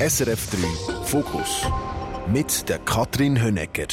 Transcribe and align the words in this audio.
SRF 0.00 0.48
3 0.88 1.04
Fokus 1.04 1.66
mit 2.32 2.66
der 2.70 2.78
Katrin 2.78 3.38
Hönecker. 3.38 3.88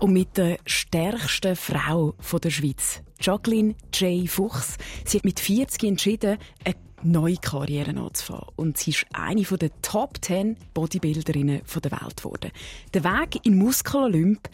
Und 0.00 0.12
mit 0.12 0.36
der 0.36 0.58
stärksten 0.66 1.54
Frau 1.54 2.14
der 2.42 2.50
Schweiz, 2.50 3.00
Jacqueline 3.20 3.76
J. 3.94 4.28
Fuchs. 4.28 4.76
Sie 5.04 5.18
hat 5.18 5.24
mit 5.24 5.38
40 5.38 5.84
entschieden, 5.84 6.38
eine 6.64 6.74
neue 7.04 7.36
Karriere 7.36 7.92
anzufangen. 7.92 8.48
Und 8.56 8.76
sie 8.76 8.90
ist 8.90 9.06
eine 9.12 9.44
der 9.44 9.70
Top 9.82 10.18
10 10.20 10.56
Bodybuilderinnen 10.74 11.62
der 11.64 11.92
Welt 11.92 12.16
geworden. 12.16 12.50
Der 12.92 13.04
Weg 13.04 13.46
in 13.46 13.56
Muskelolymp, 13.56 14.48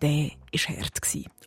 der 0.00 0.30
war 0.52 0.76
hart. 0.76 1.00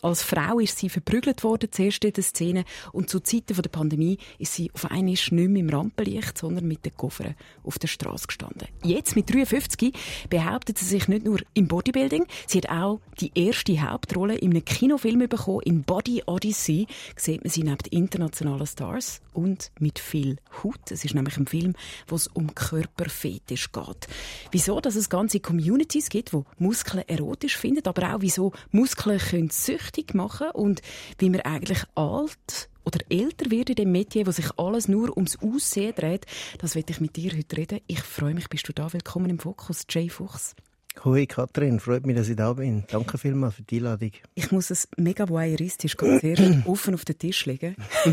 Als 0.04 0.22
Frau 0.22 0.60
ist 0.60 0.80
sie 0.80 0.90
verprügelt 0.90 1.46
worden, 1.46 1.70
zuerst 1.72 2.04
in 2.04 2.12
der 2.12 2.24
Szene. 2.24 2.66
Und 2.92 3.10
zu 3.10 3.22
Zeiten 3.22 3.56
der 3.56 3.70
Pandemie 3.70 4.18
ist 4.38 4.54
sie 4.54 4.70
auf 4.74 4.84
einmal 4.86 5.04
nicht 5.04 5.32
mehr 5.32 5.46
im 5.46 5.70
Rampenlicht, 5.70 6.38
sondern 6.38 6.68
mit 6.68 6.84
den 6.84 6.96
Koffern 6.98 7.36
auf 7.64 7.80
der 7.80 7.88
Straße 7.88 8.28
gestanden. 8.28 8.68
Jetzt, 8.84 9.16
mit 9.16 9.34
53, 9.34 9.94
behauptet 10.30 10.78
sie 10.78 10.86
sich 10.86 11.08
nicht 11.08 11.26
nur 11.26 11.40
im 11.54 11.70
Bodybuilding, 11.70 12.26
sie 12.48 12.58
hat 12.58 12.70
auch 12.70 13.00
die 13.22 13.32
erste 13.34 13.80
Hauptrolle 13.82 14.36
in 14.36 14.52
einem 14.52 14.66
Kinofilm 14.66 15.20
bekommen. 15.30 15.62
In 15.64 15.84
Body 15.84 16.24
Odyssey 16.26 16.88
sieht 17.16 17.42
man 17.46 17.52
sie 17.52 17.64
neben 17.64 17.78
internationalen 17.90 18.68
Stars 18.68 19.22
und 19.32 19.72
mit 19.80 20.00
viel 20.00 20.38
Haut. 20.64 20.92
Es 20.92 21.06
ist 21.06 21.16
nämlich 21.16 21.38
ein 21.38 21.48
Film, 21.48 21.76
wo 22.08 22.16
es 22.16 22.28
um 22.28 22.54
Körperfetisch 22.54 23.72
geht. 23.72 24.08
Wieso, 24.52 24.82
dass 24.82 24.96
es 24.96 25.10
ganze 25.10 25.40
Communities 25.40 26.10
gibt, 26.10 26.34
wo 26.34 26.46
Muskeln 26.58 27.08
erotisch 27.08 27.58
finden, 27.58 27.88
aber 27.88 28.14
auch 28.16 28.22
wieso 28.22 28.52
Muskeln 28.72 28.93
können 28.96 29.50
süchtig 29.50 30.14
machen 30.14 30.52
und 30.54 30.82
wie 31.20 31.30
man 31.30 31.42
eigentlich 31.42 31.84
alt 31.96 32.70
oder 32.86 33.00
älter 33.10 33.50
wird 33.50 33.70
in 33.70 33.76
dem 33.76 33.92
Metier, 33.92 34.28
wo 34.28 34.32
sich 34.32 34.50
alles 34.58 34.88
nur 34.88 35.16
ums 35.16 35.38
Aussehen 35.40 35.96
dreht, 35.96 36.26
das 36.60 36.76
werde 36.76 36.92
ich 36.92 37.02
mit 37.02 37.16
dir 37.16 37.32
heute 37.36 37.58
reden. 37.58 37.80
Ich 37.88 38.02
freue 38.02 38.34
mich, 38.34 38.50
bist 38.50 38.68
du 38.68 38.74
da. 38.74 38.92
Willkommen 38.92 39.30
im 39.30 39.40
Fokus, 39.40 39.86
Jay 39.90 40.10
Fuchs. 40.10 40.56
Hoi 41.04 41.26
Katrin, 41.26 41.80
freut 41.80 42.06
mich, 42.06 42.16
dass 42.16 42.30
ich 42.30 42.36
da 42.36 42.54
bin. 42.54 42.84
Danke 42.88 43.18
vielmals 43.18 43.56
für 43.56 43.64
die 43.64 43.78
Einladung. 43.78 44.12
Ich 44.36 44.52
muss 44.52 44.70
es 44.70 44.88
mega 44.96 45.28
voyeuristisch 45.28 45.98
ganz 45.98 46.22
sehr 46.22 46.38
offen 46.66 46.94
auf 46.94 47.04
den 47.04 47.18
Tisch 47.18 47.46
legen. 47.46 47.76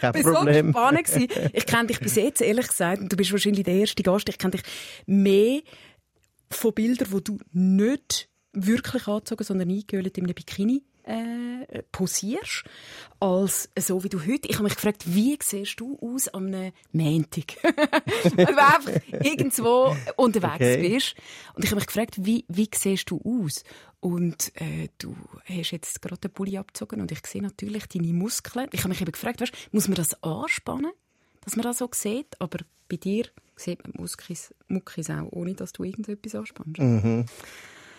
Kein 0.00 0.14
ich 0.14 0.22
Problem. 0.22 0.72
So 0.72 0.96
gespannt 0.96 1.52
ich 1.52 1.66
kenne 1.66 1.86
dich 1.86 2.00
bis 2.00 2.16
jetzt, 2.16 2.42
ehrlich 2.42 2.66
gesagt, 2.66 3.02
und 3.02 3.12
du 3.12 3.16
bist 3.16 3.30
wahrscheinlich 3.30 3.64
der 3.64 3.74
erste 3.74 4.02
Gast, 4.02 4.28
ich 4.28 4.36
kenne 4.36 4.52
dich 4.52 4.62
mehr 5.06 5.60
von 6.50 6.74
Bildern, 6.74 7.12
wo 7.12 7.20
du 7.20 7.38
nicht 7.52 8.28
wirklich 8.52 9.06
angezogen, 9.06 9.44
sondern 9.44 9.70
eingehüllt 9.70 10.18
in 10.18 10.24
einem 10.24 10.34
Bikini 10.34 10.82
äh, 11.08 11.82
posierst, 11.90 12.64
als 13.18 13.70
so 13.78 14.04
wie 14.04 14.08
du 14.08 14.20
heute. 14.20 14.48
Ich 14.48 14.56
habe 14.56 14.64
mich 14.64 14.74
gefragt, 14.74 15.04
wie 15.06 15.38
siehst 15.42 15.80
du 15.80 15.98
aus 16.00 16.28
am 16.28 16.46
einem 16.46 16.72
Montag? 16.92 17.56
Wenn 17.62 18.46
du 18.46 18.58
einfach 18.58 18.92
irgendwo 19.24 19.96
unterwegs 20.16 20.54
okay. 20.56 20.88
bist. 20.88 21.14
Und 21.54 21.64
ich 21.64 21.70
habe 21.70 21.76
mich 21.80 21.86
gefragt, 21.86 22.24
wie, 22.24 22.44
wie 22.48 22.68
siehst 22.74 23.10
du 23.10 23.20
aus? 23.24 23.64
Und 24.00 24.52
äh, 24.60 24.88
du 24.98 25.16
hast 25.46 25.70
jetzt 25.72 26.00
gerade 26.02 26.20
den 26.20 26.30
Pulli 26.30 26.58
abgezogen 26.58 27.00
und 27.00 27.10
ich 27.10 27.26
sehe 27.26 27.42
natürlich 27.42 27.86
deine 27.86 28.12
Muskeln. 28.12 28.68
Ich 28.72 28.80
habe 28.80 28.90
mich 28.90 29.00
eben 29.00 29.12
gefragt, 29.12 29.40
weißt, 29.40 29.52
muss 29.72 29.88
man 29.88 29.96
das 29.96 30.22
anspannen, 30.22 30.92
dass 31.44 31.56
man 31.56 31.64
das 31.64 31.78
so 31.78 31.88
sieht? 31.92 32.40
Aber 32.40 32.58
bei 32.88 32.96
dir 32.96 33.24
sieht 33.56 33.82
man 33.82 33.92
Muckis, 33.96 34.54
Muckis 34.68 35.10
auch, 35.10 35.32
ohne 35.32 35.54
dass 35.54 35.72
du 35.72 35.84
irgendetwas 35.84 36.34
anspannst. 36.34 36.78
Mhm. 36.78 37.26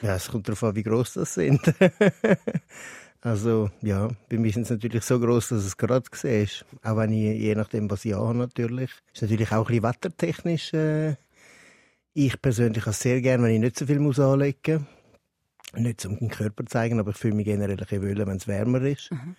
Ja, 0.01 0.15
es 0.15 0.29
kommt 0.29 0.47
darauf 0.47 0.63
an, 0.63 0.75
wie 0.75 0.83
groß 0.83 1.13
das 1.13 1.33
sind. 1.33 1.61
also, 3.21 3.69
ja, 3.81 4.07
bei 4.29 4.37
mir 4.37 4.51
sind 4.51 4.63
es 4.63 4.69
natürlich 4.69 5.03
so 5.03 5.19
groß, 5.19 5.49
dass 5.49 5.65
es 5.65 5.75
gerade 5.75 6.09
ist. 6.23 6.65
Auch 6.83 6.97
wenn 6.97 7.11
ich, 7.11 7.39
je 7.39 7.55
nachdem, 7.55 7.89
was 7.91 8.05
ich 8.05 8.13
habe, 8.13 8.37
natürlich. 8.37 8.91
Ist 9.13 9.21
natürlich 9.21 9.51
auch 9.51 9.67
ein 9.67 9.75
bisschen 9.75 9.83
wettertechnisch. 9.83 10.73
Äh, 10.73 11.15
ich 12.13 12.41
persönlich 12.41 12.83
habe 12.83 12.91
es 12.91 12.99
sehr 12.99 13.21
gerne, 13.21 13.43
wenn 13.43 13.55
ich 13.55 13.59
nicht 13.59 13.77
so 13.77 13.85
viel 13.85 13.99
muss 13.99 14.19
anlegen 14.19 14.87
muss. 15.73 15.81
Nicht 15.81 16.05
um 16.05 16.17
den 16.17 16.29
Körper 16.29 16.63
zu 16.63 16.71
zeigen, 16.71 16.99
aber 16.99 17.11
ich 17.11 17.17
fühle 17.17 17.35
mich 17.35 17.45
generell 17.45 17.71
ein 17.71 17.77
bisschen 17.77 18.01
wohler, 18.01 18.25
wenn 18.25 18.37
es 18.37 18.47
wärmer 18.47 18.81
ist. 18.81 19.11
Mhm. 19.11 19.35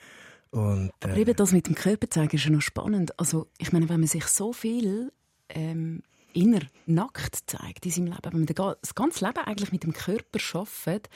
Und, 0.51 0.91
äh, 1.01 1.05
aber 1.05 1.17
eben 1.17 1.35
das 1.35 1.53
mit 1.53 1.67
dem 1.67 1.75
Körper 1.75 2.09
zeigen 2.09 2.37
ist 2.37 2.45
ja 2.45 2.51
noch 2.51 2.61
spannend. 2.61 3.19
Also, 3.19 3.49
ich 3.59 3.73
meine, 3.73 3.89
wenn 3.89 4.01
man 4.01 4.09
sich 4.09 4.27
so 4.27 4.53
viel 4.53 5.13
ähm, 5.49 6.03
inner 6.33 6.63
nackt 6.87 7.39
zeigt 7.47 7.87
in 7.87 7.93
seinem 7.93 8.07
Leben, 8.07 8.49
wenn 8.49 8.55
man 8.57 8.75
das 8.81 8.95
ganze 8.95 9.25
Leben 9.25 9.39
eigentlich 9.39 9.73
mit 9.73 9.85
dem 9.85 9.93
Körper 9.93 10.39
arbeitet, 10.53 11.09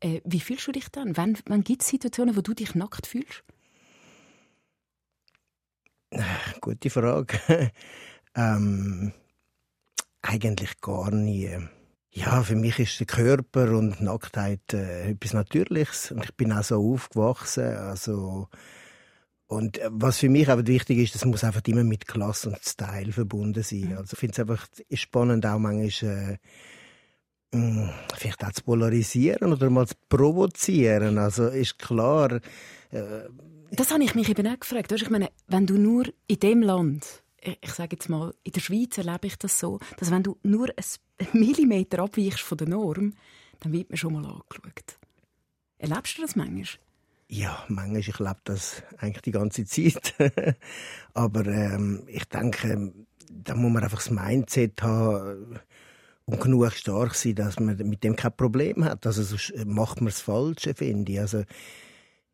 äh, 0.00 0.20
wie 0.24 0.40
fühlst 0.40 0.66
du 0.66 0.72
dich 0.72 0.88
dann? 0.88 1.16
Wann, 1.16 1.38
wann 1.46 1.64
gibt 1.64 1.82
es 1.82 1.88
Situationen, 1.88 2.36
wo 2.36 2.40
du 2.40 2.54
dich 2.54 2.74
nackt 2.74 3.06
fühlst? 3.06 3.42
Gute 6.60 6.90
Frage. 6.90 7.38
ähm, 8.34 9.12
eigentlich 10.22 10.80
gar 10.80 11.10
nie. 11.10 11.50
Ja, 12.10 12.42
für 12.42 12.54
mich 12.54 12.78
ist 12.78 13.00
der 13.00 13.06
Körper 13.06 13.76
und 13.76 14.00
Nacktheit 14.00 14.72
äh, 14.72 15.10
etwas 15.10 15.32
Natürliches 15.32 16.12
und 16.12 16.24
ich 16.24 16.34
bin 16.34 16.52
auch 16.52 16.62
so 16.62 16.92
aufgewachsen. 16.92 17.76
Also 17.76 18.48
und 19.46 19.78
äh, 19.78 19.88
was 19.90 20.18
für 20.18 20.28
mich 20.28 20.48
aber 20.48 20.66
wichtig 20.66 20.98
ist, 20.98 21.14
das 21.14 21.24
muss 21.24 21.44
einfach 21.44 21.62
immer 21.66 21.84
mit 21.84 22.06
Klasse 22.06 22.50
und 22.50 22.64
Style 22.64 23.12
verbunden 23.12 23.62
sein. 23.62 23.90
Mhm. 23.90 23.98
Also 23.98 24.14
ich 24.14 24.18
finde 24.18 24.32
es 24.32 24.40
einfach 24.40 24.66
spannend, 24.92 25.46
auch 25.46 25.58
manchmal 25.58 26.38
äh, 27.52 27.56
mh, 27.56 27.92
vielleicht 28.16 28.44
auch 28.44 28.52
zu 28.52 28.62
polarisieren 28.62 29.52
oder 29.52 29.70
mal 29.70 29.86
zu 29.86 29.94
provozieren. 30.08 31.18
Also 31.18 31.48
ist 31.48 31.78
klar. 31.78 32.40
Äh, 32.90 33.28
das 33.70 33.90
habe 33.90 34.04
ich 34.04 34.14
mich 34.14 34.28
eben 34.28 34.46
auch 34.46 34.60
gefragt. 34.60 34.92
Ich 34.92 35.10
meine, 35.10 35.30
wenn 35.48 35.66
du 35.66 35.76
nur 35.76 36.04
in 36.26 36.38
dem 36.38 36.62
Land, 36.62 37.22
ich 37.60 37.72
sage 37.72 37.96
jetzt 37.96 38.08
mal, 38.08 38.32
in 38.44 38.52
der 38.52 38.60
Schweiz 38.60 38.96
erlebe 38.96 39.26
ich 39.26 39.36
das 39.36 39.58
so, 39.58 39.78
dass 39.98 40.10
wenn 40.10 40.22
du 40.22 40.38
nur 40.42 40.68
einen 40.68 41.32
Millimeter 41.32 42.00
abweichst 42.00 42.40
von 42.40 42.56
der 42.56 42.68
Norm, 42.68 43.14
dann 43.60 43.72
wird 43.72 43.90
man 43.90 43.96
schon 43.98 44.12
mal 44.14 44.24
angeschaut. 44.24 44.98
Erlebst 45.78 46.16
du 46.16 46.22
das 46.22 46.36
manchmal? 46.36 46.83
Ja, 47.36 47.64
manchmal, 47.66 47.98
ich 47.98 48.16
lebe 48.20 48.36
das 48.44 48.84
eigentlich 48.98 49.22
die 49.22 49.32
ganze 49.32 49.64
Zeit. 49.64 50.14
Aber 51.14 51.44
ähm, 51.46 52.04
ich 52.06 52.26
denke, 52.26 52.92
da 53.28 53.56
muss 53.56 53.72
man 53.72 53.82
einfach 53.82 53.98
das 53.98 54.10
Mindset 54.12 54.80
haben 54.82 55.58
und 56.26 56.40
genug 56.40 56.70
stark 56.70 57.16
sein, 57.16 57.34
dass 57.34 57.58
man 57.58 57.76
mit 57.76 58.04
dem 58.04 58.14
kein 58.14 58.36
Problem 58.36 58.84
hat. 58.84 59.04
Also 59.04 59.24
sonst 59.24 59.52
macht 59.66 60.00
man 60.00 60.10
das 60.10 60.20
Falsche, 60.20 60.74
finde 60.76 61.10
ich. 61.10 61.18
Also 61.18 61.42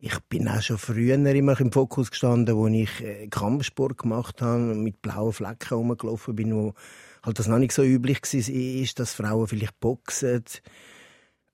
ich 0.00 0.20
bin 0.28 0.46
auch 0.46 0.60
schon 0.60 0.76
früher 0.76 1.14
immer 1.14 1.58
im 1.58 1.72
Fokus 1.72 2.10
gestanden, 2.10 2.54
wo 2.54 2.66
ich 2.66 3.02
äh, 3.02 3.26
Kampfsport 3.28 3.96
gemacht 3.96 4.42
habe, 4.42 4.74
mit 4.74 5.00
blauen 5.00 5.32
Flecken 5.32 5.76
rumgelaufen 5.76 6.36
bin, 6.36 6.54
wo 6.54 6.74
halt 7.22 7.38
das 7.38 7.48
noch 7.48 7.58
nicht 7.58 7.72
so 7.72 7.82
üblich 7.82 8.20
war, 8.20 8.94
dass 8.96 9.14
Frauen 9.14 9.46
vielleicht 9.46 9.80
boxen 9.80 10.44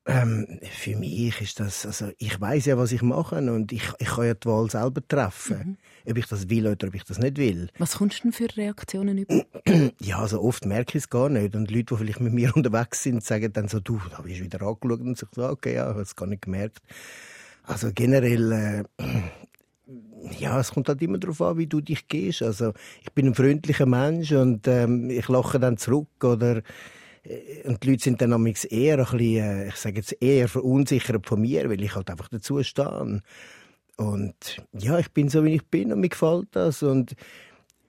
ähm, 0.07 0.61
für 0.63 0.97
mich 0.97 1.41
ist 1.41 1.59
das, 1.59 1.85
also 1.85 2.11
ich 2.19 2.41
weiß 2.41 2.67
ja, 2.67 2.79
was 2.79 2.93
ich 2.93 3.03
mache 3.03 3.37
und 3.37 3.73
ich, 3.73 3.83
ich 3.99 4.07
kann 4.07 4.27
ja 4.27 4.35
die 4.35 4.47
Wahl 4.47 4.71
selber 4.71 5.07
treffen, 5.07 5.79
mhm. 6.05 6.11
ob 6.11 6.17
ich 6.17 6.27
das 6.27 6.49
will 6.49 6.67
oder 6.69 6.89
ob 6.89 6.95
ich 6.95 7.03
das 7.05 7.19
nicht 7.19 7.39
will. 7.39 7.69
Was 7.79 7.97
kommst 7.97 8.19
du 8.19 8.23
denn 8.23 8.33
für 8.33 8.57
Reaktionen 8.57 9.19
über? 9.19 9.45
Ja, 10.01 10.19
also 10.21 10.41
oft 10.43 10.65
merke 10.65 10.97
ich 10.97 11.05
es 11.05 11.11
gar 11.11 11.29
nicht 11.29 11.57
und 11.57 11.71
Leute, 11.71 11.95
die 11.95 11.97
vielleicht 11.97 12.21
mit 12.21 12.33
mir 12.33 12.53
unterwegs 12.57 13.03
sind, 13.03 13.25
sagen 13.25 13.53
dann 13.53 13.69
so, 13.69 13.81
du, 13.81 14.01
da 14.11 14.23
bist 14.23 14.39
du 14.39 14.45
wieder 14.45 14.63
angeschaut 14.63 15.01
und 15.01 15.13
ich 15.13 15.29
sage, 15.33 15.51
okay, 15.51 15.75
ja, 15.75 15.85
ich 15.85 15.91
habe 15.91 16.03
es 16.03 16.15
gar 16.15 16.27
nicht 16.27 16.43
gemerkt. 16.43 16.79
Also 17.65 17.91
generell, 17.93 18.53
äh, 18.53 18.85
ja, 20.39 20.61
es 20.61 20.73
kommt 20.73 20.89
halt 20.89 21.03
immer 21.03 21.19
darauf 21.19 21.41
an, 21.43 21.59
wie 21.59 21.67
du 21.67 21.81
dich 21.81 22.07
gehst. 22.07 22.43
Also 22.43 22.73
ich 23.03 23.13
bin 23.13 23.27
ein 23.27 23.35
freundlicher 23.35 23.87
Mensch 23.87 24.31
und 24.33 24.69
ähm, 24.69 25.11
ich 25.11 25.27
lache 25.29 25.59
dann 25.59 25.77
zurück 25.77 26.09
oder 26.23 26.63
und 27.65 27.83
die 27.83 27.91
Leute 27.91 28.05
sind 28.05 28.21
dann 28.21 28.31
eher 28.31 28.99
ein 28.99 29.05
bisschen, 29.05 29.21
äh, 29.21 29.69
ich 29.69 29.77
sage 29.77 29.97
jetzt 29.97 30.17
eher 30.21 30.49
verunsichert 30.49 31.27
von 31.27 31.41
mir, 31.41 31.69
weil 31.69 31.83
ich 31.83 31.95
halt 31.95 32.11
einfach 32.11 32.29
dazu 32.29 32.63
stehe. 32.63 33.23
Und 33.97 34.63
ja, 34.73 34.99
ich 34.99 35.11
bin 35.11 35.29
so, 35.29 35.45
wie 35.45 35.55
ich 35.55 35.67
bin 35.67 35.93
und 35.93 36.01
mir 36.01 36.09
gefällt 36.09 36.49
das. 36.53 36.83
Und 36.83 37.15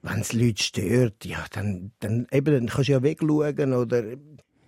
wenn 0.02 0.20
es 0.20 0.32
Leute 0.32 0.62
stört, 0.62 1.24
ja, 1.24 1.44
dann, 1.52 1.92
dann, 2.00 2.26
eben, 2.32 2.54
dann 2.54 2.66
kannst 2.66 2.88
du 2.88 2.92
ja 2.92 3.02
wegschauen 3.02 3.72
oder 3.72 4.04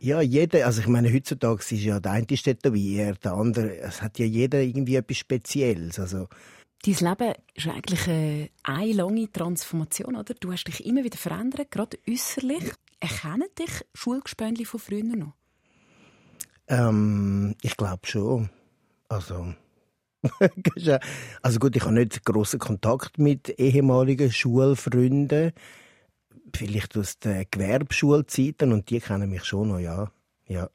ja, 0.02 0.20
jeder, 0.22 0.64
also 0.64 0.80
ich 0.80 0.86
meine, 0.86 1.12
heutzutage 1.12 1.60
ist 1.60 1.72
ja 1.72 2.00
der 2.00 2.12
eine 2.12 2.26
tätowiert, 2.26 3.24
der 3.24 3.34
andere, 3.34 3.76
es 3.78 4.00
hat 4.00 4.18
ja 4.18 4.24
jeder 4.24 4.60
irgendwie 4.60 4.96
etwas 4.96 5.18
Spezielles, 5.18 5.98
also 5.98 6.26
Dein 6.82 6.94
Leben 6.94 7.34
ist 7.54 7.68
eigentlich 7.68 8.08
eine, 8.08 8.48
eine 8.62 8.92
lange 8.92 9.30
Transformation, 9.30 10.16
oder? 10.16 10.32
Du 10.32 10.50
hast 10.50 10.64
dich 10.64 10.86
immer 10.86 11.04
wieder 11.04 11.18
verändert, 11.18 11.70
gerade 11.70 11.98
äußerlich. 12.08 12.72
Erkennen 13.00 13.48
dich 13.58 13.84
Schulgespöntli 13.94 14.64
von 14.64 14.80
früher 14.80 15.16
noch? 15.16 15.34
Ähm, 16.68 17.56
ich 17.62 17.76
glaube 17.76 18.06
schon. 18.06 18.50
Also, 19.08 19.54
also 21.42 21.58
gut, 21.58 21.76
ich 21.76 21.82
habe 21.82 21.94
nicht 21.94 22.24
großen 22.24 22.58
Kontakt 22.58 23.18
mit 23.18 23.48
ehemaligen 23.58 24.30
Schulfreunden. 24.30 25.52
Vielleicht 26.54 26.96
aus 26.96 27.18
den 27.18 27.46
Gewerbeschulzeiten 27.50 28.72
und 28.72 28.90
die 28.90 29.00
kennen 29.00 29.30
mich 29.30 29.44
schon 29.44 29.68
noch, 29.68 29.78
ja. 29.78 30.10
ja. 30.46 30.68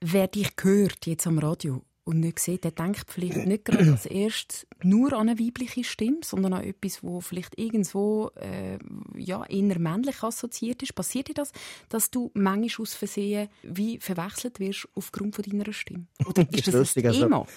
Wer 0.00 0.28
dich 0.28 0.52
hört 0.60 1.06
jetzt 1.06 1.26
am 1.26 1.38
Radio 1.38 1.82
und 2.08 2.20
nicht 2.20 2.38
sieht, 2.38 2.64
der 2.64 2.70
denkt 2.70 3.04
vielleicht 3.10 3.36
nicht 3.36 3.66
gerade 3.66 3.92
als 3.92 4.06
erstes 4.06 4.66
nur 4.82 5.12
an 5.12 5.28
eine 5.28 5.38
weibliche 5.38 5.84
Stimme, 5.84 6.20
sondern 6.24 6.54
an 6.54 6.64
etwas, 6.64 7.02
wo 7.02 7.20
vielleicht 7.20 7.58
irgendwo 7.58 8.30
äh, 8.36 8.78
ja, 9.14 9.44
eher 9.44 9.78
männlich 9.78 10.22
assoziiert 10.22 10.82
ist. 10.82 10.94
Passiert 10.94 11.28
dir 11.28 11.34
das, 11.34 11.52
dass 11.90 12.10
du 12.10 12.30
manchmal 12.32 12.82
aus 12.82 12.94
Versehen 12.94 13.48
wie 13.62 13.98
verwechselt 14.00 14.58
wirst 14.58 14.88
aufgrund 14.94 15.36
von 15.36 15.44
deiner 15.44 15.70
Stimme? 15.70 16.06
Oder 16.24 16.46
ist 16.50 16.68
das, 16.68 16.94
das 16.94 16.96
ein 16.96 17.06
also 17.06 17.20
Thema? 17.20 17.40
Also 17.40 17.50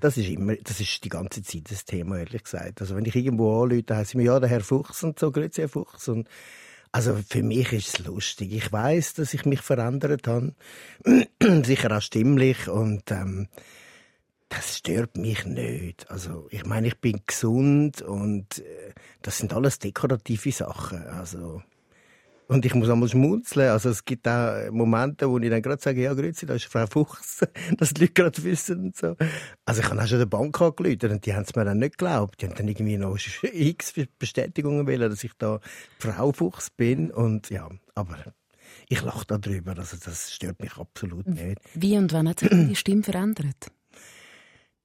das 0.00 0.16
ist 0.18 0.28
immer, 0.28 0.56
das 0.56 0.80
ist 0.80 1.02
die 1.02 1.08
ganze 1.08 1.42
Zeit 1.42 1.70
das 1.70 1.86
Thema, 1.86 2.18
ehrlich 2.18 2.44
gesagt. 2.44 2.82
Also 2.82 2.96
wenn 2.96 3.06
ich 3.06 3.16
irgendwo 3.16 3.62
anrufe, 3.62 3.96
heißt 3.96 4.16
mir 4.16 4.24
ja 4.24 4.38
der 4.38 4.50
Herr 4.50 4.60
Fuchs 4.60 5.02
und 5.02 5.18
so, 5.18 5.30
grüezi 5.30 5.62
Herr 5.62 5.70
Fuchs. 5.70 6.08
Und 6.08 6.28
also 6.92 7.18
für 7.26 7.42
mich 7.42 7.72
ist 7.72 7.88
es 7.88 8.06
lustig. 8.06 8.52
Ich 8.52 8.70
weiß, 8.70 9.14
dass 9.14 9.32
ich 9.32 9.46
mich 9.46 9.62
verändert 9.62 10.28
habe, 10.28 10.54
sicher 11.64 11.96
auch 11.96 12.02
stimmlich 12.02 12.68
und 12.68 13.10
ähm, 13.10 13.48
das 14.56 14.78
stört 14.78 15.16
mich 15.16 15.44
nicht. 15.46 16.10
Also 16.10 16.46
ich 16.50 16.64
meine, 16.64 16.88
ich 16.88 17.00
bin 17.00 17.20
gesund 17.26 18.02
und 18.02 18.58
äh, 18.58 18.92
das 19.22 19.38
sind 19.38 19.52
alles 19.52 19.78
dekorative 19.78 20.52
Sachen. 20.52 21.06
Also 21.06 21.62
und 22.46 22.66
ich 22.66 22.74
muss 22.74 22.90
einmal 22.90 23.08
schmunzeln. 23.08 23.70
Also 23.70 23.88
es 23.88 24.04
gibt 24.04 24.28
auch 24.28 24.70
Momente, 24.70 25.30
wo 25.30 25.38
ich 25.38 25.48
dann 25.48 25.62
gerade 25.62 25.80
sage, 25.82 26.02
ja, 26.02 26.12
grüezi, 26.12 26.44
da 26.44 26.54
ist 26.54 26.66
Frau 26.66 26.86
Fuchs, 26.86 27.40
dass 27.78 27.94
die 27.94 28.02
Leute 28.02 28.12
gerade 28.12 28.44
wissen 28.44 28.86
und 28.86 28.96
so. 28.96 29.16
Also 29.64 29.80
ich 29.80 29.88
habe 29.88 30.02
auch 30.02 30.06
schon 30.06 30.18
der 30.18 30.26
Bank 30.26 30.60
angerufen 30.60 31.10
und 31.10 31.26
die 31.26 31.34
haben 31.34 31.44
es 31.44 31.54
mir 31.54 31.64
dann 31.64 31.78
nicht 31.78 31.98
geglaubt. 31.98 32.40
Die 32.40 32.46
haben 32.46 32.54
dann 32.54 32.68
irgendwie 32.68 32.98
noch 32.98 33.16
x 33.42 33.94
Bestätigungen 34.18 34.86
wollen, 34.86 35.10
dass 35.10 35.24
ich 35.24 35.32
da 35.38 35.60
Frau 35.98 36.32
Fuchs 36.32 36.70
bin 36.70 37.10
und 37.10 37.48
ja, 37.48 37.68
aber 37.94 38.18
ich 38.88 39.02
lache 39.02 39.24
darüber. 39.26 39.76
Also 39.78 39.96
das 40.04 40.32
stört 40.32 40.60
mich 40.60 40.76
absolut 40.76 41.26
nicht. 41.26 41.58
Wie 41.74 41.96
und 41.96 42.12
wann 42.12 42.28
hat 42.28 42.40
sich 42.40 42.50
die 42.50 42.76
Stimme 42.76 43.02
verändert? 43.02 43.70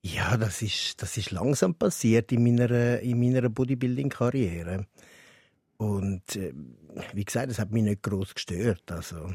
Ja, 0.01 0.37
das 0.37 0.61
ist, 0.61 1.01
das 1.01 1.17
ist 1.17 1.31
langsam 1.31 1.75
passiert 1.75 2.31
in 2.31 2.43
meiner, 2.43 2.99
in 2.99 3.19
meiner 3.19 3.49
Bodybuilding-Karriere. 3.49 4.85
Und 5.77 6.35
äh, 6.35 6.53
wie 7.13 7.25
gesagt, 7.25 7.51
es 7.51 7.59
hat 7.59 7.71
mich 7.71 7.83
nicht 7.83 8.03
groß 8.03 8.33
gestört. 8.33 8.91
Also 8.91 9.33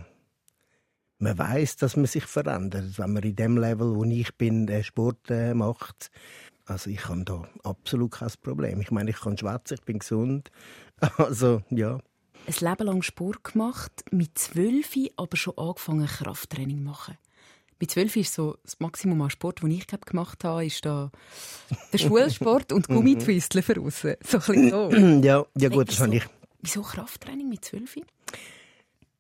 man 1.18 1.38
weiß, 1.38 1.76
dass 1.76 1.96
man 1.96 2.06
sich 2.06 2.24
verändert, 2.24 2.98
wenn 2.98 3.12
man 3.12 3.22
in 3.22 3.36
dem 3.36 3.56
Level, 3.56 3.94
wo 3.94 4.04
ich 4.04 4.34
bin, 4.36 4.70
Sport 4.82 5.30
äh, 5.30 5.54
macht. 5.54 6.10
Also 6.66 6.90
ich 6.90 7.08
habe 7.08 7.24
da 7.24 7.46
absolut 7.62 8.12
kein 8.12 8.30
Problem. 8.42 8.80
Ich 8.80 8.90
meine, 8.90 9.10
ich 9.10 9.20
kann 9.20 9.36
schwätzen, 9.36 9.74
ich 9.74 9.84
bin 9.84 9.98
gesund. 9.98 10.50
Also 11.18 11.62
ja. 11.70 11.98
Ein 12.46 12.54
Leben 12.60 12.86
lang 12.86 13.02
Sport 13.02 13.44
gemacht, 13.44 14.04
mit 14.10 14.38
zwölf 14.38 14.94
aber 15.16 15.36
schon 15.36 15.58
angefangen 15.58 16.06
Krafttraining 16.06 16.82
machen. 16.82 17.18
Mit 17.84 17.90
zwölf 17.90 18.16
ist 18.16 18.32
so 18.32 18.56
das 18.62 18.80
Maximum 18.80 19.20
an 19.20 19.28
Sport, 19.28 19.60
den 19.60 19.70
ich 19.70 19.86
gemacht 19.86 20.42
habe, 20.42 20.64
ist 20.64 20.86
da 20.86 21.10
der 21.92 21.98
Schulsport 21.98 22.72
und 22.72 22.88
mhm. 22.88 22.94
Gummitwisteln 22.94 23.62
für 23.62 23.78
aussen. 23.78 24.14
So 24.26 24.38
ein 24.50 24.70
so. 24.70 24.90
ja, 25.22 25.44
ja 25.54 25.68
gut, 25.68 25.90
das 25.90 26.00
habe 26.00 26.16
ich. 26.16 26.24
Wieso 26.62 26.80
Krafttraining 26.80 27.50
mit 27.50 27.62
zwölf? 27.62 27.94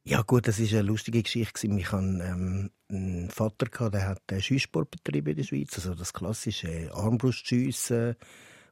Ja 0.04 0.22
gut, 0.22 0.48
das 0.48 0.58
war 0.58 0.78
eine 0.78 0.80
lustige 0.80 1.22
Geschichte. 1.22 1.66
Ich 1.66 1.92
hatte 1.92 2.04
ähm, 2.24 2.70
einen 2.88 3.28
Vater, 3.28 3.90
der 3.90 4.08
hat 4.08 4.22
einen 4.30 4.40
Schießsport 4.40 4.90
betrieben 4.90 5.32
in 5.32 5.36
der 5.36 5.44
Schweiz, 5.44 5.74
also 5.74 5.94
das 5.94 6.14
klassische 6.14 6.90
Armbrustschiessen. 6.94 8.16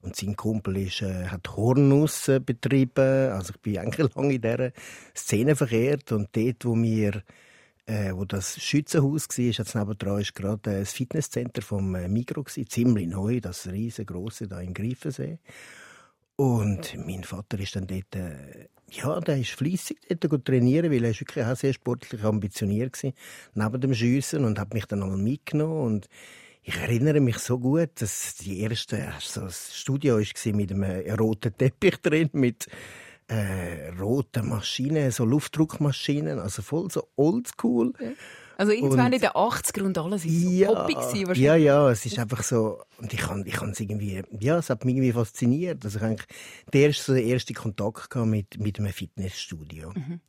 Und 0.00 0.16
sein 0.16 0.36
Kumpel 0.36 0.78
ist, 0.78 1.02
äh, 1.02 1.26
hat 1.26 1.54
Hornus 1.54 2.30
betrieben. 2.46 3.30
Also 3.30 3.52
ich 3.54 3.60
bin 3.60 3.76
eigentlich 3.76 4.08
lange 4.14 4.32
in 4.36 4.40
dieser 4.40 4.72
Szene 5.14 5.54
verkehrt. 5.54 6.12
Und 6.12 6.34
dort, 6.34 6.64
wo 6.64 6.74
wir 6.76 7.22
äh, 7.86 8.12
wo 8.12 8.24
das 8.24 8.60
Schützenhaus 8.60 9.28
war, 9.28 9.44
jetzt 9.44 9.74
nebendran 9.74 10.20
ist 10.20 10.34
gerade 10.34 10.80
das 10.80 10.92
Fitnesscenter 10.92 11.62
vom 11.62 11.94
äh, 11.94 12.08
gewesen, 12.08 12.68
ziemlich 12.68 13.08
neu, 13.08 13.40
das 13.40 13.66
riesengroße 13.66 14.48
da 14.48 14.60
in 14.60 14.74
Greifensee. 14.74 15.38
Und 16.36 16.96
mein 17.06 17.24
Vater 17.24 17.58
ist 17.58 17.76
dann 17.76 17.86
dort, 17.86 18.14
äh, 18.14 18.68
ja, 18.90 19.20
der 19.20 19.38
ist 19.38 19.50
fließig 19.50 19.98
dort 20.20 20.44
trainieren, 20.44 20.90
weil 20.90 21.04
er 21.04 21.10
ist 21.10 21.20
wirklich 21.20 21.44
auch 21.44 21.56
sehr 21.56 21.72
sportlich 21.72 22.22
ambitioniert 22.22 22.92
gewesen, 22.92 23.14
neben 23.54 23.80
dem 23.80 23.94
Schiessen 23.94 24.44
und 24.44 24.58
hat 24.58 24.74
mich 24.74 24.86
dann 24.86 25.02
einmal 25.02 25.18
mitgenommen 25.18 25.86
und 25.86 26.08
ich 26.64 26.76
erinnere 26.76 27.20
mich 27.20 27.38
so 27.38 27.58
gut, 27.58 27.90
dass 28.00 28.36
die 28.36 28.60
erste, 28.60 29.12
also 29.12 29.42
das 29.42 29.76
Studio 29.76 30.18
war 30.18 30.52
mit 30.54 30.70
einem 30.70 31.18
roten 31.18 31.56
Teppich 31.56 31.96
drin, 31.96 32.30
mit 32.32 32.68
äh, 33.32 33.88
rote 34.00 34.42
Maschinen, 34.42 35.10
so 35.10 35.24
Luftdruckmaschinen, 35.24 36.38
also 36.38 36.62
voll 36.62 36.90
so 36.90 37.08
oldschool. 37.16 37.92
Ja. 37.98 38.10
Also 38.58 38.72
irgendwann 38.72 39.12
in 39.12 39.20
den 39.20 39.30
80er 39.30 39.82
und 39.82 39.98
alles 39.98 40.24
ist 40.24 40.42
so 40.42 40.50
ja, 40.50 40.72
poppig 40.72 40.96
gewesen, 40.96 41.34
Ja, 41.42 41.56
ja, 41.56 41.90
es 41.90 42.04
ist 42.06 42.18
einfach 42.18 42.42
so, 42.42 42.80
und 42.98 43.12
ich 43.12 43.20
kann, 43.20 43.44
ich 43.46 43.54
kann 43.54 43.70
es 43.70 43.80
irgendwie, 43.80 44.22
ja, 44.38 44.58
es 44.58 44.70
hat 44.70 44.84
mich 44.84 44.94
irgendwie 44.94 45.12
fasziniert. 45.12 45.84
Also 45.84 45.98
ich 45.98 46.04
eigentlich 46.04 46.28
der 46.72 46.82
erste, 46.82 47.02
so 47.02 47.14
der 47.14 47.24
erste 47.24 47.54
Kontakt 47.54 48.14
mit, 48.14 48.60
mit 48.60 48.78
einem 48.78 48.92
Fitnessstudio. 48.92 49.90
Mhm. 49.90 50.20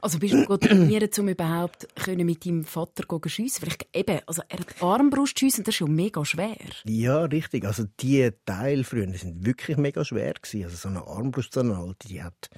Also 0.00 0.18
bist 0.18 0.34
du 0.34 0.56
trainiert, 0.56 1.18
um 1.18 1.28
überhaupt 1.28 1.86
mit 2.06 2.46
deinem 2.46 2.64
Vater 2.64 3.04
schiessen? 3.28 3.60
Vielleicht 3.60 3.88
eben, 3.94 4.20
also 4.26 4.42
er 4.48 4.58
hat 4.58 4.82
Armbrust 4.82 5.38
schiessen, 5.38 5.64
das 5.64 5.74
ist 5.74 5.78
schon 5.78 5.94
mega 5.94 6.24
schwer. 6.24 6.56
Ja, 6.84 7.24
richtig. 7.24 7.64
Also 7.64 7.84
die 8.00 8.30
Teile 8.44 8.84
früher 8.84 9.12
sind 9.14 9.44
wirklich 9.44 9.76
mega 9.76 10.04
schwer 10.04 10.34
gewesen. 10.34 10.64
Also 10.64 10.76
so 10.76 10.88
eine 10.88 11.06
Armbrust, 11.06 11.52
so 11.52 11.60
eine 11.60 11.76
alte, 11.76 12.08
die 12.08 12.22
hat 12.22 12.50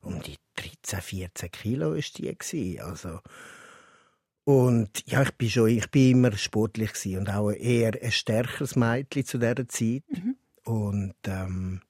um 0.00 0.20
die 0.22 0.36
13, 0.56 1.00
14 1.00 1.50
Kilo 1.50 1.94
ist 1.94 2.18
die 2.18 2.36
gewesen. 2.36 2.80
Also 2.80 3.20
und 4.48 5.02
ja, 5.04 5.20
ich 5.20 5.32
bin 5.32 5.50
schon, 5.50 5.68
ich 5.68 5.90
bin 5.90 6.12
immer 6.12 6.32
sportlich 6.32 6.94
gewesen 6.94 7.18
und 7.18 7.28
auch 7.28 7.50
eher 7.50 7.92
ein 8.02 8.10
stärkeres 8.10 8.76
Mädchen 8.76 9.26
zu 9.26 9.36
dieser 9.36 9.68
Zeit. 9.68 10.04
Mhm. 10.08 10.36
Und 10.64 11.14
ähm, 11.26 11.82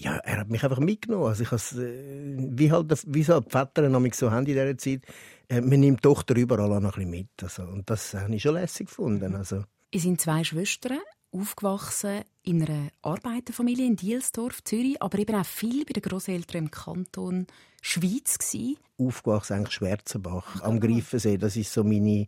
ja, 0.00 0.16
er 0.16 0.38
hat 0.38 0.48
mich 0.48 0.64
einfach 0.64 0.78
mitgenommen. 0.78 1.26
Also 1.26 1.42
ich 1.42 1.52
äh, 1.52 2.34
wie 2.56 2.72
halt, 2.72 2.90
wie 3.06 3.22
so 3.22 3.40
die 3.40 3.50
Väter 3.50 4.10
so 4.12 4.30
haben 4.30 4.46
in 4.46 4.54
dieser 4.54 4.78
Zeit, 4.78 5.02
äh, 5.48 5.60
man 5.60 5.80
nimmt 5.80 5.98
die 5.98 6.08
Tochter 6.08 6.34
überall 6.36 6.72
auch 6.72 6.80
noch 6.80 6.96
ein 6.96 7.10
bisschen 7.10 7.10
mit. 7.10 7.28
Also, 7.42 7.64
und 7.64 7.88
das 7.90 8.14
habe 8.14 8.34
ich 8.34 8.42
schon 8.42 8.54
lässig 8.54 8.86
gefunden. 8.86 9.36
Also. 9.36 9.64
Ihr 9.90 10.00
sind 10.00 10.18
zwei 10.18 10.42
Schwestern, 10.42 11.00
aufgewachsen 11.32 12.22
in 12.42 12.62
einer 12.62 12.88
Arbeiterfamilie 13.02 13.86
in 13.86 13.96
Dielsdorf, 13.96 14.64
Zürich, 14.64 15.02
aber 15.02 15.18
eben 15.18 15.36
auch 15.36 15.44
viel 15.44 15.84
bei 15.84 15.92
den 15.92 16.02
Großeltern 16.02 16.64
im 16.64 16.70
Kanton 16.70 17.46
Schweiz 17.82 18.38
gewesen. 18.38 18.78
Aufgewachsen 18.96 19.54
eigentlich 19.54 19.74
Schwerzenbach 19.74 20.62
am 20.62 20.80
Greifensee. 20.80 21.36
Das 21.36 21.56
ist 21.56 21.72
so 21.74 21.84
meine 21.84 22.26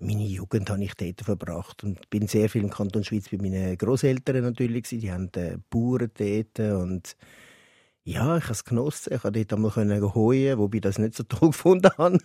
meine 0.00 0.24
Jugend 0.24 0.70
habe 0.70 0.84
ich 0.84 0.94
dort 0.94 1.20
verbracht 1.22 1.84
und 1.84 2.08
bin 2.10 2.26
sehr 2.26 2.48
viel 2.48 2.62
im 2.62 2.70
Kanton 2.70 3.04
Schweiz 3.04 3.28
bei 3.28 3.38
meinen 3.38 3.76
Großeltern 3.76 4.42
natürlich. 4.42 4.88
Die 4.88 5.10
haben 5.10 5.30
Bauern 5.70 6.10
dort 6.16 6.60
und 6.60 7.16
ja, 8.04 8.38
ich 8.38 8.44
habe 8.44 8.52
es 8.52 8.64
genossen. 8.64 9.12
Ich 9.12 9.20
konnte 9.20 9.44
dort 9.44 9.76
einmal 9.76 10.14
holen, 10.14 10.58
wobei 10.58 10.76
ich 10.76 10.82
das 10.82 10.98
nicht 10.98 11.14
so 11.14 11.22
toll 11.28 11.50
gefunden 11.50 11.90
habe. 11.98 12.18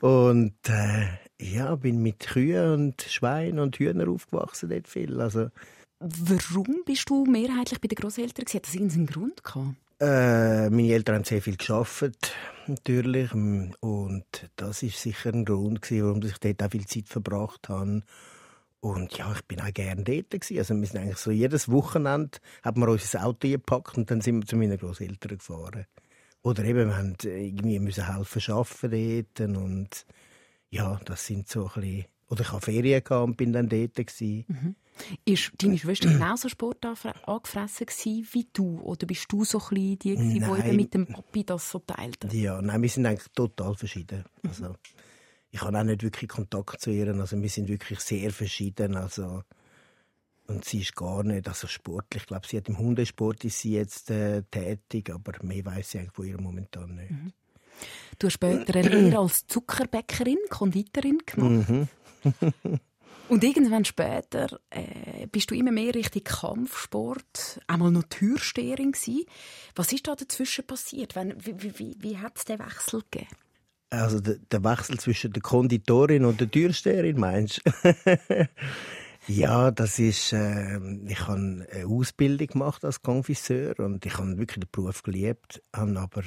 Und 0.00 0.56
äh, 0.68 1.06
ja, 1.40 1.76
bin 1.76 2.02
mit 2.02 2.20
Kühen 2.20 2.72
und 2.72 3.02
Schweinen 3.02 3.60
und 3.60 3.76
Hühnern 3.76 4.08
aufgewachsen 4.08 4.68
dort 4.68 4.88
viel. 4.88 5.20
Also, 5.20 5.50
Warum 5.98 6.82
bist 6.84 7.08
du 7.08 7.24
mehrheitlich 7.24 7.80
bei 7.80 7.88
den 7.88 7.96
Großeltern? 7.96 8.44
Hat 8.52 8.66
das 8.66 8.74
irgendeinen 8.74 9.06
Grund 9.06 9.42
gehabt? 9.42 9.76
Äh, 9.98 10.68
meine 10.68 10.92
Eltern 10.92 11.16
haben 11.16 11.24
sehr 11.24 11.40
viel 11.40 11.56
geschafft, 11.56 12.34
natürlich. 12.66 13.32
Und 13.32 14.50
das 14.56 14.82
ist 14.82 15.00
sicher 15.00 15.32
ein 15.32 15.44
Grund, 15.44 15.82
gewesen, 15.82 16.06
warum 16.06 16.22
ich 16.22 16.38
dort 16.38 16.62
auch 16.62 16.70
viel 16.70 16.86
Zeit 16.86 17.08
verbracht 17.08 17.68
habe. 17.68 18.02
Und 18.80 19.16
ja, 19.16 19.32
ich 19.32 19.42
bin 19.46 19.60
auch 19.60 19.72
gerne 19.72 20.04
dort. 20.04 20.30
Gewesen. 20.30 20.58
Also 20.58 20.74
wir 20.74 20.86
sind 20.86 21.00
eigentlich 21.00 21.16
so 21.16 21.30
jedes 21.30 21.70
Wochenende 21.70 22.38
haben 22.62 22.80
wir 22.80 22.88
unser 22.88 23.24
Auto 23.24 23.48
gepackt 23.48 23.96
und 23.96 24.10
dann 24.10 24.20
sind 24.20 24.40
wir 24.40 24.46
zu 24.46 24.56
meinen 24.56 24.78
Großeltern 24.78 25.38
gefahren. 25.38 25.86
Oder 26.42 26.64
eben, 26.64 26.88
wir 26.88 27.02
mussten 27.02 27.28
irgendwie 27.28 27.78
müssen 27.80 28.14
helfen 28.14 28.52
arbeiten 28.52 29.26
dort. 29.30 29.56
Und 29.56 30.06
ja, 30.70 31.00
das 31.04 31.26
sind 31.26 31.48
so 31.48 31.70
ein 31.74 31.80
bisschen... 31.80 32.04
Oder 32.28 32.40
ich 32.40 32.52
hatte 32.52 32.64
Ferien 32.64 33.02
und 33.06 33.36
bin 33.36 33.52
dann 33.52 33.68
dort. 33.68 33.94
Gewesen. 33.94 34.44
Mhm. 34.48 34.76
Ist 35.24 35.52
deine 35.58 35.78
Schwester 35.78 36.08
genauso 36.08 36.48
Sport 36.48 36.84
angefressen 36.84 38.26
wie 38.32 38.48
du? 38.52 38.80
Oder 38.80 39.06
bist 39.06 39.26
du 39.30 39.44
so 39.44 39.60
ein 39.70 39.74
die, 39.74 39.96
die 39.98 40.36
eben 40.38 40.76
mit 40.76 40.94
dem 40.94 41.06
Papi 41.06 41.44
das 41.44 41.70
so 41.70 41.78
teilt? 41.80 42.32
Ja, 42.32 42.60
nein, 42.62 42.82
wir 42.82 42.88
sind 42.88 43.06
eigentlich 43.06 43.30
total 43.34 43.74
verschieden. 43.74 44.24
Also, 44.42 44.74
ich 45.50 45.60
habe 45.60 45.78
auch 45.78 45.84
nicht 45.84 46.02
wirklich 46.02 46.28
Kontakt 46.28 46.80
zu 46.80 46.90
ihr. 46.90 47.14
Also, 47.14 47.40
wir 47.40 47.48
sind 47.48 47.68
wirklich 47.68 48.00
sehr 48.00 48.30
verschieden. 48.32 48.96
Also, 48.96 49.42
und 50.48 50.64
sie 50.64 50.80
ist 50.80 50.94
gar 50.96 51.22
nicht 51.22 51.48
also 51.48 51.66
sportlich. 51.66 52.22
Ich 52.22 52.28
glaube, 52.28 52.46
sie 52.46 52.56
hat 52.56 52.68
im 52.68 52.78
Hundesport 52.78 53.44
ist 53.44 53.60
sie 53.60 53.72
jetzt 53.72 54.10
äh, 54.10 54.42
tätig, 54.50 55.10
aber 55.10 55.32
mehr 55.42 55.64
weiß 55.64 55.90
sie 55.90 55.98
eigentlich 55.98 56.12
von 56.12 56.26
ihr 56.26 56.40
momentan 56.40 56.94
nicht. 56.94 57.10
Mhm. 57.10 57.32
Du 58.18 58.28
hast 58.28 58.34
später 58.34 58.76
eine 58.76 58.88
Lehre 58.88 59.18
als 59.18 59.46
Zuckerbäckerin, 59.46 60.38
Konditorin 60.48 61.18
gemacht. 61.26 61.68
Mhm. 61.68 61.88
Und 63.28 63.42
irgendwann 63.42 63.84
später 63.84 64.60
äh, 64.70 65.26
bist 65.32 65.50
du 65.50 65.56
immer 65.56 65.72
mehr 65.72 65.94
Richtung 65.94 66.22
Kampfsport, 66.22 67.60
einmal 67.66 67.90
noch 67.90 68.04
Türsteherin 68.04 68.92
gewesen. 68.92 69.24
Was 69.74 69.92
ist 69.92 70.06
da 70.06 70.14
dazwischen 70.14 70.66
passiert? 70.66 71.16
Wenn, 71.16 71.34
wie 71.44 71.78
wie, 71.78 71.96
wie 71.98 72.18
hat 72.18 72.36
es 72.36 72.44
den 72.44 72.60
Wechsel 72.60 73.02
gegeben? 73.10 73.34
Also 73.90 74.20
der, 74.20 74.36
der, 74.50 74.62
Wechsel 74.62 74.98
zwischen 74.98 75.32
der 75.32 75.42
Konditorin 75.42 76.24
und 76.24 76.40
der 76.40 76.50
Türsteherin, 76.50 77.18
meinst 77.18 77.62
du? 77.64 77.70
Ja, 79.28 79.72
das 79.72 79.98
ist, 79.98 80.32
äh, 80.32 80.78
ich 81.08 81.26
habe 81.26 81.66
eine 81.68 81.86
Ausbildung 81.86 82.46
gemacht 82.46 82.84
als 82.84 83.02
Konfisseur 83.02 83.74
und 83.80 84.06
ich 84.06 84.18
habe 84.18 84.38
wirklich 84.38 84.60
den 84.60 84.70
Beruf 84.70 85.02
geliebt, 85.02 85.60
habe 85.74 85.98
aber 85.98 86.22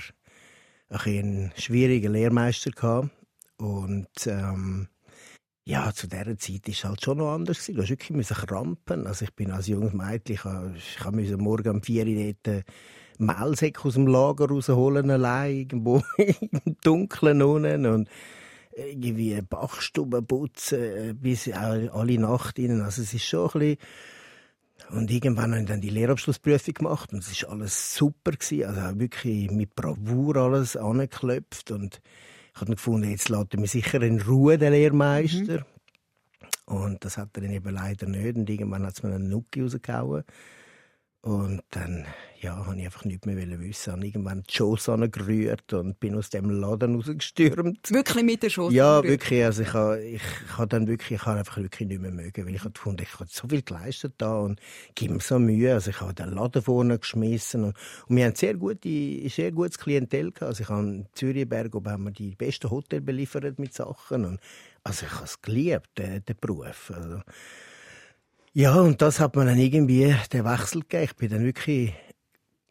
einen 0.89 1.53
schwierigen 1.55 2.11
Lehrmeister 2.11 2.71
gehabt 2.71 3.09
und 3.55 4.09
ähm, 4.25 4.89
ja, 5.69 5.93
zu 5.93 6.07
dieser 6.07 6.35
Zeit 6.35 6.65
war 6.65 6.73
es 6.73 6.83
halt 6.83 7.03
schon 7.03 7.19
noch 7.19 7.31
anders. 7.31 7.67
Du 7.67 7.73
musst 7.73 7.89
wirklich 7.89 8.27
krampen. 8.27 9.05
Also 9.05 9.25
ich 9.25 9.33
bin 9.35 9.51
als 9.51 9.67
junges 9.67 9.93
Mädchen, 9.93 10.75
ich, 10.75 11.05
musste 11.11 11.37
morgen 11.37 11.69
um 11.69 11.83
4 11.83 12.07
Uhr 12.07 12.33
dort 12.43 12.65
Mehlsäcke 13.19 13.85
aus 13.85 13.93
dem 13.93 14.07
Lager 14.07 14.47
rausholen, 14.47 15.11
allein, 15.11 15.57
irgendwo 15.57 16.01
im 16.17 16.75
Dunkeln 16.83 17.43
unten 17.43 17.85
und 17.85 18.09
irgendwie 18.75 19.39
Bachstuben 19.41 20.25
putzen, 20.25 20.79
äh, 20.79 21.13
bis 21.13 21.47
alle 21.51 22.19
Nacht 22.19 22.57
rein. 22.57 22.81
Also 22.81 23.03
es 23.03 23.13
ist 23.13 23.25
schon 23.25 23.51
ein 23.53 23.59
bisschen 23.59 23.77
und 24.89 25.11
irgendwann 25.11 25.51
habe 25.51 25.61
ich 25.61 25.67
dann 25.67 25.81
die 25.81 25.91
Lehrabschlussprüfung 25.91 26.73
gemacht 26.73 27.13
und 27.13 27.19
es 27.19 27.43
war 27.43 27.51
alles 27.51 27.95
super 27.95 28.31
gewesen. 28.31 28.63
Also 28.63 28.99
wirklich 28.99 29.51
mit 29.51 29.75
Bravour 29.75 30.37
alles 30.37 30.75
angeklopft 30.75 31.69
und 31.69 32.01
ich 32.53 32.61
habe 32.61 32.71
gefunden, 32.71 33.09
jetzt 33.09 33.29
lässt 33.29 33.53
er 33.53 33.59
mich 33.59 33.71
sicher 33.71 34.01
in 34.01 34.21
Ruhe, 34.21 34.57
der 34.57 34.71
Lehrmeister. 34.71 35.59
Mhm. 35.59 35.65
Und 36.65 37.03
das 37.03 37.17
hat 37.17 37.29
er 37.35 37.41
dann 37.41 37.51
eben 37.51 37.73
leider 37.73 38.07
nicht. 38.07 38.35
Und 38.35 38.49
irgendwann 38.49 38.85
hat 38.85 38.93
es 38.93 39.03
mir 39.03 39.15
einen 39.15 39.29
Nuki 39.29 39.61
rausgehauen. 39.61 40.23
Und 41.21 41.61
dann 41.71 42.05
ja, 42.39 42.65
habe 42.65 42.77
ich 42.77 42.85
einfach 42.85 43.03
nichts 43.03 43.25
mehr 43.25 43.35
wissen. 43.35 43.61
Ich 43.61 43.87
habe 43.87 44.05
irgendwann 44.05 44.43
die 44.43 44.53
Schoss 44.53 44.87
angerührt 44.87 45.73
und 45.73 45.99
bin 45.99 46.15
aus 46.15 46.29
dem 46.29 46.49
Laden 46.49 46.95
rausgestürmt. 46.95 47.91
Wirklich 47.91 48.23
mit 48.23 48.43
der 48.43 48.49
Schoss? 48.49 48.73
Ja, 48.73 49.03
wirklich. 49.03 49.43
Also 49.43 49.63
ich 49.63 49.73
habe, 49.73 50.01
ich 50.01 50.21
habe 50.57 50.67
dann 50.67 50.87
wirklich, 50.87 51.19
ich 51.19 51.25
habe 51.25 51.39
einfach 51.39 51.57
wirklich 51.57 51.89
nicht 51.89 52.01
mehr 52.01 52.11
mögen, 52.11 52.45
weil 52.45 52.55
ich 52.55 52.61
habe 52.61 52.71
gefunden, 52.71 53.03
ich 53.03 53.13
habe 53.19 53.25
so 53.29 53.49
viel 53.49 53.61
geleistet 53.61 54.13
da 54.17 54.39
und 54.39 54.61
gebe 54.95 55.15
mir 55.15 55.19
so 55.19 55.39
Mühe. 55.39 55.73
Also 55.73 55.89
ich 55.89 55.99
habe 55.99 56.13
den 56.13 56.29
Laden 56.29 56.61
vorne 56.61 56.97
geschmissen 56.97 57.65
und, 57.65 57.75
und 58.07 58.15
wir 58.15 58.25
haben 58.25 58.35
sehr 58.35 58.53
gute, 58.53 59.29
sehr 59.29 59.51
gutes 59.51 59.77
Klientel 59.77 60.31
gehabt. 60.31 60.43
Also 60.43 60.63
ich 60.63 60.69
habe 60.69 60.81
in 60.83 61.05
Zürichberg 61.13 61.73
haben 61.85 62.05
wir 62.05 62.11
die 62.11 62.35
besten 62.35 62.71
Hotels 62.71 63.05
beliefert 63.05 63.59
mit 63.59 63.73
Sachen 63.73 64.23
und 64.23 64.39
also 64.85 65.05
ich 65.05 65.11
habe 65.13 65.25
es 65.25 65.41
geliebt, 65.41 65.89
den, 65.97 66.23
den 66.23 66.37
Beruf. 66.39 66.93
Also, 66.95 67.21
ja, 68.53 68.75
und 68.75 69.01
das 69.01 69.19
hat 69.19 69.35
mir 69.35 69.45
dann 69.45 69.57
irgendwie 69.57 70.15
den 70.33 70.45
Wechsel 70.45 70.81
gegeben. 70.81 71.03
Ich 71.03 71.15
bin 71.15 71.29
dann 71.29 71.43
wirklich, 71.43 71.93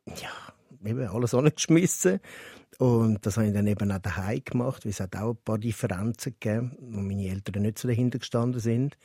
ja, 0.06 0.30
eben 0.84 1.06
alles 1.06 1.34
angeschmissen. 1.34 2.20
Und 2.78 3.26
das 3.26 3.36
habe 3.36 3.48
ich 3.48 3.54
dann 3.54 3.66
eben 3.66 3.90
auch 3.90 3.98
daheim 3.98 4.42
gemacht, 4.44 4.84
weil 4.84 4.90
es 4.90 5.00
hat 5.00 5.16
auch 5.16 5.30
ein 5.30 5.42
paar 5.44 5.58
Differenzen 5.58 6.36
gegeben, 6.38 6.76
wo 6.80 7.00
meine 7.00 7.28
Eltern 7.28 7.62
nicht 7.62 7.78
so 7.78 7.88
dahinter 7.88 8.18
gestanden 8.18 8.60
sind. 8.60 8.96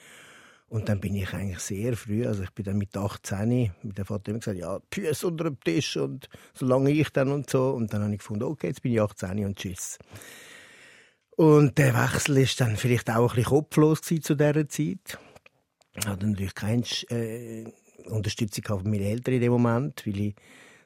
Und 0.68 0.90
dann 0.90 1.00
bin 1.00 1.16
ich 1.16 1.32
eigentlich 1.34 1.60
sehr 1.60 1.96
früh, 1.96 2.26
also 2.26 2.42
ich 2.42 2.50
bin 2.52 2.66
dann 2.66 2.78
mit 2.78 2.98
18, 2.98 3.72
mit 3.84 3.98
dem 3.98 4.06
Vater 4.06 4.30
immer 4.30 4.40
gesagt, 4.40 4.58
ja, 4.58 4.80
Füße 4.92 5.28
unter 5.28 5.44
dem 5.44 5.60
Tisch 5.60 5.98
und 5.98 6.30
so 6.56 6.66
lange 6.66 6.90
ich 6.90 7.10
dann 7.10 7.32
und 7.32 7.50
so. 7.50 7.70
Und 7.72 7.94
dann 7.94 8.02
habe 8.02 8.14
ich 8.14 8.20
gefunden, 8.20 8.44
okay, 8.46 8.68
jetzt 8.68 8.82
bin 8.82 8.94
ich 8.94 9.02
18 9.02 9.46
und 9.46 9.58
tschüss. 9.58 10.00
Und 11.36 11.78
der 11.78 11.94
Wechsel 11.94 12.38
ist 12.38 12.60
dann 12.60 12.76
vielleicht 12.76 13.10
auch 13.10 13.30
ein 13.32 13.36
bisschen 13.36 13.44
kopflos 13.44 14.02
zu 14.02 14.16
dieser 14.36 14.68
Zeit. 14.68 15.20
Hatte 16.06 16.28
natürlich 16.28 16.56
keine 16.56 16.84
äh, 17.10 17.66
Unterstützung 18.06 18.64
von 18.66 18.84
meinen 18.90 19.04
Eltern 19.04 19.36
in 19.36 19.42
dem 19.42 19.52
Moment, 19.52 20.06
weil 20.06 20.20
ich 20.20 20.36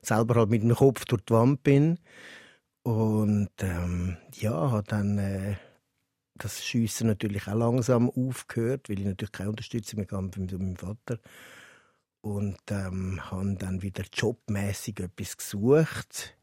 selber 0.01 0.35
halt 0.35 0.49
mit 0.49 0.63
dem 0.63 0.75
Kopf 0.75 1.05
durch 1.05 1.21
die 1.23 1.33
Wand 1.33 1.63
bin. 1.63 1.99
Und 2.83 3.49
ähm, 3.59 4.17
ja, 4.35 4.71
hat 4.71 4.91
dann 4.91 5.17
äh, 5.17 5.55
das 6.35 6.63
Schiessen 6.63 7.07
natürlich 7.07 7.47
auch 7.47 7.55
langsam 7.55 8.09
aufgehört, 8.09 8.89
weil 8.89 8.99
ich 8.99 9.05
natürlich 9.05 9.31
keine 9.31 9.49
Unterstützung 9.49 9.99
mehr 9.99 10.07
hatte 10.07 10.31
von 10.31 10.47
meinem 10.47 10.75
Vater. 10.75 11.19
Und 12.21 12.59
ähm, 12.69 13.19
habe 13.31 13.55
dann 13.55 13.81
wieder 13.81 14.03
jobmäßig 14.11 14.99
etwas 14.99 15.37
gesucht 15.37 16.37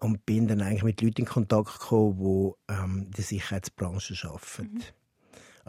und 0.00 0.24
bin 0.26 0.48
dann 0.48 0.62
eigentlich 0.62 0.82
mit 0.82 1.02
Leuten 1.02 1.22
in 1.22 1.26
Kontakt 1.26 1.78
gekommen, 1.78 2.54
die 2.68 2.72
ähm, 2.72 3.02
in 3.04 3.10
der 3.10 3.24
Sicherheitsbranche 3.24 4.16
arbeiten. 4.28 4.74
Mhm. 4.74 4.82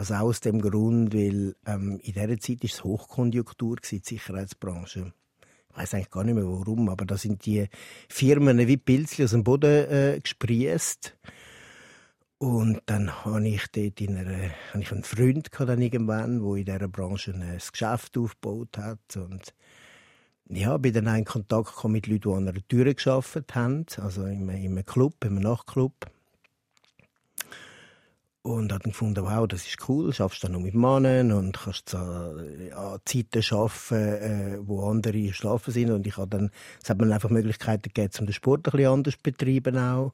Also 0.01 0.15
auch 0.15 0.22
aus 0.22 0.39
dem 0.39 0.60
Grund, 0.60 1.13
weil 1.13 1.55
ähm, 1.67 2.00
in 2.01 2.13
dieser 2.13 2.39
Zeit 2.39 2.63
war 2.63 2.70
es 2.72 2.84
Hochkonjunktur, 2.84 3.75
die 3.75 4.01
Sicherheitsbranche. 4.03 5.13
Ich 5.70 5.77
weiß 5.77 5.93
eigentlich 5.93 6.10
gar 6.10 6.24
nicht 6.24 6.34
mehr 6.34 6.48
warum, 6.48 6.89
aber 6.89 7.05
da 7.05 7.17
sind 7.17 7.46
die 7.46 7.67
Firmen 8.10 8.58
wie 8.58 8.77
Pilzli 8.77 9.25
aus 9.25 9.29
dem 9.29 9.43
Boden 9.43 9.91
äh, 9.91 10.20
gesprießt. 10.20 11.15
Und 12.39 12.81
dann 12.88 13.24
habe 13.24 13.48
ich 13.48 13.67
dort 13.67 14.01
in 14.01 14.17
einer, 14.17 14.50
habe 14.72 14.81
ich 14.81 14.91
einen 14.91 15.03
Freund 15.03 15.51
dann 15.55 15.81
irgendwann, 15.84 16.39
der 16.39 16.55
in 16.55 16.65
dieser 16.65 16.88
Branche 16.88 17.36
ein 17.36 17.60
Geschäft 17.72 18.17
aufgebaut 18.17 18.79
hat. 18.79 19.17
Und 19.17 19.53
ja, 20.50 20.77
bin 20.77 20.93
dann 20.93 21.15
in 21.15 21.25
Kontakt 21.25 21.75
gekommen 21.75 21.91
mit 21.91 22.08
Leuten, 22.08 22.22
die 22.27 22.36
an 22.36 22.48
einer 22.48 22.67
Tür 22.67 22.91
gearbeitet 22.91 23.53
haben, 23.53 23.86
also 23.98 24.25
in 24.25 24.50
einem 24.50 24.84
Club, 24.84 25.24
in 25.25 25.38
einem 25.38 25.43
Nachtclub. 25.43 25.93
Und 28.44 28.74
hat 28.74 28.86
dann 28.86 28.92
gefunden, 28.92 29.24
wow, 29.24 29.48
das 29.48 29.68
ist 29.68 29.88
cool, 29.88 30.12
schaffst 30.12 30.44
dann 30.44 30.54
nur 30.54 30.62
mit 30.62 30.74
Männern 30.74 31.32
und 31.32 31.60
kannst 31.60 31.90
so, 31.90 31.98
äh, 31.98 32.72
an 32.72 33.00
Zeiten 33.06 33.44
arbeiten, 33.54 33.94
äh, 33.94 34.58
wo 34.62 34.90
andere 34.90 35.32
schlafen 35.32 35.72
sind. 35.72 35.92
Und 35.92 36.08
ich 36.08 36.18
habe 36.18 36.30
dann, 36.30 36.50
es 36.82 36.90
hat 36.90 36.98
mir 36.98 37.14
einfach 37.14 37.30
Möglichkeiten 37.30 37.84
gegeben, 37.94 38.14
um 38.20 38.26
den 38.26 38.34
Sport 38.34 38.68
ein 38.68 38.72
bisschen 38.72 38.92
anders 38.92 39.14
zu 39.14 39.20
betreiben 39.22 39.78
auch. 39.78 40.14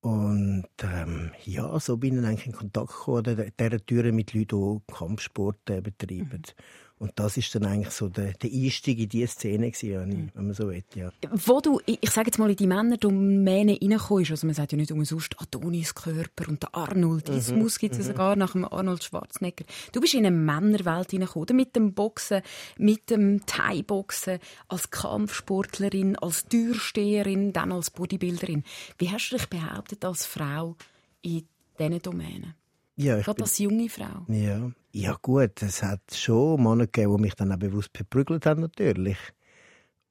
Und 0.00 0.68
ähm, 0.82 1.32
ja, 1.44 1.78
so 1.80 1.96
bin 1.96 2.20
ich 2.20 2.26
eigentlich 2.26 2.46
in 2.46 2.52
Kontakt 2.52 2.88
gekommen, 2.88 3.52
dieser 3.58 3.84
Tür 3.84 4.12
mit 4.12 4.32
Leuten, 4.32 4.80
die 4.88 4.94
Kampfsport 4.94 5.68
äh, 5.68 5.80
betreiben. 5.80 6.42
Mhm. 6.46 6.87
Und 6.98 7.12
das 7.14 7.36
ist 7.36 7.54
dann 7.54 7.64
eigentlich 7.64 7.90
so 7.90 8.08
der, 8.08 8.32
der 8.32 8.50
Einstieg 8.50 8.98
in 8.98 9.08
diese 9.08 9.28
Szene 9.28 9.70
gewesen, 9.70 10.32
wenn 10.34 10.46
man 10.46 10.54
so 10.54 10.68
will, 10.68 10.82
ja. 10.96 11.12
Wo 11.30 11.60
du, 11.60 11.80
ich 11.86 12.10
sage 12.10 12.28
jetzt 12.28 12.38
mal, 12.38 12.50
in 12.50 12.56
die 12.56 12.66
Männerdomäne 12.66 13.78
reinkommst, 13.80 14.32
also 14.32 14.46
man 14.46 14.54
sagt 14.54 14.72
ja 14.72 14.78
nicht 14.78 14.90
umsonst 14.90 15.40
Adonis 15.40 15.94
Körper 15.94 16.48
und 16.48 16.62
der 16.62 16.74
Arnoldismus 16.74 17.76
mhm. 17.76 17.78
gibt 17.78 17.94
es 17.94 18.00
mhm. 18.00 18.12
sogar 18.12 18.36
nach 18.36 18.52
dem 18.52 18.64
Arnold 18.64 19.04
Schwarzenegger. 19.04 19.64
Du 19.92 20.00
bist 20.00 20.14
in 20.14 20.26
eine 20.26 20.36
Männerwelt 20.36 21.12
hineingekommen, 21.12 21.56
mit 21.56 21.76
dem 21.76 21.94
Boxen, 21.94 22.42
mit 22.78 23.10
dem 23.10 23.46
Thai-Boxen, 23.46 24.40
als 24.66 24.90
Kampfsportlerin, 24.90 26.16
als 26.16 26.46
Türsteherin, 26.46 27.52
dann 27.52 27.70
als 27.70 27.90
Bodybuilderin. 27.90 28.64
Wie 28.98 29.10
hast 29.10 29.30
du 29.30 29.36
dich 29.36 29.46
behauptet 29.46 30.04
als 30.04 30.26
Frau 30.26 30.76
in 31.22 31.46
diesen 31.78 32.02
Domänen? 32.02 32.54
Ja, 32.98 33.16
ich 33.16 33.26
Gerade 33.26 33.42
als 33.42 33.58
junge 33.58 33.88
Frau. 33.88 34.26
Ja. 34.26 34.72
ja 34.90 35.16
gut, 35.22 35.62
es 35.62 35.84
hat 35.84 36.00
schon 36.12 36.60
Männer 36.60 36.86
gegeben, 36.86 37.16
die 37.16 37.22
mich 37.22 37.34
dann 37.34 37.52
auch 37.52 37.56
bewusst 37.56 37.90
verprügelt 37.96 38.44
haben 38.44 38.60
natürlich. 38.60 39.18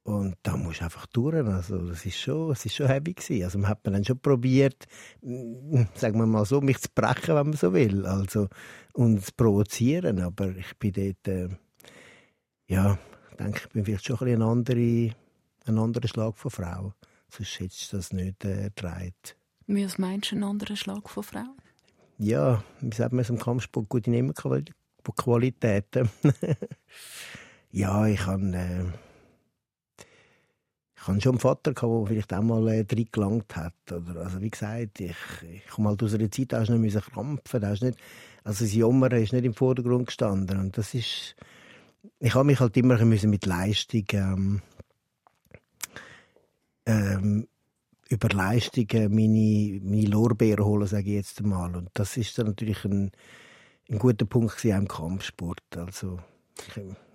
Und 0.04 0.36
da 0.42 0.56
musst 0.56 0.80
du 0.80 0.84
einfach 0.84 1.04
durch. 1.08 1.46
Also, 1.46 1.86
das 1.86 2.06
ist 2.06 2.18
schon, 2.18 2.50
ist 2.50 2.74
schon 2.74 2.86
heavy 2.86 3.12
gewesen. 3.12 3.44
Also, 3.44 3.58
man 3.58 3.68
hat 3.68 3.84
man 3.84 3.92
dann 3.92 4.04
schon 4.06 4.18
probiert, 4.18 4.86
mm, 5.20 5.82
sagen 5.94 6.18
wir 6.18 6.24
mal 6.24 6.46
so, 6.46 6.62
mich 6.62 6.78
zu 6.78 6.88
brechen, 6.94 7.34
wenn 7.34 7.48
man 7.48 7.56
so 7.58 7.74
will. 7.74 8.06
Also, 8.06 8.48
und 8.94 9.22
zu 9.22 9.32
provozieren. 9.36 10.20
Aber 10.20 10.48
ich 10.56 10.74
bin 10.78 10.92
dort, 10.92 11.28
äh, 11.28 11.48
ja, 12.68 12.98
ich 13.32 13.36
denke, 13.36 13.60
ich 13.64 13.68
bin 13.68 13.84
vielleicht 13.84 14.06
schon 14.06 14.16
ein, 14.20 14.36
ein, 14.36 14.42
andere, 14.42 15.14
ein 15.66 15.78
anderer 15.78 16.08
Schlag 16.08 16.38
von 16.38 16.50
Frau. 16.50 16.94
Sonst 17.28 17.60
hättest 17.60 17.92
du 17.92 17.96
das 17.98 18.14
nicht 18.14 18.46
äh, 18.46 18.70
gedreht. 18.74 19.36
Wie 19.66 19.86
meinst 19.98 20.32
du, 20.32 20.36
ein 20.36 20.44
anderer 20.44 20.76
Schlag 20.76 21.10
von 21.10 21.22
Frau? 21.22 21.54
Ja, 22.18 22.62
wie 22.80 22.94
sagt 22.94 23.12
man 23.12 23.20
es 23.20 23.30
im 23.30 23.38
Kampfsport, 23.38 23.88
gute 23.88 24.10
Qualitäten. 25.16 26.10
ja, 27.70 28.06
ich 28.06 28.26
habe 28.26 28.44
äh, 28.54 28.84
ich 31.16 31.22
schon 31.22 31.32
einen 31.32 31.40
Vater 31.40 31.72
gehabt, 31.72 31.92
der 31.92 32.06
vielleicht 32.06 32.34
auch 32.34 32.42
mal 32.42 32.68
äh, 32.68 32.84
drin 32.84 33.08
gelangt 33.10 33.56
hat. 33.56 33.74
Oder, 33.90 34.20
also 34.20 34.40
wie 34.40 34.50
gesagt, 34.50 35.00
ich, 35.00 35.16
ich 35.50 35.66
komme 35.68 35.90
halt 35.90 36.02
aus 36.02 36.14
einer 36.14 36.30
Zeit, 36.30 36.52
da 36.52 36.60
hast 36.60 36.68
du 36.68 36.74
nicht 36.74 37.00
krampfen, 37.00 37.60
da 37.60 37.68
hast 37.68 37.82
nicht, 37.82 37.98
also 38.44 38.64
das 38.64 38.74
Jammern 38.74 39.12
ist 39.12 39.32
nicht 39.32 39.44
im 39.44 39.54
Vordergrund 39.54 40.06
gestanden. 40.06 40.58
Und 40.58 40.76
das 40.76 40.94
ist, 40.94 41.36
ich 42.18 42.34
habe 42.34 42.44
mich 42.44 42.60
halt 42.60 42.76
immer 42.76 43.02
mit 43.04 43.46
Leistung 43.46 44.04
ähm, 44.12 44.62
ähm, 46.84 47.46
über 48.08 48.28
Leistungen 48.28 49.14
meine, 49.14 49.80
meine 49.82 50.08
Lorbeeren 50.08 50.64
holen, 50.64 50.86
sage 50.86 51.10
ich 51.10 51.16
jetzt 51.16 51.40
einmal. 51.40 51.74
Und 51.76 51.90
das 51.94 52.16
ist 52.16 52.38
dann 52.38 52.46
natürlich 52.46 52.84
ein, 52.84 53.10
ein 53.90 53.98
guter 53.98 54.24
Punkt 54.24 54.64
im 54.64 54.88
Kampfsport. 54.88 55.62
Also, 55.76 56.18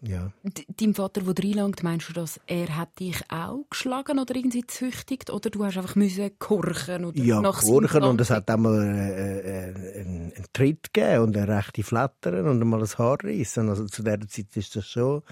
ja. 0.01 0.31
Dein 0.77 0.93
Vater, 0.93 1.21
der 1.21 1.43
reinlangt, 1.43 1.83
meinst 1.83 2.09
du, 2.09 2.13
dass 2.13 2.39
er 2.47 2.77
hat 2.77 2.99
dich 2.99 3.19
auch 3.29 3.65
geschlagen 3.69 4.19
oder 4.19 4.35
irgendwie 4.35 4.61
gezüchtigt? 4.61 5.29
Oder 5.29 5.49
du 5.49 5.65
hast 5.65 5.77
einfach 5.77 5.95
müssen 5.95 6.37
korchen 6.39 7.05
oder 7.05 7.17
Ja, 7.17 7.41
korchen 7.41 8.03
und 8.03 8.21
es 8.21 8.29
hat 8.29 8.49
einmal 8.49 8.81
äh, 8.81 9.39
äh, 9.39 10.01
einen, 10.01 10.33
einen 10.33 10.45
Tritt 10.53 10.93
gegeben 10.93 11.23
und 11.23 11.37
eine 11.37 11.57
rechte 11.57 11.83
Flattern 11.83 12.47
und 12.47 12.61
einmal 12.61 12.81
ein 12.81 12.97
Haar 12.97 13.17
reissen. 13.23 13.69
Also 13.69 13.85
zu 13.85 14.03
dieser 14.03 14.27
Zeit 14.27 14.55
ist 14.55 14.75
das 14.75 14.87
schon 14.87 15.23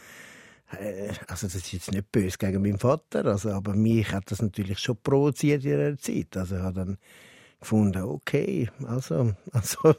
also 1.28 1.48
das 1.48 1.56
ist 1.56 1.74
jetzt 1.74 1.92
nicht 1.92 2.12
böse 2.12 2.38
gegen 2.38 2.62
meinen 2.62 2.80
Vater, 2.80 3.26
also, 3.26 3.52
aber 3.52 3.74
mich 3.74 4.12
hat 4.12 4.32
das 4.32 4.42
natürlich 4.42 4.80
schon 4.80 4.98
provoziert 5.02 5.66
in 5.66 5.78
der 5.78 5.98
Zeit. 5.98 6.38
Also 6.38 6.56
ich 6.56 6.62
habe 6.62 6.74
dann 6.74 6.98
gefunden, 7.60 8.04
okay, 8.04 8.70
also, 8.86 9.34
also 9.52 9.96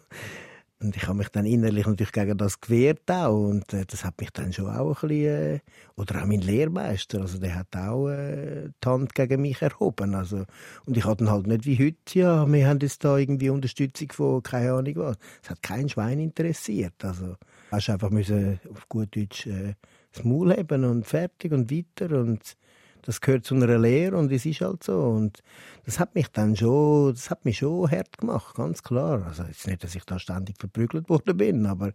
Und 0.82 0.96
ich 0.96 1.06
habe 1.06 1.18
mich 1.18 1.28
dann 1.28 1.46
innerlich 1.46 1.86
natürlich 1.86 2.12
gegen 2.12 2.36
das 2.36 2.60
gewehrt 2.60 3.08
auch. 3.08 3.32
Und 3.32 3.72
äh, 3.72 3.84
das 3.86 4.04
hat 4.04 4.20
mich 4.20 4.30
dann 4.30 4.52
schon 4.52 4.68
auch 4.68 5.02
ein 5.02 5.08
bisschen, 5.08 5.54
äh, 5.54 5.60
oder 5.94 6.22
auch 6.22 6.26
mein 6.26 6.40
Lehrmeister, 6.40 7.20
also 7.20 7.38
der 7.38 7.54
hat 7.54 7.76
auch 7.76 8.08
äh, 8.08 8.68
die 8.82 8.88
Hand 8.88 9.14
gegen 9.14 9.42
mich 9.42 9.62
erhoben. 9.62 10.14
Also, 10.14 10.44
und 10.86 10.96
ich 10.96 11.04
hatte 11.04 11.30
halt 11.30 11.46
nicht 11.46 11.66
wie 11.66 11.78
heute, 11.78 12.18
ja, 12.18 12.52
wir 12.52 12.68
haben 12.68 12.80
jetzt 12.82 13.04
da 13.04 13.16
irgendwie 13.16 13.50
Unterstützung 13.50 14.10
von, 14.10 14.42
keine 14.42 14.72
Ahnung 14.72 14.96
was. 14.96 15.16
Es 15.42 15.50
hat 15.50 15.62
kein 15.62 15.88
Schwein 15.88 16.18
interessiert. 16.18 17.04
Also, 17.04 17.36
hast 17.70 17.88
einfach 17.88 18.10
müssen 18.10 18.58
auf 18.68 18.88
gut 18.88 19.14
Deutsch 19.14 19.46
äh, 19.46 19.74
das 20.12 20.24
Maul 20.24 20.56
haben 20.56 20.84
und 20.84 21.06
fertig 21.06 21.52
und 21.52 21.70
weiter 21.70 22.20
und 22.20 22.56
das 23.02 23.20
gehört 23.20 23.44
zu 23.44 23.54
einer 23.56 23.78
Lehre 23.78 24.16
und 24.16 24.30
es 24.30 24.46
ist 24.46 24.60
halt 24.60 24.84
so. 24.84 25.00
Und 25.00 25.42
das 25.84 25.98
hat 25.98 26.14
mich 26.14 26.28
dann 26.28 26.56
schon, 26.56 27.12
das 27.12 27.30
hat 27.30 27.44
mich 27.44 27.58
schon 27.58 27.90
hart 27.90 28.18
gemacht, 28.18 28.54
ganz 28.54 28.82
klar. 28.82 29.26
Also 29.26 29.42
jetzt 29.42 29.66
nicht, 29.66 29.82
dass 29.82 29.94
ich 29.94 30.04
da 30.04 30.18
ständig 30.18 30.56
verprügelt 30.58 31.08
worden 31.08 31.36
bin, 31.36 31.66
aber 31.66 31.92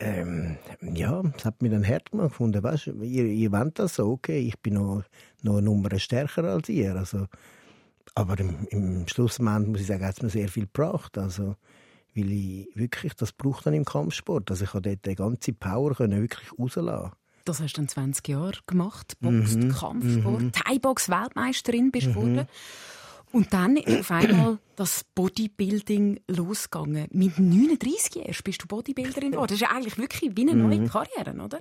ähm, 0.00 0.58
ja, 0.80 1.22
das 1.22 1.44
hat 1.44 1.62
mich 1.62 1.70
dann 1.70 1.86
hart 1.86 2.10
gemacht 2.10 2.30
gefunden. 2.30 2.62
Weißt, 2.62 2.88
ihr, 2.88 3.24
ihr 3.24 3.52
wollt 3.52 3.78
das 3.78 3.96
so, 3.96 4.10
okay, 4.10 4.40
ich 4.40 4.58
bin 4.58 4.74
noch, 4.74 5.04
noch 5.42 5.58
eine 5.58 5.62
Nummer 5.62 5.96
stärker 5.98 6.44
als 6.44 6.68
ihr. 6.68 6.94
Also, 6.96 7.26
aber 8.14 8.38
im, 8.38 8.66
im 8.70 9.08
Schlussmoment 9.08 9.68
muss 9.68 9.80
ich 9.80 9.86
sagen, 9.86 10.04
hat 10.04 10.16
es 10.16 10.22
mir 10.22 10.30
sehr 10.30 10.48
viel 10.48 10.64
gebracht. 10.64 11.16
Also, 11.18 11.56
weil 12.14 12.32
ich 12.32 12.68
wirklich, 12.74 13.14
das 13.14 13.32
braucht 13.32 13.66
dann 13.66 13.74
im 13.74 13.84
Kampfsport. 13.84 14.50
Also 14.50 14.64
ich 14.64 14.70
konnte 14.70 14.90
dort 14.90 15.06
die 15.06 15.14
ganze 15.14 15.52
Power 15.52 15.94
können 15.94 16.20
wirklich 16.22 16.48
rauslassen. 16.58 17.12
Das 17.44 17.60
hast 17.60 17.74
du 17.74 17.80
dann 17.80 17.88
20 17.88 18.28
Jahre 18.28 18.58
gemacht, 18.66 19.16
Box, 19.20 19.56
mhm. 19.56 19.72
Kampfsport, 19.72 20.42
mhm. 20.42 20.52
Thai-Box-Weltmeisterin 20.52 21.90
bist 21.90 22.08
du 22.14 22.20
mhm. 22.20 22.46
Und 23.30 23.52
dann 23.52 23.76
ist 23.76 24.00
auf 24.00 24.10
einmal 24.10 24.58
das 24.76 25.04
Bodybuilding 25.14 26.20
losgegangen. 26.28 27.08
Mit 27.10 27.38
39 27.38 28.14
Jahren 28.14 28.34
bist 28.42 28.62
du 28.62 28.66
Bodybuilderin 28.66 29.32
geworden. 29.32 29.48
Das 29.48 29.56
ist 29.56 29.60
ja 29.62 29.70
eigentlich 29.70 29.98
wirklich 29.98 30.36
wie 30.36 30.48
eine 30.48 30.54
neue 30.54 30.80
mhm. 30.80 30.88
Karriere, 30.88 31.34
oder? 31.42 31.60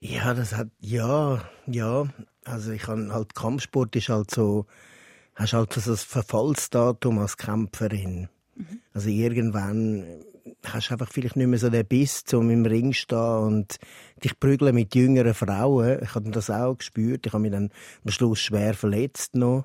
Ja, 0.00 0.34
das 0.34 0.54
hat, 0.54 0.68
ja, 0.80 1.42
ja. 1.66 2.06
Also 2.44 2.72
ich 2.72 2.86
habe 2.88 3.12
halt, 3.12 3.34
Kampfsport 3.34 3.94
ist 3.96 4.08
halt 4.08 4.30
so, 4.30 4.66
hast 5.34 5.52
halt 5.52 5.72
so 5.72 5.90
das 5.90 6.04
Verfallsdatum 6.04 7.18
als 7.18 7.36
Kämpferin. 7.36 8.28
Mhm. 8.60 8.80
Also 8.92 9.08
irgendwann 9.08 10.04
hast 10.64 10.88
du 10.88 10.92
einfach 10.92 11.10
vielleicht 11.10 11.36
nicht 11.36 11.46
mehr 11.46 11.58
so 11.58 11.70
den 11.70 11.86
Biss, 11.86 12.22
um 12.32 12.50
im 12.50 12.66
Ring 12.66 12.92
zu 12.92 13.00
stehen 13.00 13.18
und 13.18 13.76
dich 14.22 14.38
prügeln 14.38 14.74
mit 14.74 14.94
jüngeren 14.94 15.34
Frauen. 15.34 16.00
Ich 16.02 16.14
habe 16.14 16.30
das 16.30 16.50
auch 16.50 16.76
gespürt. 16.76 17.26
Ich 17.26 17.32
habe 17.32 17.42
mich 17.42 17.52
dann 17.52 17.70
am 18.04 18.10
Schluss 18.10 18.40
schwer 18.40 18.74
verletzt 18.74 19.34
noch. 19.34 19.64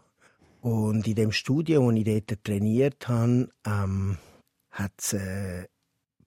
Und 0.62 1.08
in 1.08 1.16
dem 1.16 1.32
Studio, 1.32 1.84
wo 1.84 1.92
ich 1.92 2.04
dort 2.04 2.44
trainiert 2.44 3.08
habe, 3.08 3.50
ähm, 3.66 4.18
hat 4.72 4.94
es 4.98 5.14
äh, 5.14 5.68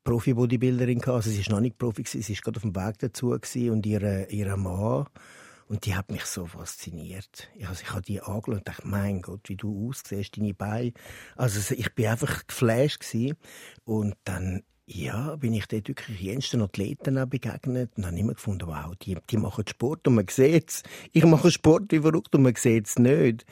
Profi-Bodybuilderin 0.04 1.00
gehabt. 1.00 1.16
Also 1.16 1.30
sie 1.30 1.44
war 1.46 1.56
noch 1.56 1.60
nicht 1.60 1.76
Profi, 1.76 2.04
sie 2.06 2.20
war 2.20 2.40
gerade 2.42 2.56
auf 2.58 2.62
dem 2.62 2.76
Weg 2.76 2.98
dazu 2.98 3.36
und 3.70 3.86
ihre, 3.86 4.26
ihre 4.30 4.56
Mann 4.56 5.06
und 5.68 5.84
die 5.84 5.94
hat 5.94 6.10
mich 6.10 6.24
so 6.24 6.46
fasziniert. 6.46 7.50
Also 7.66 7.82
ich 7.82 7.90
habe 7.90 8.02
die 8.02 8.20
angeschaut 8.22 8.48
und 8.48 8.68
dachte, 8.68 8.88
mein 8.88 9.20
Gott, 9.20 9.48
wie 9.48 9.56
du 9.56 9.88
aussiehst, 9.88 10.38
deine 10.38 10.54
Beine. 10.54 10.92
Also 11.36 11.74
ich 11.74 11.94
bin 11.94 12.06
einfach 12.06 12.46
geflasht 12.46 13.00
gewesen. 13.00 13.36
Und 13.84 14.14
dann, 14.24 14.62
ja, 14.86 15.36
bin 15.36 15.52
ich 15.52 15.66
dort 15.66 15.88
wirklich 15.88 16.20
jensten 16.20 16.62
Athleten 16.62 17.18
auch 17.18 17.26
begegnet 17.26 17.90
und 17.96 18.06
habe 18.06 18.18
immer 18.18 18.32
gefunden, 18.32 18.66
wow, 18.66 18.94
die, 19.02 19.18
die 19.28 19.36
machen 19.36 19.64
Sport 19.68 20.08
und 20.08 20.14
man 20.14 20.26
sieht 20.28 20.70
es. 20.70 20.82
Ich 21.12 21.24
mache 21.24 21.50
Sport 21.50 21.92
wie 21.92 22.00
verrückt 22.00 22.34
und 22.34 22.42
man 22.42 22.54
sieht 22.54 22.86
es 22.86 22.98
nicht. 22.98 23.44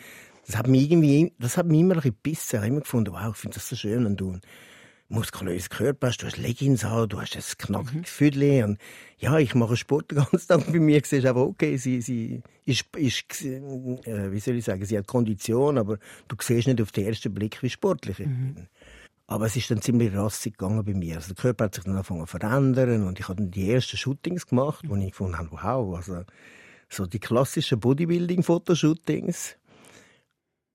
Das 0.46 0.56
hat 0.56 0.68
mich 0.68 0.90
irgendwie, 0.90 1.35
das 1.38 1.58
hat 1.58 1.66
mich 1.66 1.80
immer 1.80 1.96
ein 1.96 2.00
bisschen 2.00 2.16
gebissen. 2.23 2.56
Ich 2.56 2.56
habe 2.56 2.66
immer 2.68 2.80
gefunden, 2.80 3.12
wow, 3.12 3.30
ich 3.32 3.37
finde 3.37 3.54
das 3.56 3.68
so 3.68 3.76
schön. 3.76 4.06
Und 4.06 4.16
du, 4.16 4.38
muskulösen 5.09 5.69
Körper 5.69 6.09
hast, 6.09 6.23
du 6.23 6.27
hast 6.27 6.37
Leggings 6.37 6.85
an, 6.85 7.09
du 7.09 7.21
hast 7.21 7.37
ein 7.37 7.43
knackiges 7.59 7.95
mhm. 7.95 8.05
Füdli 8.05 8.63
und 8.63 8.79
ja, 9.19 9.39
ich 9.39 9.55
mache 9.55 9.77
Sport 9.77 10.11
den 10.11 10.19
ganzen 10.19 10.49
Tag. 10.49 10.67
Bei 10.73 10.79
mir 10.79 11.01
siehst 11.05 11.25
du 11.25 11.31
aber 11.31 11.47
okay, 11.47 11.77
sie, 11.77 12.01
sie 12.01 12.43
ist, 12.65 12.85
ist 12.97 13.43
äh, 13.45 14.33
wie 14.33 14.41
soll 14.41 14.57
ich 14.57 14.65
sagen, 14.65 14.85
sie 14.85 14.99
hat 14.99 15.07
Kondition, 15.07 15.79
aber 15.79 15.99
du 16.29 16.37
siehst 16.41 16.67
nicht 16.67 16.83
auf 16.83 16.93
den 16.93 17.07
ersten 17.07 17.33
Blick, 17.33 17.63
wie 17.63 17.71
sportlich 17.71 18.21
ich 18.21 18.27
mhm. 18.27 18.55
bin. 18.55 18.69
Aber 19.29 19.47
es 19.47 19.57
ist 19.57 19.71
dann 19.71 19.83
ziemlich 19.83 20.15
rassig 20.15 20.57
gegangen 20.57 20.85
bei 20.85 20.95
mir. 20.95 21.17
Also 21.17 21.35
der 21.35 21.43
Körper 21.43 21.65
hat 21.65 21.75
sich 21.75 21.85
dann 21.85 21.95
angefangen 21.95 22.27
zu 22.27 22.39
verändern 22.39 23.07
und 23.07 23.19
ich 23.19 23.29
habe 23.29 23.42
dann 23.42 23.51
die 23.51 23.71
ersten 23.71 23.97
Shootings 23.97 24.47
gemacht, 24.47 24.85
wo 24.88 24.95
ich 24.97 25.11
gefunden 25.11 25.37
habe, 25.37 25.51
wow, 25.51 25.97
also 25.97 26.23
so 26.88 27.07
die 27.07 27.19
klassischen 27.19 27.81
Bodybuilding-Fotoshootings 27.81 29.57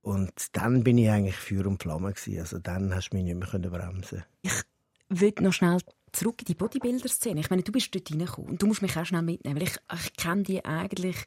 und 0.02 0.32
dann 0.54 0.84
bin 0.84 0.98
ich 0.98 1.10
eigentlich 1.10 1.36
Feuer 1.36 1.68
und 1.68 1.82
Flamme 1.82 2.14
gewesen. 2.14 2.40
Also 2.40 2.60
dann 2.60 2.94
hast 2.94 3.10
du 3.10 3.18
mich 3.18 3.26
nicht 3.26 3.36
mehr 3.36 3.70
bremsen. 3.70 4.24
Ich 4.42 4.52
würde 5.10 5.44
noch 5.44 5.54
schnell 5.54 5.80
zurück 6.12 6.36
in 6.40 6.46
die 6.46 6.56
Bodybuilder-Szene. 6.56 7.40
Ich 7.40 7.50
meine, 7.50 7.64
du 7.64 7.72
bist 7.72 7.94
dort 7.94 8.12
reingekommen 8.12 8.52
und 8.52 8.62
du 8.62 8.68
musst 8.68 8.82
mich 8.82 8.98
auch 8.98 9.06
schnell 9.06 9.22
mitnehmen, 9.22 9.58
weil 9.58 9.68
ich, 9.68 9.78
ich 9.94 10.14
kenne 10.14 10.44
die 10.44 10.66
eigentlich 10.66 11.18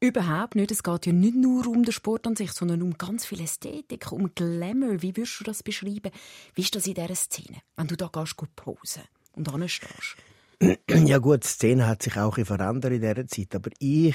überhaupt 0.00 0.54
nicht. 0.54 0.70
Es 0.70 0.82
geht 0.82 1.06
ja 1.06 1.12
nicht 1.12 1.34
nur 1.34 1.66
um 1.66 1.82
den 1.82 1.92
Sport 1.92 2.26
an 2.26 2.36
sich, 2.36 2.52
sondern 2.52 2.82
um 2.82 2.98
ganz 2.98 3.24
viel 3.24 3.40
Ästhetik, 3.40 4.12
um 4.12 4.34
Glamour. 4.34 5.02
Wie 5.02 5.16
würdest 5.16 5.40
du 5.40 5.44
das 5.44 5.62
beschreiben? 5.62 6.10
Wie 6.54 6.62
ist 6.62 6.74
das 6.74 6.86
in 6.86 6.94
dieser 6.94 7.14
Szene, 7.14 7.58
wenn 7.76 7.86
du 7.86 7.96
da 7.96 8.10
gehst, 8.12 8.36
posen 8.54 9.02
und 9.32 9.48
anstehst? 9.48 10.16
Ja 10.88 11.18
gut, 11.18 11.42
die 11.42 11.48
Szene 11.48 11.86
hat 11.86 12.02
sich 12.02 12.16
auch 12.16 12.36
verändert 12.36 12.92
in 12.92 13.00
dieser 13.00 13.26
Zeit, 13.26 13.54
aber 13.54 13.70
ich 13.80 14.14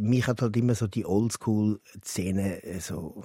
mich 0.00 0.26
hat 0.26 0.42
halt 0.42 0.56
immer 0.56 0.74
so 0.74 0.86
die 0.86 1.06
Oldschool-Szene, 1.06 2.62
äh, 2.64 2.80
so 2.80 3.24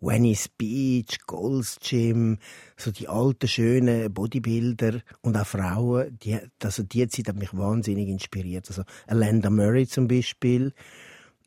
Venice 0.00 0.48
Beach, 0.48 1.18
Gold's 1.26 1.78
Gym, 1.80 2.38
so 2.76 2.90
die 2.90 3.08
alten, 3.08 3.48
schönen 3.48 4.12
Bodybuilder 4.12 5.00
und 5.22 5.36
auch 5.36 5.46
Frauen, 5.46 6.18
die, 6.22 6.38
also 6.62 6.82
die 6.82 7.08
Zeit 7.08 7.28
hat 7.28 7.36
mich 7.36 7.56
wahnsinnig 7.56 8.08
inspiriert. 8.08 8.68
Also 8.68 8.82
Alanda 9.06 9.50
Murray 9.50 9.86
zum 9.86 10.08
Beispiel. 10.08 10.72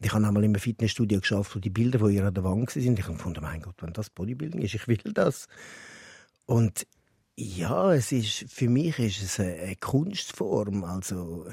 Ich 0.01 0.11
habe 0.13 0.25
einmal 0.27 0.43
im 0.43 0.55
Fitnessstudio 0.55 1.19
geschafft, 1.19 1.55
wo 1.55 1.59
die 1.59 1.69
Bilder 1.69 1.99
von 1.99 2.11
ihr 2.11 2.25
an 2.25 2.33
der 2.33 2.43
Wand 2.43 2.69
sind. 2.69 2.99
Ich 2.99 3.05
habe 3.05 3.15
gefunden, 3.17 3.41
mein 3.41 3.61
Gott, 3.61 3.75
wenn 3.81 3.93
das 3.93 4.09
Bodybuilding 4.09 4.61
ist, 4.61 4.73
ich 4.73 4.87
will 4.87 4.97
das. 5.13 5.47
Und 6.45 6.85
ja, 7.37 7.93
es 7.93 8.11
ist, 8.11 8.45
für 8.49 8.69
mich 8.69 8.99
ist 8.99 9.21
es 9.21 9.39
eine 9.39 9.75
Kunstform. 9.77 10.83
Also, 10.83 11.47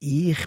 ich 0.00 0.46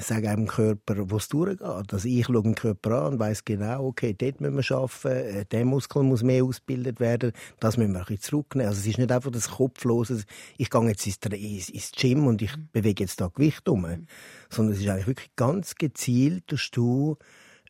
sage 0.00 0.30
einem 0.30 0.46
Körper, 0.46 1.10
wo 1.10 1.16
es 1.16 1.28
durchgeht. 1.28 1.62
Also 1.62 2.08
ich 2.08 2.26
schaue 2.26 2.42
den 2.42 2.54
Körper 2.54 3.02
an 3.02 3.14
und 3.14 3.18
weiss 3.18 3.44
genau, 3.44 3.86
okay, 3.86 4.14
dort 4.16 4.40
müssen 4.40 4.56
wir 4.56 4.76
arbeiten, 4.76 5.08
äh, 5.08 5.44
der 5.44 5.64
Muskel 5.64 6.02
muss 6.02 6.22
mehr 6.22 6.44
ausgebildet 6.44 7.00
werden, 7.00 7.32
das 7.60 7.76
müssen 7.76 7.92
wir 7.92 8.00
ein 8.00 8.06
bisschen 8.06 8.22
zurücknehmen. 8.22 8.68
Also 8.68 8.80
es 8.80 8.86
ist 8.86 8.98
nicht 8.98 9.12
einfach 9.12 9.30
das 9.30 9.50
Kopflose, 9.50 10.24
ich 10.56 10.70
gehe 10.70 10.88
jetzt 10.88 11.06
ins, 11.06 11.92
Gym 11.92 12.26
und 12.26 12.42
ich 12.42 12.56
mhm. 12.56 12.68
bewege 12.72 13.04
jetzt 13.04 13.20
da 13.20 13.28
Gewicht 13.28 13.68
um, 13.68 13.82
mhm. 13.82 14.06
sondern 14.50 14.74
es 14.74 14.80
ist 14.80 14.88
eigentlich 14.88 15.08
wirklich 15.08 15.34
ganz 15.36 15.74
gezielt, 15.74 16.44
dass 16.52 16.70
du 16.70 17.16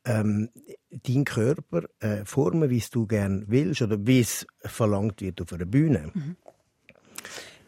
ähm, 0.04 0.50
deinen 0.90 1.24
Körper 1.24 1.82
äh, 2.00 2.24
formen, 2.24 2.70
wie 2.70 2.78
es 2.78 2.90
du 2.90 3.06
gerne 3.06 3.44
willst 3.48 3.82
oder 3.82 3.98
wie 4.06 4.20
es 4.20 4.46
verlangt 4.60 5.20
wird 5.20 5.42
auf 5.42 5.52
einer 5.52 5.66
Bühne. 5.66 6.10
Mhm. 6.14 6.36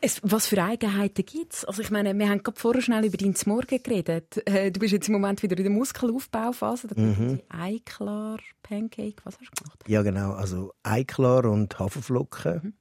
Es, 0.01 0.21
was 0.23 0.47
für 0.47 0.63
Eigenheiten 0.63 1.25
gibt 1.25 1.55
es? 1.55 1.65
Also 1.65 1.83
ich 1.83 1.91
meine, 1.91 2.17
wir 2.17 2.29
haben 2.29 2.43
gerade 2.43 2.59
vorher 2.59 2.83
schnell 2.83 3.05
über 3.05 3.17
deinen 3.17 3.35
Morgen 3.47 3.83
geredet. 3.83 4.47
Äh, 4.47 4.71
du 4.71 4.81
bist 4.81 4.93
jetzt 4.93 5.09
im 5.09 5.15
Moment 5.15 5.43
wieder 5.43 5.57
in 5.57 5.65
der 5.65 5.73
Muskelaufbauphase. 5.73 6.89
Da 6.89 7.01
mhm. 7.01 7.41
Eiklar, 7.49 8.39
Pancake, 8.63 9.17
was 9.25 9.39
hast 9.41 9.51
du 9.51 9.65
gemacht? 9.65 9.85
Ja 9.89 10.03
genau, 10.03 10.33
also 10.33 10.73
Eiklar 10.85 11.47
und 11.47 11.79
Haferflocken. 11.79 12.61
Mhm. 12.63 12.73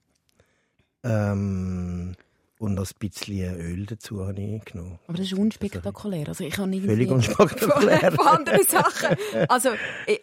Ähm, 1.03 2.15
und 2.59 2.73
noch 2.73 2.87
ein 2.87 2.99
bisschen 2.99 3.55
Öl 3.59 3.85
dazu 3.85 4.25
habe 4.25 4.41
ich 4.41 4.65
genommen. 4.65 4.99
Aber 5.07 5.17
das 5.17 5.27
ist 5.27 5.37
unspektakulär. 5.37 6.27
Also 6.27 6.43
ich 6.43 6.57
habe 6.57 6.81
Völlig 6.81 7.09
unspektakulär. 7.11 8.11
Von, 8.11 8.27
anderen 8.27 8.63
Sachen. 8.63 9.15
Also, 9.47 9.69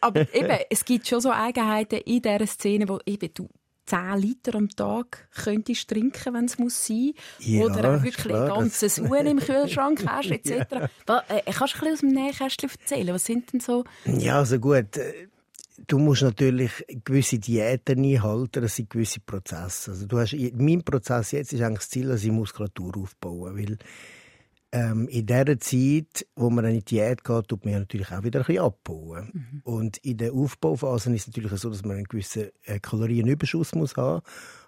aber 0.01 0.35
eben, 0.35 0.59
es 0.69 0.85
gibt 0.85 1.07
schon 1.07 1.21
so 1.21 1.31
Eigenheiten 1.31 2.01
in 2.01 2.23
dieser 2.23 2.47
Szene, 2.47 2.89
wo 2.89 2.99
eben 3.07 3.33
du 3.33 3.49
10 3.87 4.19
Liter 4.19 4.55
am 4.55 4.69
Tag 4.69 5.29
könntest 5.35 5.89
trinken, 5.89 6.35
wenn 6.35 6.47
es 6.47 6.59
muss 6.59 6.87
sein 6.87 7.13
ja, 7.39 7.65
Oder 7.65 7.97
auch 7.97 8.03
wirklich 8.03 8.27
klar, 8.27 8.45
ein 8.45 8.61
ganzes 8.61 8.99
Uhr 8.99 9.21
im 9.21 9.39
Kühlschrank 9.39 10.05
hast, 10.07 10.31
etc. 10.31 10.89
ja. 11.09 11.23
Äh, 11.29 11.53
kannst 11.53 11.75
du 11.75 11.87
ein 11.87 11.93
bisschen 11.93 11.93
aus 11.93 12.01
dem 12.01 12.09
Nähkästchen 12.11 12.71
erzählen? 12.71 13.15
Was 13.15 13.25
sind 13.25 13.53
denn 13.53 13.61
so... 13.61 13.85
Ja, 14.07 14.39
also 14.39 14.59
gut. 14.59 14.97
Äh, 14.97 15.29
du 15.87 15.99
musst 15.99 16.23
natürlich 16.23 16.73
gewisse 17.05 17.39
Diäten 17.39 18.05
einhalten, 18.05 18.63
das 18.63 18.77
sind 18.77 18.91
gewisse 18.91 19.21
Prozesse. 19.21 19.93
Also 19.93 20.07
du 20.07 20.19
hast, 20.19 20.35
mein 20.55 20.83
Prozess 20.83 21.33
jetzt 21.33 21.53
ist 21.53 21.61
eigentlich 21.61 21.81
das 21.81 21.91
Ziel, 21.91 22.09
dass 22.09 22.25
ich 22.25 22.31
Muskulatur 22.31 22.97
aufbaue, 22.97 23.57
weil 23.57 23.79
ähm, 24.75 25.07
in 25.09 25.27
der 25.27 25.59
Zeit, 25.61 26.27
wo 26.35 26.51
man 26.51 26.65
in 26.65 26.75
die 26.75 26.85
Diät 26.85 27.23
geht, 27.23 27.49
tut 27.49 27.65
man 27.65 27.75
natürlich 27.75 28.11
auch 28.11 28.25
wieder 28.25 28.41
ein 28.41 28.47
bisschen 28.47 28.65
abbauen. 28.65 29.31
Mhm. 29.33 29.61
Und 29.63 29.97
in 29.99 30.17
der 30.17 30.33
Aufbauphase 30.33 31.15
ist 31.15 31.23
es 31.23 31.27
natürlich 31.29 31.53
so, 31.61 31.71
dass 31.71 31.85
man 31.85 31.97
einen 31.97 32.05
gewissen 32.05 32.49
äh, 32.65 32.81
Kalorienüberschuss 32.81 33.75
muss 33.75 33.97
haben 33.97 34.23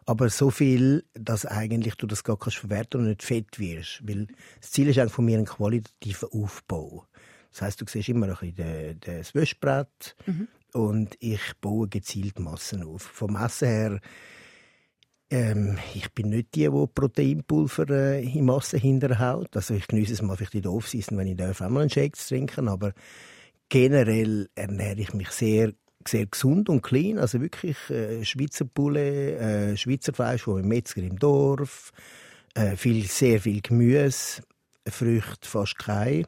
aber 0.09 0.31
so 0.31 0.51
viel, 0.51 1.05
dass 1.14 1.45
eigentlich 1.45 1.97
du 1.97 2.07
das 2.07 2.23
gar 2.23 2.38
kannst 2.38 2.59
verwerten 2.59 3.01
und 3.01 3.09
nicht 3.09 3.25
fett 3.25 3.59
wirst. 3.59 4.07
Weil 4.07 4.29
das 4.61 4.71
Ziel 4.71 4.88
ist 4.88 4.99
eigentlich 4.99 5.12
von 5.12 5.25
mir 5.25 5.37
ein 5.37 5.45
qualitativer 5.45 6.29
Aufbau. 6.33 7.05
Das 7.51 7.62
heißt, 7.62 7.81
du 7.81 7.87
siehst 7.88 8.09
immer 8.09 8.29
ein 8.29 8.53
bisschen 8.55 9.01
das 9.01 9.35
Wäschbrett 9.35 10.14
mhm. 10.27 10.47
und 10.73 11.16
ich 11.19 11.40
baue 11.61 11.88
gezielt 11.88 12.38
Massen 12.38 12.85
auf. 12.85 13.03
Vom 13.03 13.35
Essen 13.35 13.69
her 13.69 14.01
Ähm, 15.29 15.79
ich 15.95 16.12
bin 16.12 16.31
nicht 16.31 16.55
die, 16.55 16.69
die 16.69 16.87
Proteinpulver 16.95 17.91
äh, 17.91 18.25
in 18.25 18.45
Masse 18.45 18.79
hinterhaut. 18.79 19.57
Also 19.57 19.75
ich 19.75 19.89
genieße 19.89 20.12
es 20.12 20.23
mal 20.23 20.37
vielleicht 20.37 20.55
in 20.55 20.62
der 20.62 20.73
Off-Season, 20.73 21.19
wenn 21.19 21.27
ich 21.27 21.37
darf, 21.37 21.61
auch 21.61 21.69
mal 21.69 21.81
einen 21.81 21.91
Shake 21.91 22.17
zu 22.17 22.29
trinken. 22.29 22.69
Aber 22.69 22.93
generell 23.69 24.49
ernähre 24.55 25.01
ich 25.01 25.15
mich 25.15 25.31
sehr 25.31 25.73
sehr 26.09 26.27
gesund 26.27 26.69
und 26.69 26.83
clean, 26.83 27.19
also 27.19 27.41
wirklich 27.41 27.77
äh, 27.91 28.25
Schweizer 28.25 28.65
Poulet, 28.65 29.41
äh, 29.41 29.77
Schweizer 29.77 30.12
Fleisch 30.12 30.43
vom 30.43 30.61
Metzger 30.62 31.03
im 31.03 31.19
Dorf, 31.19 31.93
äh, 32.55 32.77
viel, 32.77 33.05
sehr 33.07 33.41
viel 33.41 33.61
Gemüse, 33.61 34.43
Früchte 34.89 35.49
fast 35.49 35.79
keine, 35.79 36.27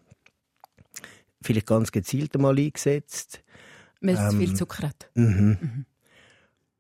vielleicht 1.43 1.67
ganz 1.67 1.93
gezielt 1.93 2.35
einmal 2.35 2.59
eingesetzt. 2.59 3.43
Weil 4.01 4.15
es 4.15 4.33
ähm, 4.33 4.39
viel 4.39 4.55
Zucker 4.55 4.89
hat. 4.89 5.11
Mhm. 5.15 5.59
Mhm. 5.61 5.87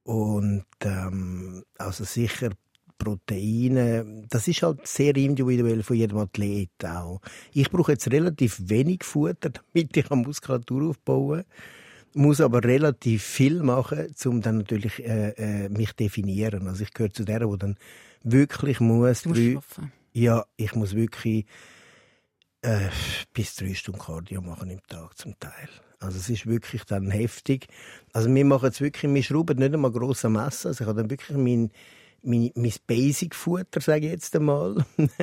Und 0.08 0.64
ähm, 0.84 1.64
also 1.76 2.02
sicher 2.04 2.48
Proteine, 2.96 4.24
das 4.30 4.48
ist 4.48 4.62
halt 4.62 4.86
sehr 4.86 5.14
individuell 5.14 5.82
von 5.82 5.96
jedem 5.96 6.16
Athlet 6.16 6.70
auch. 6.82 7.20
Ich 7.52 7.70
brauche 7.70 7.92
jetzt 7.92 8.10
relativ 8.10 8.58
wenig 8.70 9.04
Futter, 9.04 9.50
damit 9.74 9.94
ich 9.94 10.10
eine 10.10 10.22
Muskulatur 10.22 10.88
aufbauen 10.88 11.44
muss 12.14 12.40
aber 12.40 12.64
relativ 12.64 13.22
viel 13.22 13.62
machen, 13.62 14.06
um 14.24 14.40
dann 14.40 14.56
natürlich 14.58 15.04
äh, 15.04 15.28
äh, 15.36 15.68
mich 15.68 15.92
definieren. 15.92 16.66
Also 16.66 16.84
ich 16.84 16.94
gehöre 16.94 17.12
zu 17.12 17.24
der, 17.24 17.40
die 17.40 17.58
dann 17.58 17.76
wirklich 18.22 18.80
muss. 18.80 19.22
Du 19.22 19.28
musst 19.28 19.80
ja, 20.14 20.46
ich 20.56 20.74
muss 20.74 20.96
wirklich 20.96 21.44
äh, 22.62 22.88
bis 23.32 23.56
drei 23.56 23.74
Stunden 23.74 24.00
Cardio 24.00 24.40
machen 24.40 24.70
im 24.70 24.82
Tag 24.86 25.16
zum 25.16 25.38
Teil. 25.38 25.68
Also 26.00 26.18
es 26.18 26.28
ist 26.28 26.46
wirklich 26.46 26.84
dann 26.84 27.10
heftig. 27.10 27.66
Also 28.12 28.32
wir 28.32 28.44
machen 28.44 28.66
jetzt 28.66 28.80
wirklich, 28.80 29.12
wir 29.12 29.22
schrauben 29.22 29.58
nicht 29.58 29.74
einmal 29.74 29.90
gross 29.90 30.24
am 30.24 30.36
Essen. 30.36 30.68
Also 30.68 30.84
ich 30.84 30.88
habe 30.88 31.00
dann 31.00 31.10
wirklich 31.10 31.36
mein, 31.36 31.70
mein, 32.22 32.50
mein 32.54 32.72
Basic-Futter, 32.86 33.80
sage 33.80 34.06
ich 34.06 34.12
jetzt 34.12 34.34
einmal. 34.36 34.84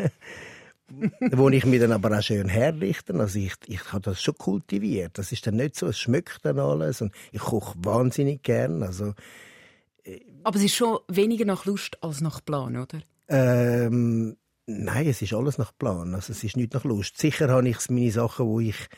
wo 1.31 1.49
ich 1.49 1.65
mir 1.65 1.79
dann 1.79 1.93
aber 1.93 2.17
auch 2.17 2.21
schön 2.21 2.47
herrichten. 2.47 3.19
Also 3.19 3.39
ich, 3.39 3.53
ich 3.67 3.91
habe 3.91 4.01
das 4.01 4.21
schon 4.21 4.37
kultiviert. 4.37 5.17
Das 5.17 5.31
ist 5.31 5.47
dann 5.47 5.55
nicht 5.55 5.75
so, 5.75 5.87
es 5.87 5.99
schmeckt 5.99 6.39
dann 6.43 6.59
alles 6.59 7.01
und 7.01 7.13
ich 7.31 7.41
koche 7.41 7.75
wahnsinnig 7.77 8.43
gern. 8.43 8.83
Also, 8.83 9.13
äh, 10.03 10.19
aber 10.43 10.57
es 10.57 10.65
ist 10.65 10.75
schon 10.75 10.99
weniger 11.07 11.45
nach 11.45 11.65
Lust 11.65 11.97
als 12.03 12.21
nach 12.21 12.43
Plan, 12.43 12.77
oder? 12.77 12.99
Ähm, 13.27 14.37
nein, 14.65 15.07
es 15.07 15.21
ist 15.21 15.33
alles 15.33 15.57
nach 15.57 15.71
Plan. 15.77 16.13
Also 16.15 16.31
es 16.31 16.43
ist 16.43 16.57
nicht 16.57 16.73
nach 16.73 16.83
Lust. 16.83 17.17
Sicher 17.17 17.49
habe 17.49 17.67
ich 17.69 17.89
meine 17.89 18.11
Sachen, 18.11 18.45
wo 18.47 18.59
ich 18.59 18.89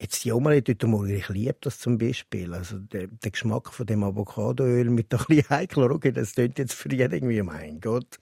Jetzt 0.00 0.24
die 0.24 0.32
Oma 0.32 0.50
heute 0.50 0.86
Morgen, 0.88 1.14
ich 1.14 1.28
liebe 1.28 1.56
das 1.60 1.78
zum 1.78 1.98
Beispiel. 1.98 2.52
Also 2.52 2.78
der, 2.78 3.06
der 3.06 3.30
Geschmack 3.30 3.72
von 3.72 3.86
dem 3.86 4.02
Avocadoöl 4.02 4.90
mit 4.90 5.14
ein 5.14 5.24
bisschen 5.28 5.48
heikler, 5.48 5.90
okay, 5.92 6.10
das 6.10 6.34
klingt 6.34 6.58
jetzt 6.58 6.74
für 6.74 6.90
jeden 6.90 7.12
irgendwie, 7.12 7.42
mein 7.42 7.80
Gott. 7.80 8.18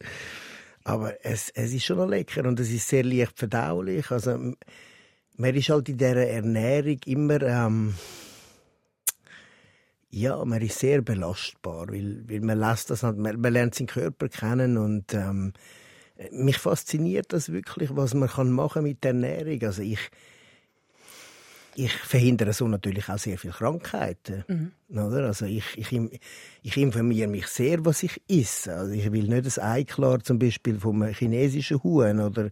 Aber 0.85 1.25
es, 1.25 1.49
es 1.51 1.73
ist 1.73 1.85
schon 1.85 1.97
noch 1.97 2.09
lecker 2.09 2.47
und 2.47 2.61
es 2.61 2.71
ist 2.71 2.89
sehr 2.89 3.05
leicht 3.05 3.39
verdaulich. 3.39 4.11
Also, 4.11 4.55
man 5.37 5.55
ist 5.55 5.71
halt 5.71 5.89
in 5.89 5.97
dieser 5.97 6.27
Ernährung 6.27 6.99
immer, 7.07 7.43
ähm, 7.43 7.95
ja, 10.11 10.45
man 10.45 10.61
ist 10.61 10.79
sehr 10.79 11.01
belastbar, 11.01 11.89
weil, 11.89 12.23
weil 12.29 12.41
man 12.41 12.59
lässt 12.61 12.91
das 12.91 13.03
halt, 13.03 13.17
man, 13.17 13.41
man 13.41 13.53
lernt 13.53 13.75
seinen 13.75 13.87
Körper 13.87 14.29
kennen 14.29 14.77
und 14.77 15.15
ähm, 15.15 15.55
mich 16.31 16.59
fasziniert 16.59 17.33
das 17.33 17.53
wirklich, 17.53 17.91
was 17.95 18.15
man 18.15 18.29
kann 18.29 18.51
machen 18.51 18.85
mit 18.85 19.03
der 19.05 19.11
Ernährung. 19.13 19.63
Also 19.63 19.83
ich, 19.83 20.01
ich 21.75 21.93
verhindere 21.93 22.53
so 22.53 22.69
natürlich 22.69 23.09
auch 23.09 23.19
sehr 23.19 23.39
viele 23.39 23.55
Krankheiten. 23.55 24.45
Mhm. 24.47 24.73
Oder? 24.93 25.27
Also 25.27 25.47
ich, 25.47 25.65
ich, 25.77 25.93
ich 26.63 26.77
informiere 26.77 27.29
mich 27.29 27.47
sehr, 27.47 27.85
was 27.85 28.03
ich 28.03 28.21
esse. 28.29 28.75
Also 28.75 28.93
ich 28.93 29.11
will 29.11 29.29
nicht 29.29 29.47
das 29.47 29.59
Eiklar 29.59 30.23
zum 30.23 30.39
Beispiel 30.39 30.79
vom 30.79 31.03
chinesischen 31.05 31.83
Huhn 31.83 32.21
oder 32.21 32.51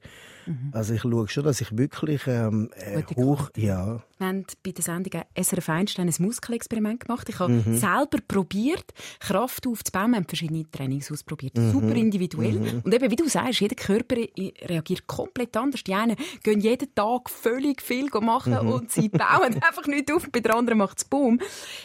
Mhm. 0.50 0.70
Also 0.72 0.94
ich 0.94 1.03
schaue 1.03 1.29
schon, 1.29 1.44
dass 1.44 1.61
ich 1.61 1.76
wirklich 1.76 2.22
ähm, 2.26 2.70
äh, 2.74 3.03
hoch... 3.16 3.50
Ja. 3.57 4.03
Wir 4.18 4.26
haben 4.26 4.44
bei 4.62 4.72
der 4.72 4.85
Sendung 4.85 5.22
SRF 5.35 5.68
Einstein 5.70 6.07
ein 6.07 6.14
Muskelexperiment 6.18 7.07
gemacht. 7.07 7.26
Ich 7.31 7.38
habe 7.38 7.53
mhm. 7.53 7.79
selber 7.79 8.18
probiert, 8.26 8.85
Kraft 9.18 9.66
aufzubauen. 9.66 10.11
Wir 10.11 10.16
haben 10.18 10.26
verschiedene 10.26 10.70
Trainings 10.70 11.11
ausprobiert. 11.11 11.57
Mhm. 11.57 11.72
Super 11.72 11.94
individuell. 11.94 12.61
Mhm. 12.61 12.81
Und 12.85 12.94
eben, 12.94 13.11
wie 13.11 13.16
du 13.16 13.29
sagst, 13.29 13.61
jeder 13.61 13.76
Körper 13.76 14.16
reagiert 14.16 15.07
komplett 15.07 15.57
anders. 15.57 15.85
Die 15.85 15.94
einen 15.94 16.16
gehen 16.42 16.61
jeden 16.61 16.94
Tag 16.94 17.31
völlig 17.31 17.81
viel 17.81 18.09
machen 18.20 18.53
mhm. 18.53 18.72
und 18.72 18.92
sie 18.92 19.09
bauen 19.09 19.55
einfach 19.66 19.87
nicht 19.87 20.12
auf. 20.12 20.29
Bei 20.31 20.40
den 20.40 20.53
anderen 20.53 20.79
macht 20.79 20.98
es 20.98 21.05
Boom. 21.07 21.40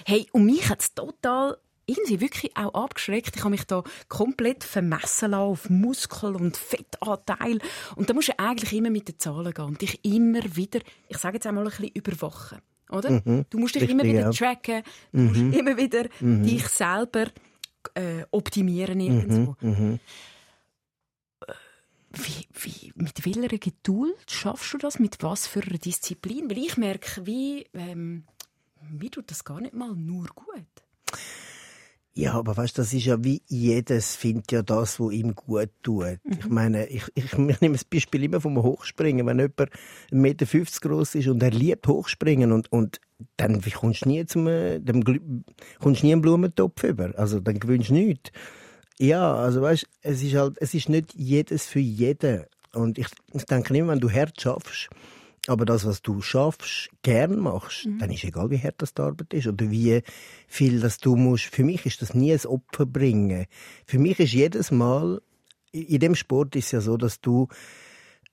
Hey, 0.05 0.27
und 0.45 0.51
mich 0.51 0.69
hat 0.69 0.81
es 0.81 0.93
total 0.93 1.57
irgendwie 1.87 2.21
wirklich 2.21 2.55
auch 2.55 2.73
abgeschreckt. 2.73 3.35
Ich 3.35 3.41
habe 3.41 3.51
mich 3.51 3.65
da 3.65 3.83
komplett 4.07 4.63
vermessen 4.63 5.31
lassen 5.31 5.33
auf 5.33 5.69
Muskel 5.69 6.35
und 6.35 6.55
Fettanteil. 6.57 7.59
Und 7.95 8.09
da 8.09 8.13
musst 8.13 8.29
du 8.29 8.39
eigentlich 8.39 8.73
immer 8.73 8.89
mit 8.89 9.07
den 9.07 9.19
Zahlen 9.19 9.53
gehen 9.53 9.65
und 9.65 9.81
dich 9.81 10.03
immer 10.03 10.43
wieder, 10.55 10.79
ich 11.07 11.17
sage 11.17 11.37
jetzt 11.37 11.47
einmal 11.47 11.63
ein 11.63 11.69
bisschen 11.69 11.89
überwachen. 11.89 12.59
Oder? 12.89 13.21
Mhm. 13.25 13.45
Du 13.49 13.57
musst 13.57 13.75
dich 13.75 13.83
Richtig, 13.83 13.95
immer 13.95 14.03
wieder 14.03 14.21
ja. 14.21 14.31
tracken, 14.31 14.83
du 15.11 15.19
mhm. 15.19 15.25
musst 15.27 15.59
immer 15.59 15.77
wieder 15.77 16.05
mhm. 16.19 16.43
dich 16.43 16.67
selber 16.67 17.25
äh, 17.95 18.23
optimieren 18.31 18.99
irgendwo. 18.99 19.55
Mhm. 19.61 19.69
mhm. 19.69 19.99
Äh, 21.47 21.53
wie, 22.11 22.47
wie, 22.53 22.93
mit 22.95 23.25
welcher 23.25 23.57
Geduld 23.57 24.31
schaffst 24.31 24.73
du 24.73 24.77
das? 24.77 24.99
Mit 24.99 25.21
was 25.23 25.47
für 25.47 25.61
einer 25.61 25.79
Disziplin? 25.79 26.49
Weil 26.49 26.59
ich 26.59 26.77
merke, 26.77 27.25
wie, 27.25 27.65
ähm, 27.73 28.25
mir 28.91 29.11
tut 29.11 29.31
das 29.31 29.43
gar 29.43 29.61
nicht 29.61 29.73
mal 29.73 29.95
nur 29.95 30.27
gut. 30.35 30.65
Ja, 32.17 32.35
aber 32.35 32.55
weißt, 32.55 32.77
das 32.77 32.93
ist 32.93 33.05
ja 33.05 33.21
wie 33.25 33.41
jedes 33.45 34.15
findet 34.15 34.53
ja 34.53 34.61
das, 34.61 35.01
was 35.01 35.11
ihm 35.11 35.35
gut 35.35 35.69
tut. 35.83 36.19
Mhm. 36.23 36.37
Ich 36.39 36.47
meine, 36.47 36.87
ich, 36.87 37.03
ich, 37.13 37.25
ich 37.33 37.37
nehme 37.37 37.73
das 37.73 37.83
Beispiel 37.83 38.23
immer 38.23 38.39
vom 38.39 38.63
Hochspringen. 38.63 39.25
Wenn 39.25 39.39
jemand 39.39 39.59
1,50 40.11 40.15
Meter 40.15 40.45
groß 40.81 41.15
ist 41.15 41.27
und 41.27 41.43
er 41.43 41.51
liebt 41.51 41.85
Hochspringen 41.87 42.53
und, 42.53 42.71
und 42.71 43.01
dann 43.35 43.61
kommst 43.61 44.05
du 44.05 44.09
nie 44.09 44.25
zum, 44.25 44.45
dem, 44.45 45.03
kommst 45.81 46.03
nie 46.03 46.13
einen 46.13 46.21
Blumentopf 46.21 46.83
über. 46.83 47.11
Also, 47.17 47.41
dann 47.41 47.59
gewünscht 47.59 47.89
du 47.89 47.95
nichts. 47.95 48.31
Ja, 48.97 49.35
also 49.35 49.61
weißt, 49.61 49.85
es 50.01 50.23
ist 50.23 50.35
halt, 50.35 50.55
es 50.61 50.73
ist 50.73 50.87
nicht 50.87 51.13
jedes 51.15 51.65
für 51.65 51.79
jeden. 51.79 52.45
Und 52.73 52.97
ich, 52.97 53.07
ich 53.33 53.45
denke 53.45 53.75
immer, 53.75 53.91
wenn 53.91 53.99
du 53.99 54.09
hart 54.09 54.39
schaffst, 54.39 54.89
aber 55.47 55.65
das, 55.65 55.85
was 55.85 56.01
du 56.01 56.21
schaffst, 56.21 56.89
gern 57.03 57.39
machst, 57.39 57.85
mhm. 57.85 57.99
dann 57.99 58.11
ist 58.11 58.23
egal, 58.23 58.49
wie 58.49 58.59
hart 58.59 58.75
das 58.79 58.93
die 58.93 59.01
Arbeit 59.01 59.33
ist 59.33 59.47
oder 59.47 59.69
wie 59.69 60.01
viel 60.47 60.79
das 60.79 60.97
du 60.97 61.15
musst. 61.15 61.45
Für 61.45 61.63
mich 61.63 61.85
ist 61.85 62.01
das 62.01 62.13
nie 62.13 62.33
ein 62.33 62.45
Opfer 62.45 62.85
bringen. 62.85 63.45
Für 63.85 63.99
mich 63.99 64.19
ist 64.19 64.33
jedes 64.33 64.71
Mal 64.71 65.21
in 65.71 65.99
dem 65.99 66.15
Sport 66.15 66.55
ist 66.55 66.67
es 66.67 66.71
ja 66.71 66.81
so, 66.81 66.97
dass 66.97 67.19
du 67.19 67.47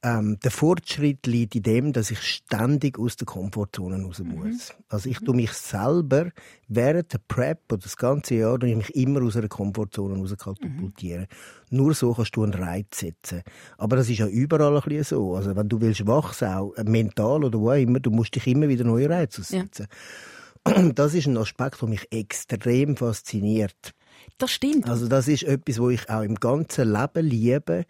ähm, 0.05 0.39
der 0.43 0.51
Fortschritt 0.51 1.27
liegt 1.27 1.55
in 1.55 1.63
dem, 1.63 1.93
dass 1.93 2.11
ich 2.11 2.21
ständig 2.21 2.99
aus 2.99 3.17
der 3.17 3.27
Komfortzone 3.27 4.03
raus 4.03 4.19
mhm. 4.19 4.35
muss. 4.35 4.71
Mhm. 4.71 4.85
Also 4.89 5.09
ich 5.09 5.19
tue 5.19 5.35
mich 5.35 5.53
selber 5.53 6.31
während 6.67 7.13
der 7.13 7.21
Prep 7.27 7.71
oder 7.71 7.83
das 7.83 7.97
ganze 7.97 8.35
Jahr 8.35 8.61
ich 8.63 8.77
mich 8.77 8.95
immer 8.97 9.23
aus 9.23 9.37
einer 9.37 9.49
Komfortzone 9.49 10.17
raus 10.19 10.35
katapultieren. 10.37 11.27
Mhm. 11.71 11.77
Nur 11.77 11.95
so 11.95 12.13
kannst 12.15 12.35
du 12.35 12.43
einen 12.43 12.55
Reiz 12.55 12.99
setzen. 12.99 13.43
Aber 13.79 13.97
das 13.97 14.09
ist 14.09 14.19
ja 14.19 14.27
überall 14.27 14.77
ein 14.77 14.83
bisschen 14.83 15.05
so. 15.05 15.37
Also 15.37 15.55
wenn 15.55 15.69
du 15.69 15.81
willst 15.81 16.05
wachsen, 16.07 16.49
auch 16.49 16.75
äh, 16.75 16.85
mental 16.85 17.45
oder 17.45 17.61
wo 17.61 17.71
auch 17.71 17.77
immer, 17.77 18.01
du 18.01 18.11
musst 18.11 18.35
dich 18.35 18.47
immer 18.49 18.69
wieder 18.69 18.85
neue 18.85 19.09
Reize 19.09 19.41
aussetzen. 19.41 19.87
Ja. 19.89 19.97
Das 20.95 21.15
ist 21.15 21.27
ein 21.27 21.37
Aspekt, 21.37 21.81
der 21.81 21.89
mich 21.89 22.07
extrem 22.13 22.97
fasziniert. 22.97 23.95
Das 24.39 24.53
stimmt. 24.53 24.89
Also 24.89 25.09
das 25.09 25.27
ist 25.27 25.43
etwas, 25.43 25.81
wo 25.81 25.91
ich 25.91 26.09
auch 26.09 26.23
im 26.23 26.37
ganzen 26.37 26.93
Leben 26.93 27.27
liebe 27.27 27.85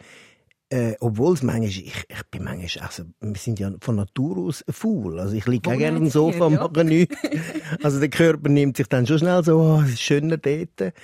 äh, 0.73 0.97
obwohl 1.01 1.35
es 1.35 1.43
manchmal, 1.43 1.69
ich, 1.69 2.07
ich 2.09 2.27
bin 2.31 2.45
manchmal, 2.45 2.87
also, 2.87 3.05
wir 3.21 3.35
sind 3.37 3.61
ja 3.61 3.71
von 3.81 3.97
Natur 3.97 4.39
aus 4.39 4.65
faul. 4.71 5.21
Also, 5.21 5.37
ich 5.37 5.47
liege 5.47 5.71
auch 5.71 5.77
gerne 5.77 5.99
im 5.99 6.09
Sofa 6.09 6.47
und 6.47 6.55
ja. 6.55 6.69
mache 6.69 6.85
nichts. 6.85 7.15
Also, 7.83 8.01
der 8.01 8.09
Körper 8.09 8.49
nimmt 8.49 8.79
sich 8.79 8.87
dann 8.87 9.07
schon 9.07 9.19
schnell 9.19 9.45
so, 9.45 9.59
oh, 9.59 9.83
es 9.83 9.91
ist 9.91 10.01
schöner 10.01 10.39
dort. 10.39 10.95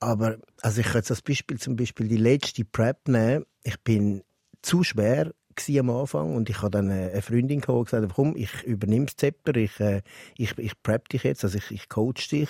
Aber, 0.00 0.38
also, 0.62 0.80
ich 0.80 0.94
jetzt 0.94 1.10
als 1.10 1.20
Beispiel 1.20 1.58
zum 1.58 1.76
Beispiel 1.76 2.08
die 2.08 2.16
letzte 2.16 2.64
Prep 2.64 3.06
nehmen. 3.06 3.44
Ich 3.64 3.78
bin 3.80 4.22
zu 4.62 4.82
schwer 4.82 5.32
am 5.78 5.90
Anfang 5.90 6.34
und 6.34 6.48
ich 6.48 6.62
habe 6.62 6.70
dann 6.70 6.90
eine 6.90 7.20
Freundin 7.20 7.60
gehabt, 7.60 7.78
und 7.78 7.84
gesagt, 7.84 8.12
komm, 8.14 8.34
ich 8.36 8.62
übernehme 8.62 9.04
das 9.04 9.16
Zepter, 9.16 9.54
ich, 9.56 9.78
äh, 9.80 10.00
ich, 10.38 10.56
ich 10.56 10.82
prep 10.82 11.10
dich 11.10 11.24
jetzt, 11.24 11.44
also 11.44 11.58
ich, 11.58 11.70
ich 11.70 11.90
coach 11.90 12.28
dich. 12.28 12.48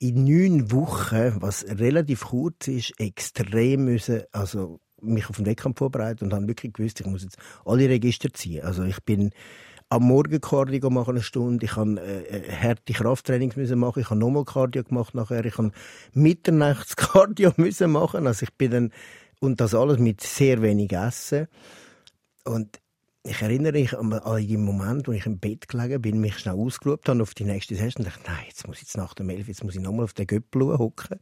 In 0.00 0.24
neun 0.24 0.70
Wochen, 0.70 1.36
was 1.40 1.64
relativ 1.66 2.26
kurz 2.26 2.68
ist, 2.68 2.92
extrem 3.00 3.86
müssen, 3.86 4.24
also 4.32 4.80
mich 5.02 5.28
auf 5.28 5.36
den 5.36 5.46
Wettkampf 5.46 5.78
vorbereitet 5.78 6.22
und 6.22 6.32
habe 6.32 6.48
wirklich 6.48 6.72
gewusst, 6.72 7.00
ich 7.00 7.06
muss 7.06 7.22
jetzt 7.22 7.38
alle 7.64 7.88
Register 7.88 8.32
ziehen. 8.32 8.64
Also 8.64 8.84
ich 8.84 9.02
bin 9.02 9.32
am 9.88 10.02
Morgen 10.02 10.40
Cardio 10.40 10.90
machen 10.90 11.10
eine 11.10 11.22
Stunde, 11.22 11.64
ich 11.64 11.76
habe 11.76 12.00
äh, 12.00 12.38
äh 12.38 12.52
harte 12.52 12.92
Krafttrainings 12.92 13.56
müssen 13.56 13.78
machen, 13.78 14.00
ich 14.00 14.10
habe 14.10 14.18
nochmal 14.18 14.44
Cardio 14.44 14.82
gemacht 14.82 15.14
nachher, 15.14 15.44
ich 15.44 15.58
habe 15.58 15.70
Mitternachts 16.12 16.96
Cardio 16.96 17.52
müssen 17.56 17.92
machen, 17.92 18.26
also 18.26 18.42
ich 18.44 18.52
bin 18.54 18.70
dann 18.70 18.92
und 19.40 19.60
das 19.60 19.74
alles 19.74 19.98
mit 19.98 20.22
sehr 20.22 20.62
wenig 20.62 20.92
Essen. 20.92 21.46
Und 22.44 22.80
ich 23.22 23.42
erinnere 23.42 23.72
mich 23.72 23.96
an 23.96 24.10
den 24.10 24.64
Moment, 24.64 25.08
wo 25.08 25.12
ich 25.12 25.26
im 25.26 25.38
Bett 25.38 25.68
gelegen 25.68 26.00
bin, 26.00 26.20
mich 26.20 26.38
schnell 26.38 26.54
ausgeruht 26.54 27.08
habe 27.08 27.22
auf 27.22 27.34
die 27.34 27.44
nächste 27.44 27.74
Session 27.74 28.04
und 28.04 28.12
dachte, 28.12 28.30
nein, 28.30 28.44
jetzt 28.48 28.66
muss 28.66 28.76
ich 28.76 28.82
jetzt 28.84 28.96
nach 28.96 29.14
dem 29.14 29.28
Elf, 29.30 29.48
jetzt 29.48 29.64
muss 29.64 29.74
ich 29.74 29.80
nochmal 29.80 30.04
auf 30.04 30.14
den 30.14 30.26
Göppel 30.26 30.78
hocken 30.78 31.18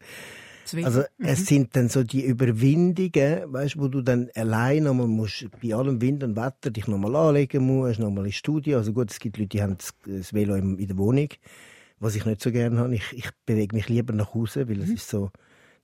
Also 0.82 1.00
mhm. 1.18 1.26
es 1.26 1.46
sind 1.46 1.76
dann 1.76 1.88
so 1.88 2.02
die 2.02 2.24
Überwindungen, 2.24 3.52
weißt, 3.52 3.78
wo 3.78 3.88
du 3.88 4.02
dann 4.02 4.30
allein 4.34 4.84
nochmal 4.84 5.06
musst, 5.06 5.46
bei 5.62 5.74
allem 5.74 6.00
Wind 6.00 6.24
und 6.24 6.36
Wetter 6.36 6.70
dich 6.70 6.86
nochmal 6.86 7.14
anlegen 7.16 7.64
musst, 7.64 7.98
nochmal 7.98 8.26
ins 8.26 8.36
Studio. 8.36 8.78
Also 8.78 8.92
gut, 8.92 9.10
es 9.10 9.18
gibt 9.18 9.36
Leute, 9.36 9.48
die 9.48 9.62
haben 9.62 9.76
das 10.06 10.32
Velo 10.32 10.54
in 10.54 10.76
der 10.76 10.96
Wohnung, 10.96 11.28
was 12.00 12.16
ich 12.16 12.24
nicht 12.24 12.42
so 12.42 12.50
gerne 12.50 12.78
habe. 12.78 12.94
Ich, 12.94 13.12
ich 13.12 13.28
bewege 13.46 13.76
mich 13.76 13.88
lieber 13.88 14.12
nach 14.14 14.34
Hause, 14.34 14.68
weil 14.68 14.80
es 14.80 14.88
mhm. 14.88 14.94
ist 14.94 15.08
so 15.08 15.30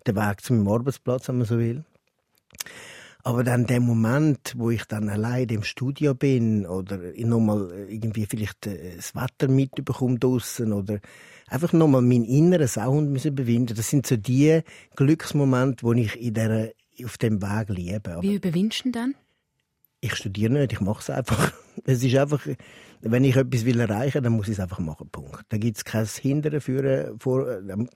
der 0.06 0.16
Weg 0.16 0.40
zu 0.40 0.54
meinem 0.54 0.68
Arbeitsplatz, 0.68 1.28
wenn 1.28 1.38
man 1.38 1.46
so 1.46 1.58
will. 1.58 1.84
Aber 3.22 3.44
dann 3.44 3.66
der 3.66 3.80
Moment, 3.80 4.54
wo 4.56 4.70
ich 4.70 4.84
dann 4.84 5.08
allein 5.08 5.48
im 5.48 5.62
Studio 5.62 6.14
bin 6.14 6.66
oder 6.66 6.98
nochmal 7.16 7.86
irgendwie 7.88 8.26
vielleicht 8.26 8.66
äh, 8.66 8.96
das 8.96 9.14
Wetter 9.14 9.48
mitbekomme 9.48 10.18
draussen 10.18 10.72
oder 10.72 11.00
einfach 11.48 11.72
nochmal 11.72 12.02
meinen 12.02 12.24
inneren 12.24 12.68
Sound 12.68 13.10
müssen 13.10 13.32
überwinden. 13.32 13.76
Das 13.76 13.90
sind 13.90 14.06
so 14.06 14.16
die 14.16 14.60
Glücksmomente, 14.96 15.84
die 15.94 16.02
ich 16.02 16.20
in 16.20 16.34
der, 16.34 16.72
auf 17.04 17.18
dem 17.18 17.42
Weg 17.42 17.68
liebe. 17.68 18.12
Aber 18.12 18.22
Wie 18.22 18.34
überwindest 18.36 18.84
du 18.84 18.92
denn? 18.92 19.14
Ich 20.02 20.14
studiere 20.14 20.52
nicht, 20.52 20.72
ich 20.72 20.80
mache 20.80 21.00
es 21.00 21.10
einfach. 21.10 21.52
Es 21.86 22.02
ist 22.02 22.14
einfach, 22.14 22.46
wenn 23.00 23.24
ich 23.24 23.36
etwas 23.36 23.64
will 23.64 23.80
erreichen, 23.80 24.22
dann 24.22 24.34
muss 24.34 24.48
ich 24.48 24.54
es 24.54 24.60
einfach 24.60 24.80
machen. 24.80 25.08
Punkt. 25.10 25.44
Da 25.48 25.56
gibt 25.56 25.78
es 25.78 25.84
kein 25.84 26.04
Hindern 26.04 26.60
für, 26.60 27.14
vor, 27.18 27.46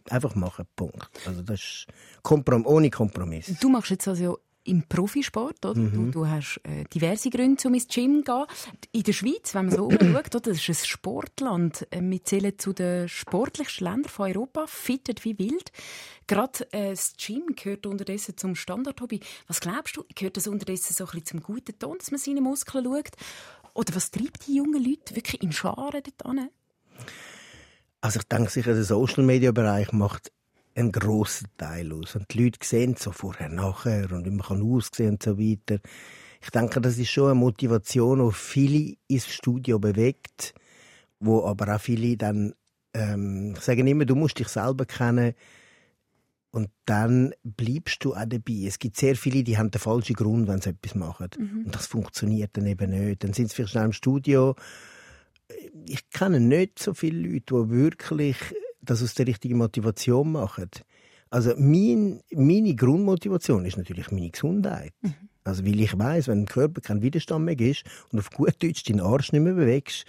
einfach 0.08 0.34
machen. 0.36 0.64
Punkt. 0.74 1.10
Also 1.26 1.42
das 1.42 1.60
ist 1.60 1.86
Komprom 2.22 2.64
ohne 2.64 2.88
Kompromiss. 2.88 3.52
Du 3.60 3.68
machst 3.68 3.90
jetzt 3.90 4.08
also 4.08 4.38
im 4.64 4.82
Profisport. 4.88 5.64
Oder? 5.64 5.78
Mhm. 5.78 6.10
Du, 6.12 6.20
du, 6.20 6.26
hast 6.26 6.60
äh, 6.64 6.84
diverse 6.92 7.30
Gründe, 7.30 7.66
um 7.68 7.74
ins 7.74 7.86
Gym 7.88 8.24
zu 8.24 8.32
gehen. 8.32 8.46
In 8.92 9.02
der 9.02 9.12
Schweiz, 9.12 9.54
wenn 9.54 9.66
man 9.66 9.76
so 9.76 9.90
schaut, 9.90 10.34
oder, 10.34 10.40
das 10.40 10.58
ist 10.58 10.68
ein 10.68 10.86
Sportland. 10.86 11.86
Äh, 11.90 12.00
wir 12.02 12.24
zählen 12.24 12.58
zu 12.58 12.72
den 12.72 13.08
sportlichsten 13.08 13.86
Ländern 13.86 14.10
von 14.10 14.30
Europa, 14.30 14.66
fittet 14.66 15.24
wie 15.24 15.38
wild. 15.38 15.70
Gerade 16.26 16.72
äh, 16.72 16.90
das 16.90 17.14
Gym 17.16 17.54
gehört 17.54 17.86
unterdessen 17.86 18.36
zum 18.36 18.54
Standardhobby. 18.54 19.20
Was 19.46 19.60
glaubst 19.60 19.96
du, 19.96 20.04
gehört 20.14 20.36
das 20.36 20.48
unterdessen 20.48 20.94
so 20.94 21.04
ein 21.04 21.10
bisschen 21.10 21.26
zum 21.26 21.42
guten 21.42 21.78
Ton, 21.78 21.98
dass 21.98 22.10
man 22.10 22.18
seine 22.18 22.40
Muskeln 22.40 22.84
schaut? 22.84 23.10
Oder 23.74 23.94
was 23.94 24.10
treibt 24.10 24.46
die 24.46 24.56
jungen 24.56 24.82
Leute 24.82 25.16
wirklich 25.16 25.42
in 25.42 25.52
Scharen 25.52 26.02
dort 26.02 26.24
an? 26.24 26.48
Also 28.00 28.20
ich 28.20 28.28
denke 28.28 28.50
sicher, 28.50 28.74
der 28.74 28.84
Social-Media-Bereich 28.84 29.92
macht 29.92 30.30
einen 30.74 30.92
grossen 30.92 31.48
Teil 31.56 31.92
aus. 31.92 32.16
Und 32.16 32.32
die 32.32 32.44
Leute 32.44 32.58
sehen 32.62 32.96
so 32.96 33.12
vorher, 33.12 33.48
nachher 33.48 34.10
und 34.12 34.24
wie 34.26 34.30
man 34.30 34.46
kann 34.46 34.62
aussehen 34.62 35.12
und 35.12 35.22
so 35.22 35.38
weiter. 35.38 35.78
Ich 36.42 36.50
denke, 36.50 36.80
das 36.80 36.98
ist 36.98 37.10
schon 37.10 37.30
eine 37.30 37.34
Motivation, 37.34 38.26
die 38.26 38.34
viele 38.34 38.96
ins 39.08 39.28
Studio 39.28 39.78
bewegt, 39.78 40.54
wo 41.20 41.46
aber 41.46 41.74
auch 41.74 41.80
viele 41.80 42.16
dann 42.16 42.54
ähm, 42.92 43.54
sagen 43.56 43.86
immer, 43.86 44.04
du 44.04 44.14
musst 44.14 44.38
dich 44.38 44.48
selber 44.48 44.84
kennen 44.84 45.34
und 46.50 46.70
dann 46.84 47.34
bleibst 47.42 48.04
du 48.04 48.14
auch 48.14 48.24
dabei. 48.26 48.64
Es 48.66 48.78
gibt 48.78 48.96
sehr 48.96 49.16
viele, 49.16 49.42
die 49.42 49.58
haben 49.58 49.72
den 49.72 49.80
falschen 49.80 50.14
Grund, 50.14 50.46
wenn 50.46 50.60
sie 50.60 50.70
etwas 50.70 50.94
machen. 50.94 51.28
Mhm. 51.36 51.64
Und 51.64 51.74
das 51.74 51.86
funktioniert 51.86 52.50
dann 52.56 52.66
eben 52.66 52.90
nicht. 52.90 53.24
Dann 53.24 53.32
sind 53.32 53.48
sie 53.48 53.56
vielleicht 53.56 53.72
schnell 53.72 53.86
im 53.86 53.92
Studio. 53.92 54.54
Ich 55.86 56.08
kenne 56.10 56.38
nicht 56.38 56.78
so 56.78 56.94
viele 56.94 57.28
Leute, 57.28 57.54
die 57.54 57.70
wirklich 57.70 58.36
das 58.84 59.02
aus 59.02 59.14
der 59.14 59.26
richtigen 59.26 59.58
Motivation 59.58 60.32
machen. 60.32 60.70
Also 61.30 61.54
mein, 61.58 62.20
meine 62.32 62.74
Grundmotivation 62.74 63.64
ist 63.64 63.76
natürlich 63.76 64.10
meine 64.12 64.30
Gesundheit. 64.30 64.92
Mhm. 65.02 65.14
Also 65.42 65.64
weil 65.66 65.80
ich 65.80 65.98
weiß, 65.98 66.28
wenn 66.28 66.40
im 66.40 66.46
Körper 66.46 66.80
kein 66.80 67.02
Widerstand 67.02 67.44
mehr 67.44 67.58
ist 67.58 67.84
und 68.10 68.18
auf 68.18 68.30
gut 68.30 68.62
Deutsch 68.62 68.84
den 68.84 69.00
Arsch 69.00 69.32
nicht 69.32 69.42
mehr 69.42 69.54
bewegst, 69.54 70.06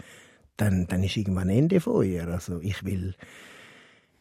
dann, 0.58 0.88
dann 0.88 1.04
ist 1.04 1.18
irgendwann 1.18 1.50
Ende 1.50 1.82
von 1.82 2.06
ihr. 2.06 2.28
Also 2.28 2.60
ich 2.62 2.86
will, 2.86 3.16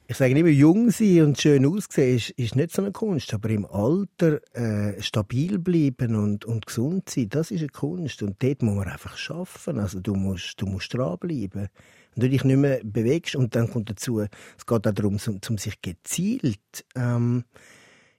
ich 0.07 0.17
sage 0.17 0.37
immer, 0.37 0.49
jung 0.49 0.91
sein 0.91 1.23
und 1.23 1.41
schön 1.41 1.65
aussehen 1.67 2.17
ist, 2.17 2.31
ist 2.31 2.57
nicht 2.57 2.73
so 2.73 2.83
eine 2.83 2.93
Kunst, 2.93 3.33
aber 3.33 3.51
im 3.51 3.65
Alter 3.65 4.41
äh, 4.55 5.01
stabil 5.01 5.59
bleiben 5.59 6.17
und, 6.17 6.45
und 6.45 6.67
gesund 6.67 7.09
sein, 7.09 7.29
das 7.29 7.51
ist 7.51 7.61
eine 7.61 7.69
Kunst 7.69 8.23
und 8.23 8.43
dort 8.43 8.63
muss 8.63 8.75
man 8.75 8.89
einfach 8.89 9.17
schaffen. 9.17 9.79
Also 9.79 10.01
du 10.01 10.15
musst, 10.15 10.61
du 10.61 10.67
musst 10.67 10.93
dranbleiben 10.93 11.69
wenn 12.15 12.23
du 12.23 12.29
dich 12.29 12.45
nicht 12.45 12.57
mehr 12.57 12.81
bewegst 12.85 13.37
und 13.37 13.55
dann 13.55 13.71
kommt 13.71 13.91
dazu, 13.91 14.21
es 14.21 14.67
geht 14.67 14.87
auch 14.87 14.93
darum, 14.93 15.19
um, 15.27 15.41
um 15.49 15.59
sich 15.59 15.81
gezielt 15.83 16.85
ähm, 16.95 17.45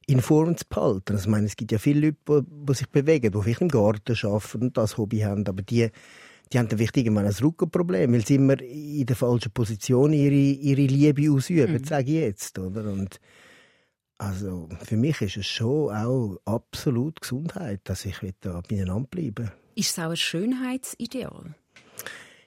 in 0.08 0.22
Form 0.22 0.56
zu 0.58 0.66
behalten. 0.70 1.14
Also, 1.14 1.24
ich 1.24 1.30
meine, 1.30 1.48
es 1.48 1.56
gibt 1.56 1.72
ja 1.72 1.78
viele 1.78 2.08
Leute, 2.08 2.18
die, 2.28 2.66
die 2.68 2.74
sich 2.74 2.90
bewegen, 2.90 3.32
die 3.32 3.42
vielleicht 3.42 3.62
im 3.62 3.70
Garten 3.70 4.16
arbeiten 4.24 4.62
und 4.62 4.78
das 4.78 4.98
Hobby 4.98 5.20
haben, 5.20 5.48
aber 5.48 5.62
die, 5.62 5.90
die 6.52 6.60
haben 6.60 6.68
dann 6.68 6.80
wichtig 6.80 7.08
ein 7.08 7.18
Rückenproblem, 7.18 8.14
weil 8.14 8.26
sie 8.26 8.36
immer 8.36 8.60
in 8.62 9.06
der 9.06 9.16
falschen 9.16 9.52
Position 9.52 10.14
ihre, 10.14 10.34
ihre 10.34 10.86
Liebe 10.86 11.32
ausüben, 11.32 11.74
mhm. 11.74 11.84
sage 11.84 12.12
ich 12.12 12.22
jetzt. 12.22 12.60
Oder? 12.60 12.84
Und 12.84 13.20
also 14.18 14.70
für 14.84 14.96
mich 14.96 15.22
ist 15.22 15.38
es 15.38 15.48
schon 15.48 15.94
auch 15.94 16.38
absolut 16.46 17.22
Gesundheit, 17.22 17.82
dass 17.86 18.06
ich 18.06 18.18
da 18.40 18.62
beieinander 18.62 19.08
bleiben 19.08 19.52
Ist 19.76 19.92
es 19.92 20.00
auch 20.00 20.12
ein 20.12 20.18
Schönheitsideal? 20.18 21.56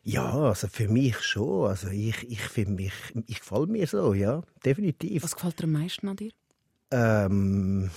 Ja, 0.09 0.33
also 0.33 0.69
für 0.69 0.89
mich 0.89 1.21
schon. 1.21 1.69
Also 1.69 1.89
ich, 1.89 2.31
ich 2.31 2.41
finde 2.41 2.83
mich, 2.83 2.93
ich 3.27 3.41
gefällt 3.41 3.69
mir 3.69 3.87
so, 3.87 4.15
ja, 4.15 4.43
definitiv. 4.65 5.23
Was 5.23 5.37
gefällt 5.37 5.61
dir 5.61 5.65
am 5.65 5.73
meisten 5.73 6.09
an 6.09 6.17
dir? 6.17 6.31
Ähm, 6.91 7.91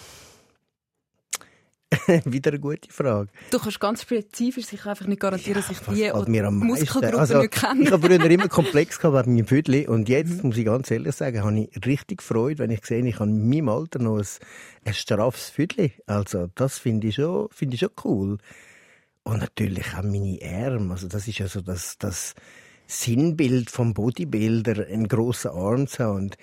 wieder 2.25 2.51
eine 2.51 2.59
gute 2.59 2.91
Frage. 2.91 3.29
Du 3.51 3.59
kannst 3.59 3.79
ganz 3.79 4.01
spezifisch 4.01 4.65
sich 4.65 4.85
einfach 4.85 5.07
nicht 5.07 5.21
garantieren, 5.21 5.61
ja, 5.61 5.67
dass 5.69 5.71
ich 5.71 5.95
die 5.95 6.11
oder 6.11 6.29
mir 6.29 6.47
am 6.47 6.57
Muskelgruppen 6.57 7.15
also, 7.15 7.39
nicht 7.39 7.53
kenne. 7.53 7.83
Ich 7.83 7.91
habe 7.91 8.05
früher 8.05 8.29
immer 8.29 8.49
Komplex 8.49 8.99
gehabt 8.99 9.27
wegen 9.27 9.35
meinem 9.35 9.47
Vödli 9.47 9.87
und 9.87 10.09
jetzt, 10.09 10.43
mhm. 10.43 10.49
muss 10.49 10.57
ich 10.57 10.65
ganz 10.65 10.91
ehrlich 10.91 11.15
sagen, 11.15 11.45
habe 11.45 11.59
ich 11.61 11.85
richtig 11.85 12.21
Freude, 12.21 12.59
wenn 12.59 12.71
ich 12.71 12.85
sehe, 12.85 13.07
ich 13.07 13.19
habe 13.19 13.29
in 13.29 13.49
meinem 13.49 13.69
Alter 13.69 13.99
noch 13.99 14.17
ein, 14.17 14.27
ein 14.83 14.93
straffes 14.93 15.49
Vödli. 15.49 15.93
Also 16.07 16.49
das 16.55 16.77
finde 16.77 17.07
ich, 17.07 17.15
schon, 17.15 17.47
find 17.51 17.73
ich 17.73 17.79
schon 17.79 17.91
cool. 18.03 18.37
Und 19.23 19.39
natürlich 19.39 19.93
auch 19.93 20.03
meine 20.03 20.39
Arme. 20.43 20.93
Also 20.93 21.07
das 21.07 21.27
ist 21.27 21.37
ja 21.37 21.47
so 21.47 21.61
das, 21.61 21.97
das 21.97 22.33
Sinnbild 22.87 23.69
vom 23.69 23.93
Bodybuilder, 23.93 24.87
einen 24.87 25.07
grossen 25.07 25.51
Arm 25.51 25.87
zu 25.87 26.03
haben. 26.03 26.17
Und 26.17 26.37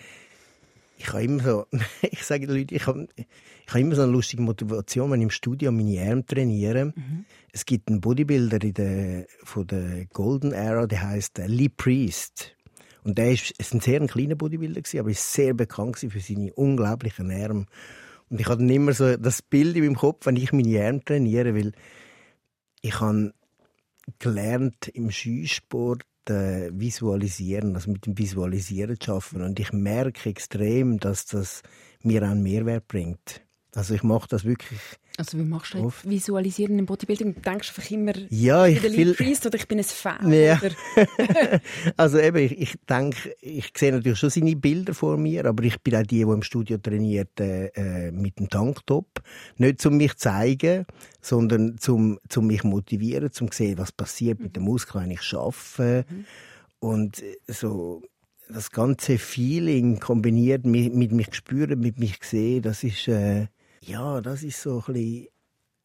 ich 0.96 1.12
habe 1.12 1.24
immer 1.24 1.42
so, 1.42 1.66
ich 2.02 2.24
sage 2.24 2.46
den 2.46 2.56
Leuten, 2.56 2.74
ich 2.74 2.86
habe, 2.86 3.08
ich 3.16 3.68
habe 3.68 3.80
immer 3.80 3.94
so 3.94 4.02
eine 4.02 4.12
lustige 4.12 4.42
Motivation, 4.42 5.10
wenn 5.10 5.20
ich 5.20 5.24
im 5.24 5.30
Studio 5.30 5.72
meine 5.72 6.00
Arme 6.08 6.24
trainiere. 6.24 6.86
Mhm. 6.86 7.24
Es 7.52 7.66
gibt 7.66 7.88
einen 7.88 8.00
Bodybuilder 8.00 8.62
in 8.62 8.74
der, 8.74 9.26
von 9.44 9.66
der 9.66 10.06
Golden 10.06 10.52
Era, 10.52 10.86
der 10.86 11.02
heißt 11.02 11.38
Lee 11.46 11.68
Priest. 11.68 12.54
Und 13.04 13.18
der 13.18 13.32
ist, 13.32 13.52
ist 13.58 13.74
ein 13.74 13.80
sehr 13.80 14.04
kleiner 14.06 14.34
Bodybuilder 14.34 14.82
gewesen, 14.82 15.00
aber 15.00 15.10
ist 15.10 15.32
sehr 15.32 15.54
bekannt 15.54 15.98
für 15.98 16.20
seine 16.20 16.52
unglaublichen 16.54 17.30
Arme. 17.30 17.66
Und 18.28 18.40
ich 18.40 18.46
habe 18.46 18.58
dann 18.58 18.70
immer 18.70 18.92
so 18.92 19.16
das 19.16 19.42
Bild 19.42 19.76
in 19.76 19.84
meinem 19.84 19.96
Kopf, 19.96 20.26
wenn 20.26 20.36
ich 20.36 20.52
meine 20.52 20.86
Arme 20.86 21.02
trainiere, 21.04 21.54
weil 21.54 21.72
ich 22.82 23.00
habe 23.00 23.32
gelernt 24.18 24.88
im 24.88 25.10
Skisport 25.10 26.04
äh, 26.28 26.70
visualisieren, 26.72 27.74
also 27.74 27.90
mit 27.90 28.06
dem 28.06 28.18
Visualisieren 28.18 28.98
zu 29.00 29.14
arbeiten. 29.14 29.42
Und 29.42 29.60
ich 29.60 29.72
merke 29.72 30.30
extrem, 30.30 30.98
dass 30.98 31.26
das 31.26 31.62
mir 32.02 32.22
einen 32.22 32.42
Mehrwert 32.42 32.88
bringt. 32.88 33.42
Also 33.74 33.94
ich 33.94 34.02
mache 34.02 34.28
das 34.28 34.44
wirklich 34.44 34.80
also 35.18 35.36
wie 35.36 35.42
machst 35.42 35.74
du 35.74 35.78
Oft. 35.78 36.08
Visualisieren 36.08 36.78
im 36.78 36.86
Bodybuilding? 36.86 37.34
Du 37.34 37.40
denkst 37.40 37.70
einfach 37.70 37.90
immer, 37.90 38.12
ja, 38.30 38.66
ich 38.66 38.80
bin 38.80 38.96
will... 38.96 39.14
Priest 39.14 39.44
oder 39.46 39.56
ich 39.56 39.66
bin 39.66 39.78
ein 39.78 39.84
Fan? 39.84 40.32
Ja. 40.32 40.60
also 41.96 42.20
eben, 42.20 42.36
ich, 42.38 42.56
ich 42.56 42.74
denke, 42.88 43.34
ich 43.40 43.72
sehe 43.76 43.90
natürlich 43.90 44.18
schon 44.18 44.30
seine 44.30 44.54
Bilder 44.54 44.94
vor 44.94 45.16
mir, 45.16 45.44
aber 45.46 45.64
ich 45.64 45.80
bin 45.80 45.96
auch 45.96 46.02
die, 46.02 46.18
die 46.18 46.20
im 46.20 46.42
Studio 46.42 46.78
trainiert 46.78 47.40
äh, 47.40 48.12
mit 48.12 48.38
dem 48.38 48.48
Tanktop. 48.48 49.20
Nicht 49.56 49.84
um 49.84 49.96
mich 49.96 50.12
zu 50.12 50.28
zeigen, 50.28 50.86
sondern 51.20 51.78
zum, 51.78 52.20
zum 52.28 52.46
mich 52.46 52.62
motivieren, 52.62 53.32
zum 53.32 53.50
sehen, 53.50 53.76
was 53.76 53.90
passiert 53.90 54.38
mhm. 54.38 54.44
mit 54.44 54.56
den 54.56 54.62
Muskeln, 54.62 55.04
wenn 55.04 55.10
ich 55.10 55.34
arbeite. 55.34 56.06
Mhm. 56.08 56.24
Und 56.78 57.24
so 57.48 58.02
das 58.48 58.70
ganze 58.70 59.18
Feeling 59.18 59.98
kombiniert 59.98 60.64
mit, 60.64 60.94
mit 60.94 61.10
mich 61.10 61.34
spüren, 61.34 61.80
mit 61.80 61.98
mich 61.98 62.18
sehen, 62.22 62.62
das 62.62 62.84
ist... 62.84 63.08
Äh, 63.08 63.48
ja, 63.80 64.20
das 64.20 64.42
ist 64.42 64.60
so 64.62 64.82
ein 64.86 64.92
bisschen, 64.92 65.26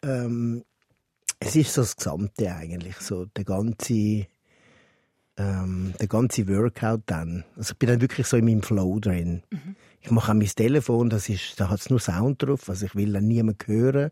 ähm, 0.04 0.64
es 1.40 1.56
ist 1.56 1.74
so 1.74 1.82
das 1.82 1.96
Gesamte 1.96 2.54
eigentlich, 2.54 2.98
so 2.98 3.26
der 3.26 3.44
ganze, 3.44 4.28
ähm, 5.38 5.94
der 6.00 6.08
ganze 6.08 6.48
Workout 6.48 7.02
dann. 7.06 7.44
Also 7.56 7.74
ich 7.74 7.80
bin 7.80 7.90
dann 7.90 8.02
wirklich 8.02 8.28
so 8.28 8.38
in 8.38 8.46
meinem 8.46 8.64
Flow 8.64 9.00
drin. 9.00 9.44
Mhm. 9.50 9.76
Ich 10.02 10.12
mache 10.12 10.32
auch 10.32 10.36
mein 10.36 10.48
Telefon, 10.48 11.10
das 11.10 11.30
ist, 11.30 11.60
da 11.60 11.70
hat 11.70 11.80
es 11.80 11.90
nur 11.90 12.00
Sound 12.00 12.44
drauf, 12.44 12.70
also 12.70 12.86
ich 12.86 12.96
will 12.96 13.14
dann 13.14 13.28
niemand 13.28 13.66
hören. 13.68 14.12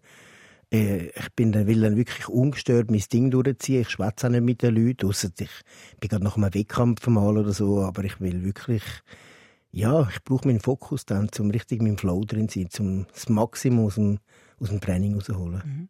Äh, 0.72 1.08
ich 1.08 1.30
bin 1.36 1.52
dann, 1.52 1.68
will 1.68 1.82
dann 1.82 1.98
wirklich 1.98 2.28
ungestört 2.28 2.90
mein 2.90 3.04
Ding 3.12 3.30
durchziehen. 3.30 3.82
Ich 3.82 3.90
schwätze 3.90 4.28
auch 4.28 4.32
nicht 4.32 4.44
mit 4.44 4.62
den 4.62 4.76
Leuten, 4.76 5.08
ausser 5.08 5.30
ich 5.38 5.50
bin 6.00 6.10
gerade 6.10 6.24
nach 6.24 6.38
einem 6.38 6.54
Wettkampf 6.54 7.06
mal 7.08 7.38
oder 7.38 7.52
so, 7.52 7.82
aber 7.82 8.04
ich 8.04 8.20
will 8.22 8.44
wirklich 8.44 8.84
ja, 9.72 10.08
ich 10.10 10.24
brauche 10.24 10.48
meinen 10.48 10.60
Fokus 10.60 11.06
dann, 11.06 11.30
um 11.40 11.50
richtig 11.50 11.82
mit 11.82 11.92
dem 11.92 11.98
Flow 11.98 12.24
drin 12.26 12.50
zu 12.50 12.60
sein, 12.60 12.70
um 12.80 13.08
das 13.14 13.30
Maximum 13.30 13.86
aus 13.86 13.96
dem, 13.96 14.20
aus 14.60 14.70
dem 14.70 14.82
Training 14.82 15.16
rauszuholen. 15.16 15.62
Mhm. 15.66 15.90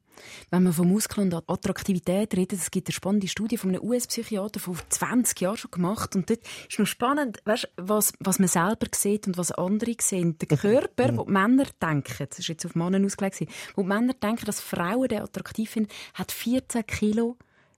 Wenn 0.51 0.63
man 0.63 0.73
von 0.73 0.87
Muskeln 0.87 1.33
und 1.33 1.49
Attraktivität 1.49 2.35
redet, 2.35 2.59
es 2.59 2.69
gibt 2.69 2.87
eine 2.87 2.93
spannende 2.93 3.27
Studie 3.27 3.57
von 3.57 3.71
einem 3.71 3.83
US-Psychiater 3.83 4.59
vor 4.59 4.75
20 4.89 5.41
Jahren 5.41 5.57
schon 5.57 5.71
gemacht. 5.71 6.15
Und 6.15 6.29
dort 6.29 6.41
ist 6.69 6.77
noch 6.77 6.85
spannend, 6.85 7.39
weißt, 7.45 7.69
was, 7.77 8.13
was 8.19 8.37
man 8.37 8.47
selber 8.47 8.87
sieht 8.93 9.25
und 9.25 9.37
was 9.37 9.51
andere 9.51 9.95
sehen. 9.99 10.37
Der 10.37 10.57
Körper, 10.57 11.17
wo 11.17 11.23
die 11.23 11.31
Männer 11.31 11.65
denken, 11.81 12.27
das 12.29 12.37
ist 12.37 12.47
jetzt 12.47 12.65
auf 12.65 12.75
Männer 12.75 13.03
ausgelegt, 13.03 13.43
wo 13.75 13.83
Männer 13.83 14.13
denken, 14.13 14.45
dass 14.45 14.61
Frauen 14.61 15.07
den 15.07 15.21
attraktiv 15.21 15.71
finden, 15.71 15.89
hat 16.13 16.31
14 16.31 16.85
Kilo 16.85 17.37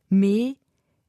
mehr 0.09 0.53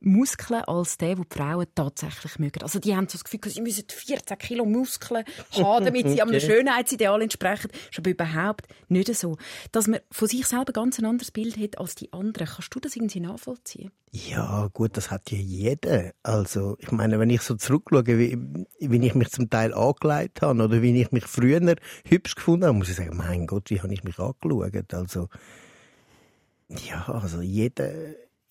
Muskeln 0.04 0.62
als 0.64 0.98
der, 0.98 1.16
die 1.16 1.22
die 1.22 1.36
Frauen 1.36 1.66
tatsächlich 1.74 2.38
mögen. 2.38 2.62
Also 2.62 2.78
die 2.78 2.94
haben 2.94 3.08
so 3.08 3.18
das 3.18 3.24
Gefühl, 3.24 3.40
sie 3.50 3.60
müssen 3.60 3.84
14 3.88 4.38
Kilo 4.38 4.64
Muskeln 4.64 5.24
haben, 5.52 5.84
damit 5.84 6.08
sie 6.08 6.22
einem 6.22 6.40
Schönheitsideal 6.40 7.22
entsprechen. 7.22 7.68
Das 7.72 7.80
ist 7.90 7.98
aber 7.98 8.10
überhaupt 8.10 8.66
nicht 8.88 9.14
so. 9.14 9.36
Dass 9.72 9.86
man 9.86 10.00
von 10.10 10.28
sich 10.28 10.46
selber 10.46 10.72
ganz 10.72 10.98
ein 10.98 11.04
anderes 11.04 11.30
Bild 11.30 11.56
hat 11.58 11.78
als 11.78 11.94
die 11.94 12.12
anderen. 12.12 12.46
Kannst 12.46 12.74
du 12.74 12.80
das 12.80 12.96
irgendwie 12.96 13.20
nachvollziehen? 13.20 13.90
Ja, 14.12 14.68
gut, 14.72 14.96
das 14.96 15.10
hat 15.10 15.30
ja 15.32 15.38
jeder. 15.38 16.12
Also, 16.22 16.76
ich 16.78 16.92
meine, 16.92 17.18
wenn 17.18 17.30
ich 17.30 17.40
so 17.40 17.56
zurückschaue, 17.56 18.06
wie, 18.06 18.38
wie 18.78 19.06
ich 19.06 19.14
mich 19.16 19.30
zum 19.30 19.50
Teil 19.50 19.74
angelegt 19.74 20.40
habe 20.40 20.62
oder 20.62 20.82
wie 20.82 21.00
ich 21.00 21.10
mich 21.10 21.24
früher 21.26 21.74
hübsch 22.06 22.36
gefunden 22.36 22.66
habe, 22.66 22.78
muss 22.78 22.88
ich 22.88 22.96
sagen, 22.96 23.16
mein 23.16 23.48
Gott, 23.48 23.70
wie 23.70 23.80
habe 23.80 23.92
ich 23.92 24.04
mich 24.04 24.18
angeschaut? 24.20 24.94
Also, 24.94 25.28
ja, 26.68 27.08
also 27.08 27.40
jeder 27.40 27.90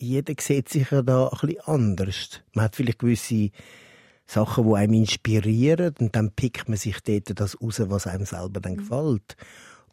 jeder 0.03 0.33
sieht 0.39 0.69
sich 0.69 0.91
ja 0.91 1.01
da 1.01 1.27
ein 1.27 1.37
bisschen 1.39 1.61
anders. 1.65 2.41
Man 2.53 2.65
hat 2.65 2.75
vielleicht 2.75 2.99
gewisse 2.99 3.49
Sachen, 4.25 4.67
die 4.67 4.75
einem 4.75 4.93
inspirieren 4.93 5.95
und 5.99 6.15
dann 6.15 6.31
pickt 6.31 6.69
man 6.69 6.77
sich 6.77 6.99
dort 7.01 7.39
das 7.39 7.59
raus, 7.61 7.81
was 7.85 8.07
einem 8.07 8.25
selber 8.25 8.59
dann 8.59 8.73
mhm. 8.73 8.77
gefällt. 8.77 9.35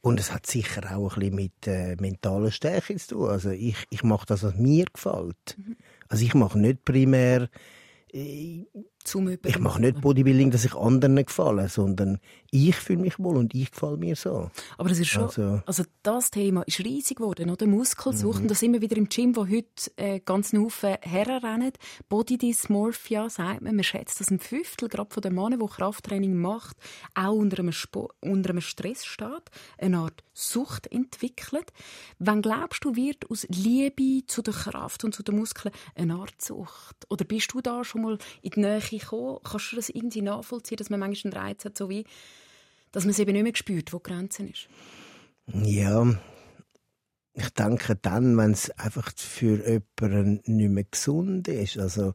Und 0.03 0.19
es 0.19 0.33
hat 0.33 0.47
sicher 0.47 0.97
auch 0.97 1.17
ein 1.17 1.21
bisschen 1.21 1.35
mit 1.35 1.67
äh, 1.67 1.97
mentaler 1.97 2.51
Stärke 2.51 2.97
zu 2.97 3.17
tun. 3.17 3.29
Also 3.29 3.51
ich, 3.51 3.77
ich 3.91 4.03
mache 4.03 4.27
das, 4.27 4.43
was 4.43 4.55
mir 4.55 4.87
gefällt. 4.93 5.57
Mhm. 5.59 5.77
Also 6.09 6.25
ich 6.25 6.35
mache 6.35 6.59
nicht 6.59 6.85
primär 6.85 7.49
äh, 8.13 8.65
ich 9.45 9.59
mache 9.59 9.81
nicht 9.81 10.01
Bodybuilding, 10.01 10.51
dass 10.51 10.65
ich 10.65 10.75
anderen 10.75 11.17
gefalle, 11.17 11.69
sondern 11.69 12.19
ich 12.51 12.77
fühle 12.77 13.01
mich 13.01 13.19
wohl 13.19 13.37
und 13.37 13.55
ich 13.55 13.71
gefalle 13.71 13.97
mir 13.97 14.15
so. 14.15 14.51
Aber 14.77 14.89
das 14.89 14.99
ist 14.99 15.09
schon, 15.09 15.25
also, 15.25 15.63
also 15.65 15.85
das 16.03 16.31
Thema 16.31 16.63
ist 16.63 16.81
riesig 16.81 17.17
geworden, 17.17 17.51
oder? 17.51 17.67
Muskelsucht. 17.67 18.39
Mhm. 18.39 18.43
Und 18.43 18.51
das 18.51 18.63
immer 18.63 18.81
wieder 18.81 18.97
im 18.97 19.09
Gym, 19.09 19.37
wo 19.37 19.47
heute 19.47 19.91
äh, 19.97 20.21
ganz 20.21 20.53
Haufen 20.53 20.97
herrennen. 21.01 21.73
Body 22.09 22.39
Dysmorphia, 22.39 23.31
sagt 23.31 23.63
man. 23.63 23.77
Man 23.77 23.85
schätzt, 23.85 24.21
dass 24.21 24.31
ein 24.31 24.39
Fünftel, 24.39 24.89
gerade 24.89 25.13
von 25.13 25.23
den 25.23 25.35
Männern, 25.35 25.61
die 25.61 25.67
Krafttraining 25.67 26.37
macht, 26.37 26.77
auch 27.15 27.33
unter 27.33 27.61
einem, 27.61 27.71
Sp 27.73 28.13
unter 28.21 28.51
einem 28.51 28.61
Stress 28.61 29.05
steht. 29.05 29.51
Eine 29.79 29.99
Art 29.99 30.23
Sucht 30.33 30.87
entwickelt. 30.91 31.73
Wann 32.19 32.43
glaubst 32.43 32.85
du, 32.85 32.97
wird 32.97 33.31
aus 33.31 33.47
Liebe 33.49 34.27
zu 34.27 34.43
der 34.43 34.55
Kraft 34.55 35.05
und 35.05 35.15
zu 35.15 35.23
den 35.23 35.37
Muskeln 35.37 35.75
eine 35.95 36.15
Art 36.15 36.41
Sucht? 36.41 37.07
Oder 37.09 37.25
bist 37.25 37.53
du 37.53 37.61
da 37.61 37.85
schon 37.85 38.03
mal 38.03 38.19
in 38.43 38.51
die 38.51 38.61
Nähe 38.61 38.81
gekommen? 38.99 39.39
Kannst 39.45 39.73
du 39.73 39.77
das 39.77 39.89
irgendwie 39.89 40.23
nachvollziehen, 40.23 40.77
dass 40.77 40.91
man 40.91 41.01
manchmal 41.01 41.35
einen 41.35 41.47
Reiz 41.47 41.65
hat, 41.65 41.77
so 41.77 41.89
wie, 41.89 42.05
dass 42.93 43.05
man 43.05 43.11
es 43.11 43.19
eben 43.19 43.33
nicht 43.33 43.43
mehr 43.43 43.55
spürt, 43.55 43.93
wo 43.93 43.99
die 43.99 44.11
Grenze 44.11 44.45
ist? 44.45 44.69
Ja, 45.53 46.07
ich 47.33 47.51
denke 47.51 47.97
dann, 47.97 48.37
wenn 48.37 48.53
es 48.53 48.71
einfach 48.73 49.13
für 49.17 49.67
jemanden 49.67 50.57
nicht 50.57 50.71
mehr 50.71 50.85
gesund 50.85 51.49
ist. 51.49 51.79
Also, 51.79 52.15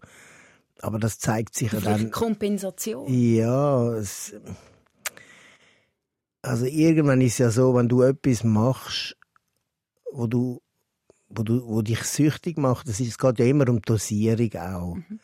aber 0.82 1.00
das 1.00 1.20
zeigt 1.20 1.56
sich 1.56 1.72
ja 1.72 1.80
dann. 1.80 2.12
Kompensation. 2.12 3.12
Ja, 3.12 3.94
es, 3.94 4.36
also 6.42 6.66
irgendwann 6.66 7.22
ist 7.22 7.34
es 7.34 7.38
ja 7.40 7.50
so, 7.50 7.76
wenn 7.76 7.90
du 7.90 8.04
etwas 8.04 8.44
machst, 8.44 9.18
wo 10.12 10.28
du, 10.28 10.62
wo 11.28 11.44
du, 11.44 11.66
wo 11.68 11.82
dich 11.82 12.04
süchtig 12.04 12.58
macht, 12.58 12.88
das 12.88 13.00
ist, 13.00 13.08
es 13.08 13.18
geht 13.18 13.40
ja 13.40 13.46
immer 13.46 13.68
um 13.70 13.82
Dosierung 13.82 14.54
auch. 14.56 14.96
Mhm. 14.96 15.20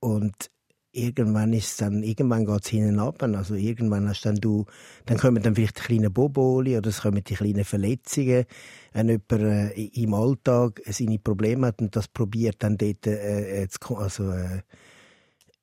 Und 0.00 0.50
irgendwann 0.94 1.52
ist 1.52 1.80
dann, 1.80 2.02
irgendwann 2.02 2.46
geht 2.46 2.64
es 2.64 2.70
hinten 2.70 2.98
ab. 2.98 3.22
Also 3.22 3.54
irgendwann 3.54 4.08
hast 4.08 4.24
dann 4.24 4.36
du, 4.36 4.64
dann 5.06 5.18
kommen 5.18 5.42
dann 5.42 5.54
vielleicht 5.54 5.78
die 5.78 5.82
kleinen 5.82 6.12
Boboli 6.12 6.76
oder 6.76 6.90
es 6.90 7.02
kommen 7.02 7.22
die 7.24 7.34
kleinen 7.34 7.64
Verletzungen. 7.64 8.44
Wenn 8.92 9.08
jemand 9.08 9.32
äh, 9.32 9.84
im 9.84 10.14
Alltag 10.14 10.80
seine 10.86 11.18
Probleme 11.18 11.68
hat 11.68 11.80
und 11.80 11.94
das 11.96 12.08
probiert 12.08 12.56
dann 12.60 12.78
dort, 12.78 13.06
äh, 13.06 13.66
also, 13.96 14.30
äh, 14.30 14.62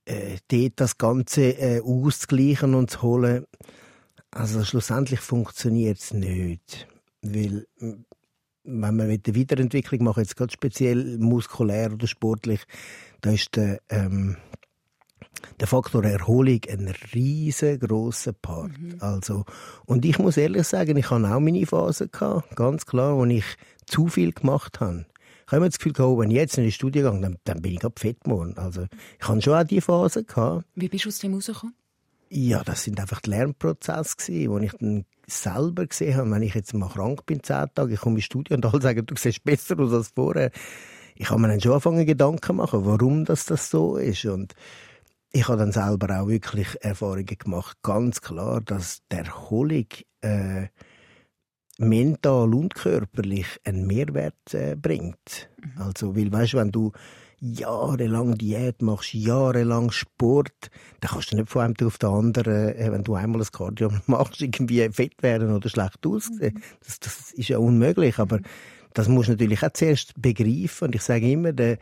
äh, 0.06 0.38
dort 0.48 0.74
das 0.76 0.98
Ganze 0.98 1.58
äh, 1.58 1.82
auszugleichen 1.82 2.76
und 2.76 2.92
zu 2.92 3.02
holen, 3.02 3.46
also 4.32 4.64
schlussendlich 4.64 5.20
funktioniert 5.20 6.00
es 6.00 6.14
nicht. 6.14 6.88
Weil, 7.22 7.68
wenn 8.64 8.96
man 8.96 9.08
mit 9.08 9.28
der 9.28 9.36
Weiterentwicklung 9.36 10.04
macht, 10.04 10.18
jetzt 10.18 10.36
gerade 10.36 10.54
speziell 10.54 11.18
muskulär 11.18 11.94
oder 11.94 12.08
sportlich, 12.08 12.62
da 13.22 13.32
ist 13.32 13.56
der, 13.56 13.80
ähm, 13.90 14.38
der 15.60 15.68
Faktor 15.68 16.04
Erholung 16.04 16.60
ein 16.70 16.94
riesengroßer 17.14 18.34
Part. 18.34 18.78
Mhm. 18.80 18.98
Also, 19.00 19.46
und 19.86 20.06
ich 20.06 20.20
muss 20.20 20.38
ehrlich 20.38 20.68
sagen, 20.68 20.98
ich 20.98 21.10
hatte 21.10 21.34
auch 21.34 21.40
meine 21.40 21.66
Phase 21.66 22.08
gehabt, 22.08 22.56
ganz 22.56 22.86
klar, 22.86 23.16
wo 23.18 23.26
ich 23.26 23.46
zu 23.86 24.08
viel 24.08 24.32
gemacht 24.32 24.80
habe. 24.80 25.06
Ich 25.46 25.54
habe 25.54 25.66
das 25.66 25.78
Gefühl 25.78 25.94
gehabt, 25.94 26.20
wenn 26.20 26.32
ich 26.32 26.38
jetzt 26.38 26.58
in 26.58 26.64
die 26.64 26.72
Studie 26.72 27.02
gehe, 27.02 27.12
dann, 27.12 27.38
dann 27.44 27.62
bin 27.62 27.74
ich 27.74 27.80
gerade 27.80 28.00
fett 28.00 28.24
geworden. 28.24 28.58
Also, 28.58 28.86
ich 29.20 29.28
hatte 29.28 29.42
schon 29.42 29.54
auch 29.54 29.64
diese 29.64 29.82
Phase 29.82 30.24
gehabt. 30.24 30.66
Wie 30.76 30.88
bist 30.88 31.06
du 31.06 31.10
aus 31.10 31.20
dem 31.20 31.34
rausgekommen? 31.34 31.76
Ja, 32.30 32.64
das 32.64 32.84
sind 32.84 33.00
einfach 33.00 33.20
die 33.20 33.32
Lernprozesse 33.32 34.16
gewesen, 34.16 34.52
wo 34.52 34.58
ich 34.60 34.72
dann 34.80 35.06
selber 35.28 35.86
gesehen 35.86 36.16
habe, 36.16 36.32
wenn 36.32 36.42
ich 36.42 36.56
jetzt 36.56 36.74
mal 36.74 36.90
krank 36.90 37.26
bin, 37.26 37.44
zehn 37.44 37.66
Tage, 37.76 37.94
ich 37.94 38.00
komme 38.00 38.16
ins 38.16 38.26
Studio 38.26 38.56
und 38.56 38.66
alle 38.66 38.82
sagen, 38.82 39.06
du 39.06 39.16
siehst 39.18 39.44
besser 39.44 39.78
aus 39.80 39.94
als 39.94 40.10
vorher. 40.16 40.52
Ich 41.16 41.30
habe 41.30 41.42
mir 41.42 41.50
dann 41.50 41.62
schon 41.62 41.74
angefangen, 41.74 42.06
Gedanken 42.06 42.56
machen, 42.56 42.86
warum 42.86 43.26
das, 43.26 43.46
das 43.46 43.70
so 43.70 43.98
ist. 43.98 44.26
Und 44.26 44.56
ich 45.32 45.48
habe 45.48 45.58
dann 45.58 45.72
selber 45.72 46.22
auch 46.22 46.28
wirklich 46.28 46.68
Erfahrungen 46.82 47.26
gemacht, 47.26 47.78
ganz 47.82 48.22
klar, 48.22 48.62
dass 48.62 49.02
die 49.12 49.18
Erholung 49.18 49.86
äh, 50.22 50.68
mental 51.78 52.54
und 52.54 52.76
körperlich 52.76 53.48
einen 53.64 53.88
Mehrwert 53.88 54.54
äh, 54.54 54.76
bringt. 54.76 55.50
Mhm. 55.58 55.82
Also, 55.82 56.16
weil, 56.16 56.32
weißt, 56.32 56.54
wenn 56.56 56.72
du 56.72 56.92
jahrelang 57.40 58.38
Diät 58.38 58.82
machst, 58.84 59.14
jahrelang 59.14 59.90
Sport, 59.90 60.70
dann 61.00 61.12
kannst 61.12 61.32
du 61.32 61.38
nicht 61.38 61.50
von 61.50 61.64
einem 61.64 61.76
auf 61.88 61.98
den 61.98 62.10
anderen, 62.10 62.76
äh, 62.76 62.92
wenn 62.92 63.04
du 63.04 63.16
einmal 63.16 63.42
ein 63.42 63.48
Cardio 63.52 63.92
machst, 64.06 64.42
irgendwie 64.42 64.88
fett 64.90 65.24
werden 65.24 65.52
oder 65.52 65.70
schlecht 65.70 66.06
aussehen. 66.06 66.56
Mhm. 66.56 66.62
Das, 66.86 67.00
das 67.00 67.32
ist 67.32 67.50
ja 67.50 67.58
unmöglich, 67.58 68.20
aber 68.20 68.40
das 68.94 69.08
musst 69.08 69.30
du 69.30 69.34
natürlich 69.34 69.64
auch 69.64 69.74
zuerst 69.74 70.14
begreifen. 70.22 70.90
Und 70.90 70.96
ich 70.96 71.02
sage 71.02 71.32
immer, 71.32 71.54
der, 71.54 71.78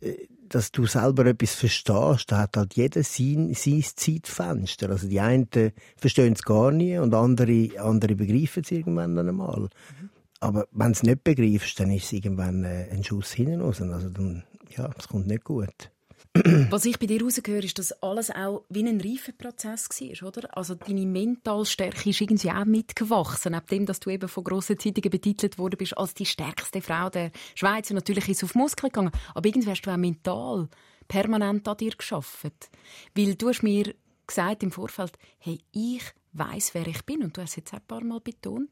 äh, 0.00 0.16
dass 0.54 0.72
du 0.72 0.86
selber 0.86 1.26
etwas 1.26 1.54
verstehst, 1.54 2.30
da 2.30 2.38
hat 2.38 2.56
halt 2.56 2.74
jeder 2.74 3.02
sein, 3.02 3.54
sein 3.54 3.82
Zeitfenster. 3.82 4.90
Also 4.90 5.08
die 5.08 5.20
einen 5.20 5.48
verstehen 5.96 6.34
es 6.34 6.42
gar 6.42 6.70
nie 6.70 6.98
und 6.98 7.14
andere, 7.14 7.70
andere 7.78 8.14
begreifen 8.14 8.62
es 8.64 8.70
irgendwann 8.70 9.16
dann 9.16 9.28
einmal. 9.28 9.60
Mhm. 9.60 10.10
Aber 10.40 10.66
wenn 10.72 10.88
du 10.88 10.92
es 10.92 11.02
nicht 11.04 11.22
begreifst, 11.22 11.78
dann 11.78 11.92
ist 11.92 12.06
es 12.06 12.12
irgendwann 12.12 12.64
äh, 12.64 12.88
ein 12.90 13.04
Schuss 13.04 13.32
hinten 13.32 13.60
raus. 13.60 13.80
Also 13.80 14.10
dann, 14.10 14.42
ja, 14.76 14.90
es 14.98 15.06
kommt 15.06 15.28
nicht 15.28 15.44
gut. 15.44 15.91
Was 16.34 16.86
ich 16.86 16.98
bei 16.98 17.04
dir 17.04 17.22
rausgehöre, 17.22 17.62
ist, 17.62 17.78
dass 17.78 17.92
alles 18.02 18.30
auch 18.30 18.64
wie 18.70 18.82
ein 18.82 19.00
Reifeprozess 19.00 19.90
war, 19.90 20.28
oder? 20.28 20.56
Also 20.56 20.74
deine 20.74 21.04
Mentalstärke 21.04 22.08
ist 22.08 22.20
irgendwie 22.22 22.50
auch 22.50 22.64
mitgewachsen, 22.64 23.52
neben 23.52 23.66
dem, 23.66 23.86
dass 23.86 24.00
du 24.00 24.08
eben 24.08 24.28
von 24.28 24.42
grossen 24.42 24.78
Zeitungen 24.78 25.10
betitelt 25.10 25.58
worden 25.58 25.76
bist 25.76 25.96
als 25.98 26.14
die 26.14 26.24
stärkste 26.24 26.80
Frau 26.80 27.10
der 27.10 27.32
Schweiz. 27.54 27.90
Und 27.90 27.96
natürlich 27.96 28.30
ist 28.30 28.38
es 28.38 28.44
auf 28.44 28.54
Muskeln 28.54 28.90
gegangen, 28.90 29.12
aber 29.34 29.46
irgendwie 29.46 29.70
hast 29.70 29.82
du 29.82 29.90
auch 29.90 29.96
mental 29.98 30.68
permanent 31.06 31.68
an 31.68 31.76
dir 31.76 31.92
geschafft. 31.92 32.70
Weil 33.14 33.34
du 33.34 33.48
hast 33.48 33.62
mir 33.62 33.94
gesagt 34.26 34.62
im 34.62 34.70
Vorfeld, 34.70 35.18
hey, 35.38 35.60
ich 35.72 36.02
weiß, 36.32 36.72
wer 36.72 36.86
ich 36.86 37.02
bin. 37.04 37.22
Und 37.22 37.36
du 37.36 37.42
hast 37.42 37.50
es 37.50 37.56
jetzt 37.56 37.74
ein 37.74 37.82
paar 37.86 38.02
Mal 38.02 38.20
betont. 38.20 38.70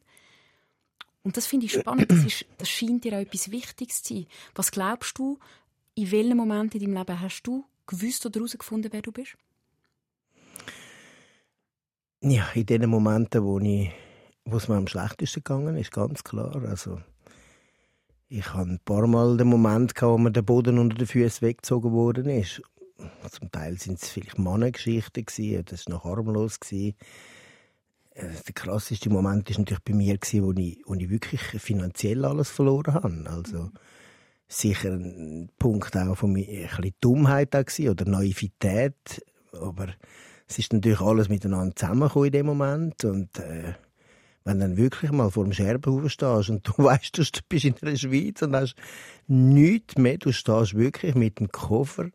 Und 1.22 1.36
das 1.36 1.46
finde 1.46 1.66
ich 1.66 1.72
spannend. 1.72 2.10
Das, 2.10 2.24
ist, 2.24 2.46
das 2.56 2.70
scheint 2.70 3.04
dir 3.04 3.12
auch 3.12 3.20
etwas 3.20 3.50
Wichtiges 3.50 4.02
zu 4.02 4.14
sein. 4.14 4.26
Was 4.54 4.70
glaubst 4.70 5.18
du, 5.18 5.38
in 5.94 6.10
welchen 6.10 6.36
Momenten 6.36 6.80
in 6.80 6.86
deinem 6.86 6.98
Leben 6.98 7.20
hast 7.20 7.42
du 7.42 7.64
gewusst 7.86 8.24
oder 8.24 8.40
herausgefunden, 8.40 8.92
wer 8.92 9.02
du 9.02 9.12
bist? 9.12 9.36
Ja, 12.22 12.48
in 12.54 12.66
den 12.66 12.88
Momenten, 12.88 13.42
wo, 13.44 13.58
ich, 13.58 13.90
wo 14.44 14.58
es 14.58 14.68
mir 14.68 14.76
am 14.76 14.86
schlechtesten 14.86 15.42
gegangen 15.42 15.76
ist, 15.76 15.90
ganz 15.90 16.22
klar. 16.22 16.62
Also, 16.66 17.00
ich 18.28 18.52
hatte 18.52 18.72
ein 18.72 18.80
paar 18.84 19.06
Mal 19.06 19.36
den 19.36 19.48
Moment, 19.48 19.94
wo 20.00 20.18
mir 20.18 20.30
der 20.30 20.42
Boden 20.42 20.78
unter 20.78 20.96
den 20.96 21.06
Füßen 21.06 21.40
weggezogen 21.46 21.92
worden 21.92 22.28
ist. 22.28 22.62
Zum 23.30 23.50
Teil 23.50 23.78
sind 23.78 24.02
es 24.02 24.10
vielleicht 24.10 24.38
Mannengeschichten 24.38 25.24
gewesen, 25.24 25.64
das 25.64 25.86
war 25.86 25.94
noch 25.94 26.04
harmlos 26.04 26.58
äh, 26.70 26.92
Der 28.12 28.54
krasseste 28.54 29.08
Moment 29.08 29.48
war 29.48 29.58
natürlich 29.58 29.84
bei 29.84 29.94
mir, 29.94 30.18
wo 30.20 30.52
ich, 30.52 30.78
wo 30.84 30.94
ich 30.94 31.08
wirklich 31.08 31.40
finanziell 31.40 32.26
alles 32.26 32.50
verloren 32.50 32.94
habe. 32.94 33.24
Also, 33.30 33.70
sicher 34.50 34.90
ein 34.90 35.48
Punkt 35.58 35.96
auch 35.96 36.16
von 36.16 36.32
mir, 36.32 36.46
ein 36.46 36.68
bisschen 36.68 36.94
Dummheit 37.00 37.52
gewesen, 37.52 37.88
oder 37.88 38.04
Naivität, 38.04 39.24
aber 39.52 39.88
es 40.48 40.58
ist 40.58 40.72
natürlich 40.72 41.00
alles 41.00 41.28
miteinander 41.28 41.76
zusammengekommen 41.76 42.26
in 42.26 42.32
dem 42.32 42.46
Moment 42.46 43.04
und 43.04 43.38
äh, 43.38 43.74
wenn 44.44 44.58
du 44.58 44.66
dann 44.66 44.76
wirklich 44.76 45.12
mal 45.12 45.30
vor 45.30 45.44
dem 45.44 45.52
Scherbenhaufen 45.52 46.10
stehst 46.10 46.50
und 46.50 46.66
du 46.66 46.72
weißt, 46.78 47.16
du 47.16 47.22
bist 47.48 47.64
in 47.64 47.74
der 47.76 47.96
Schweiz 47.96 48.42
und 48.42 48.56
hast 48.56 48.74
nichts 49.28 49.96
mehr, 49.96 50.18
du 50.18 50.32
stehst 50.32 50.74
wirklich 50.74 51.14
mit 51.14 51.38
dem 51.38 51.52
Koffer 51.52 52.10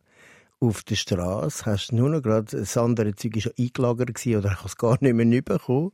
auf 0.59 0.83
der 0.83 0.95
Straße, 0.95 1.65
hast 1.65 1.91
nur 1.91 2.09
noch 2.09 2.21
gerade 2.21 2.57
das 2.57 2.75
andere 2.77 3.15
Zeug 3.15 3.41
schon 3.41 3.53
eingelagert 3.57 4.25
oder 4.25 4.55
hast 4.55 4.65
es 4.65 4.77
gar 4.77 4.97
nicht 5.01 5.13
mehr 5.13 5.41
bekommen. 5.41 5.91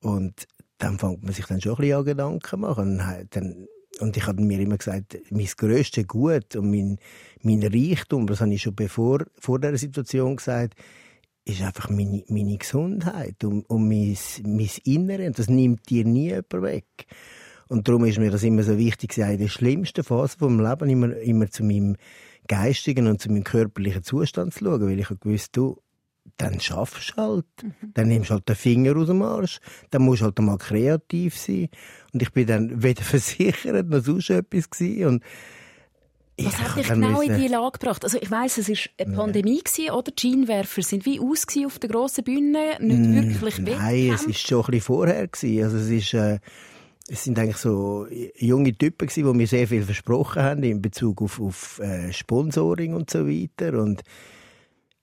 Und 0.00 0.46
dann 0.78 0.98
fängt 0.98 1.24
man 1.24 1.32
sich 1.32 1.46
dann 1.46 1.60
schon 1.60 1.72
ein 1.72 1.78
bisschen 1.78 1.98
an 1.98 2.04
Gedanken 2.04 2.60
machen. 2.60 3.28
Dann, 3.30 3.68
und 4.00 4.16
ich 4.16 4.26
habe 4.26 4.42
mir 4.42 4.60
immer 4.60 4.78
gesagt, 4.78 5.18
mein 5.30 5.48
grösstes 5.56 6.06
Gut 6.06 6.56
und 6.56 6.70
mein, 6.70 6.98
mein 7.42 7.62
Reichtum, 7.62 8.26
das 8.26 8.40
habe 8.40 8.54
ich 8.54 8.62
schon 8.62 8.74
bevor, 8.74 9.24
vor 9.38 9.58
dieser 9.58 9.76
Situation 9.76 10.36
gesagt, 10.36 10.74
ist 11.44 11.62
einfach 11.62 11.88
meine, 11.88 12.24
meine 12.28 12.56
Gesundheit 12.58 13.42
und, 13.44 13.62
und 13.70 13.88
mein, 13.88 14.16
mein 14.44 14.70
Innere. 14.84 15.26
Und 15.26 15.38
das 15.38 15.48
nimmt 15.48 15.88
dir 15.88 16.04
nie 16.04 16.28
jemand 16.28 16.52
weg. 16.52 17.06
Und 17.68 17.86
darum 17.88 18.04
ist 18.04 18.18
mir 18.18 18.30
das 18.30 18.42
immer 18.42 18.62
so 18.62 18.78
wichtig, 18.78 19.16
in 19.18 19.38
der 19.38 19.48
schlimmsten 19.48 20.04
Phase 20.04 20.38
vom 20.38 20.60
Leben 20.60 20.88
immer, 20.88 21.16
immer 21.16 21.50
zu 21.50 21.64
meinem 21.64 21.96
geistigen 22.46 23.06
und 23.06 23.20
zu 23.20 23.30
meinem 23.30 23.44
körperlichen 23.44 24.02
Zustand 24.02 24.54
zu 24.54 24.64
schauen, 24.64 24.86
weil 24.86 24.98
ich 24.98 25.08
gewusst, 25.08 25.56
du, 25.56 25.80
dann 26.36 26.60
schaffst 26.60 27.14
du 27.16 27.22
halt. 27.22 27.46
Mhm. 27.62 27.92
Dann 27.94 28.08
nimmst 28.08 28.30
du 28.30 28.34
halt 28.34 28.48
den 28.48 28.56
Finger 28.56 28.96
aus 28.96 29.06
dem 29.06 29.22
Arsch. 29.22 29.60
Dann 29.90 30.02
musst 30.02 30.20
du 30.20 30.26
halt 30.26 30.38
mal 30.40 30.58
kreativ 30.58 31.36
sein. 31.38 31.68
Und 32.12 32.22
ich 32.22 32.32
bin 32.32 32.46
dann 32.46 32.82
weder 32.82 33.02
versichert 33.02 33.88
noch 33.88 34.04
sonst 34.04 34.30
etwas 34.30 34.70
gewesen. 34.70 35.06
Und 35.06 35.24
was 36.40 36.52
ja, 36.52 36.58
hat 36.60 36.76
dich 36.76 36.88
genau 36.88 37.20
in 37.20 37.36
diese 37.36 37.52
Lage 37.52 37.78
gebracht? 37.78 38.04
Also 38.04 38.18
ich 38.20 38.30
weiss, 38.30 38.58
es 38.58 38.68
war 38.68 38.76
eine 38.98 39.16
Pandemie 39.16 39.58
gewesen, 39.58 39.90
oder? 39.90 40.12
Die 40.12 40.20
Scheinwerfer 40.20 40.82
sind 40.82 41.04
wie 41.04 41.18
aus 41.18 41.46
auf 41.66 41.80
der 41.80 41.90
grossen 41.90 42.22
Bühne, 42.22 42.76
nicht 42.78 42.98
mm, 43.00 43.14
wirklich 43.14 43.66
weg. 43.66 43.76
Nein, 43.76 44.12
es 44.14 44.24
war 44.24 44.34
schon 44.34 44.60
ein 44.60 44.64
bisschen 44.66 44.80
vorher. 44.82 45.26
Gewesen. 45.26 45.64
Also 45.64 45.78
es 45.78 45.88
ist... 45.88 46.14
Äh, 46.14 46.38
es 47.10 47.24
sind 47.24 47.38
eigentlich 47.38 47.56
so 47.56 48.06
junge 48.36 48.76
Typen 48.76 49.08
gewesen, 49.08 49.24
die 49.24 49.36
mir 49.38 49.46
sehr 49.46 49.66
viel 49.66 49.82
versprochen 49.82 50.42
haben 50.42 50.62
in 50.62 50.82
Bezug 50.82 51.22
auf, 51.22 51.40
auf 51.40 51.78
äh, 51.78 52.12
Sponsoring 52.12 52.92
und 52.92 53.08
so 53.08 53.26
weiter 53.26 53.80
und 53.80 54.02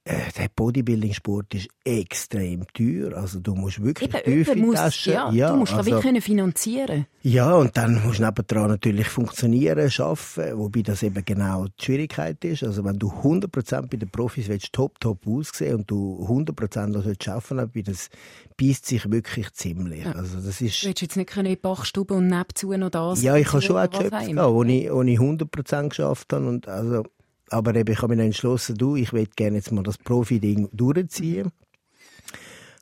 der 0.08 0.50
Bodybuilding-Sport 0.56 1.56
ist 1.56 1.68
extrem 1.84 2.68
teuer. 2.74 3.18
Also 3.18 3.40
du 3.40 3.56
musst 3.56 3.84
wirklich 3.84 4.14
Eben, 4.14 4.24
tief 4.24 4.56
in 4.56 4.70
die 4.70 4.76
Tasche. 4.76 5.14
Ja, 5.14 5.32
ja, 5.32 5.50
du 5.50 5.58
musst 5.58 5.74
also, 5.74 5.98
wie 5.98 6.00
können 6.00 6.22
finanzieren. 6.22 7.08
Ja, 7.24 7.56
und 7.56 7.76
dann 7.76 8.04
musst 8.06 8.20
du 8.20 8.26
nebendran 8.26 8.70
natürlich 8.70 9.08
funktionieren, 9.08 9.92
arbeiten, 9.98 10.60
wobei 10.60 10.84
das 10.84 11.02
eben 11.02 11.26
genau 11.26 11.66
die 11.66 11.84
Schwierigkeit 11.84 12.46
ist. 12.46 12.64
Also 12.64 12.86
wenn 12.86 13.00
du 13.00 13.10
100% 13.10 13.88
bei 13.88 13.98
den 13.98 14.10
Profis 14.10 14.48
willst, 14.48 14.74
top, 14.74 15.00
top 15.00 15.26
aussehen 15.26 15.78
und 15.78 15.90
du 15.90 16.24
100% 16.30 16.92
das 16.94 17.06
willst 17.06 17.24
schaffen 17.24 17.68
willst, 17.74 17.90
das 17.90 18.10
beißt 18.58 18.86
sich 18.86 19.10
wirklich 19.10 19.52
ziemlich. 19.54 20.06
Ja. 20.06 20.12
Also 20.12 20.40
das 20.40 20.62
ist... 20.62 20.84
Du 20.84 20.88
willst 20.88 21.02
jetzt 21.02 21.18
nicht 21.18 21.36
in 21.36 21.46
die 21.46 21.56
Bachstube 21.56 22.14
und 22.14 22.28
nebenzu 22.28 22.72
noch 22.74 22.92
das? 22.92 23.24
Ja, 23.24 23.38
ich 23.38 23.52
habe 23.52 23.62
schon 23.64 23.78
auch 23.78 23.92
Jobs 23.92 24.10
gehabt, 24.10 24.54
wo 24.54 24.64
ich, 24.64 24.92
wo 24.92 25.02
ich 25.02 25.20
100% 25.20 25.90
geschafft 25.90 26.32
habe 26.32 26.48
und 26.48 26.68
also 26.68 27.04
aber 27.50 27.76
eben, 27.76 27.92
ich 27.92 28.02
habe 28.02 28.16
mich 28.16 28.26
entschlossen, 28.26 28.78
du, 28.78 28.96
ich 28.96 29.14
will 29.14 29.28
gerne 29.36 29.58
jetzt 29.58 29.72
mal 29.72 29.84
das 29.84 29.98
Profi-Ding 29.98 30.70
durchziehen. 30.72 31.52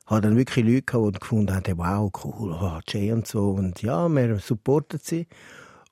Ich 0.06 0.10
habe 0.10 0.20
dann 0.20 0.36
wirklich 0.36 0.64
Leute 0.64 0.82
gehabt, 0.82 1.14
die 1.16 1.20
gefunden 1.20 1.54
haben, 1.54 1.78
wow, 1.78 2.10
cool, 2.24 2.52
oh, 2.52 2.78
Jay 2.86 3.12
und 3.12 3.26
so. 3.26 3.50
Und 3.50 3.80
ja, 3.82 4.08
wir 4.08 4.38
supporten 4.38 5.00
sie. 5.02 5.26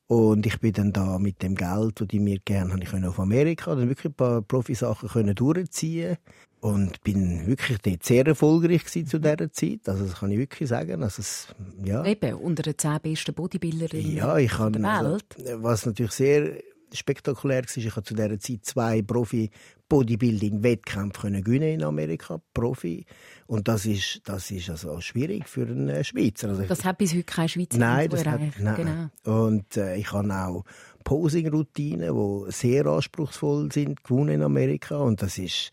Und 0.07 0.45
ich 0.45 0.61
bin 0.61 0.75
dann 0.75 0.93
da 0.93 1.19
mit 1.19 1.43
dem 1.43 1.55
Geld, 1.55 2.01
das 2.01 2.09
ich 2.11 2.21
mir 2.21 2.39
gerne 2.41 2.73
habe, 2.73 2.83
ich 2.83 3.07
auf 3.07 3.19
Amerika, 3.19 3.75
dann 3.75 3.89
wirklich 3.89 4.13
ein 4.13 4.15
paar 4.15 4.43
Profisachen 4.43 5.09
können 5.09 5.35
durchziehen 5.35 6.19
und 6.61 7.03
bin 7.03 7.47
wirklich 7.47 7.79
dort 7.79 8.05
sehr 8.05 8.27
erfolgreich 8.27 8.85
zu 8.87 9.19
dieser 9.19 9.53
Zeit. 9.53 9.89
Also 9.89 10.05
das 10.05 10.17
kann 10.17 10.31
ich 10.31 10.39
wirklich 10.39 10.69
sagen. 10.69 11.03
Also 11.03 11.21
es, 11.21 11.49
ja. 11.83 12.05
Eben, 12.05 12.35
unter 12.35 12.63
den 12.63 12.77
zehn 12.77 13.01
besten 13.03 13.35
Bodybuilderinnen 13.35 14.15
ja, 14.15 14.37
ich 14.37 14.53
kann, 14.53 14.75
der 14.75 14.83
Welt. 14.83 15.25
Also, 15.39 15.63
was 15.63 15.87
natürlich 15.87 16.13
sehr 16.13 16.63
spektakulär 16.95 17.63
war. 17.63 17.77
Ich 17.77 17.91
habe 17.91 18.03
zu 18.03 18.15
dieser 18.15 18.39
Zeit 18.39 18.65
zwei 18.65 19.03
Profi-Bodybuilding-Wettkämpfe 19.03 21.31
gewinnen 21.43 21.75
in 21.75 21.83
Amerika, 21.83 22.41
Profi. 22.55 23.05
Und 23.47 23.69
das 23.69 23.85
ist, 23.87 24.21
das 24.25 24.51
ist 24.51 24.69
also 24.71 25.01
schwierig 25.01 25.49
für 25.49 25.67
einen 25.67 26.03
Schweizer. 26.05 26.49
Also 26.49 26.65
das 26.65 26.85
hat 26.85 26.99
bis 26.99 27.13
heute 27.13 27.23
kein 27.25 27.49
Schweizer 27.49 27.79
Nein, 27.79 28.09
das 28.09 28.27
hat, 28.27 28.41
nein. 28.59 28.77
Genau. 28.77 29.11
Und 29.47 29.77
äh, 29.77 29.97
ich 29.97 30.13
habe 30.13 30.33
auch 30.33 30.65
Posing-Routinen, 31.05 32.15
die 32.15 32.53
sehr 32.53 32.87
anspruchsvoll 32.87 33.73
sind, 33.73 34.05
gewonnen 34.05 34.37
in 34.37 34.43
Amerika. 34.43 34.99
Und 34.99 35.21
das 35.23 35.39
ist, 35.39 35.73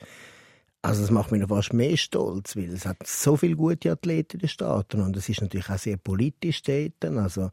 also 0.81 1.01
das 1.01 1.11
macht 1.11 1.31
mich 1.31 1.41
noch 1.41 1.49
fast 1.49 1.73
mehr 1.73 1.97
stolz, 1.97 2.55
weil 2.55 2.73
es 2.73 2.85
hat 2.85 3.05
so 3.05 3.35
viele 3.35 3.55
gute 3.55 3.91
Athleten 3.91 4.37
in 4.37 4.39
den 4.39 4.49
Staaten 4.49 5.01
und 5.01 5.15
es 5.17 5.29
ist 5.29 5.41
natürlich 5.41 5.69
auch 5.69 5.77
sehr 5.77 5.97
politisch 5.97 6.63
dort. 6.63 7.03
Also 7.03 7.51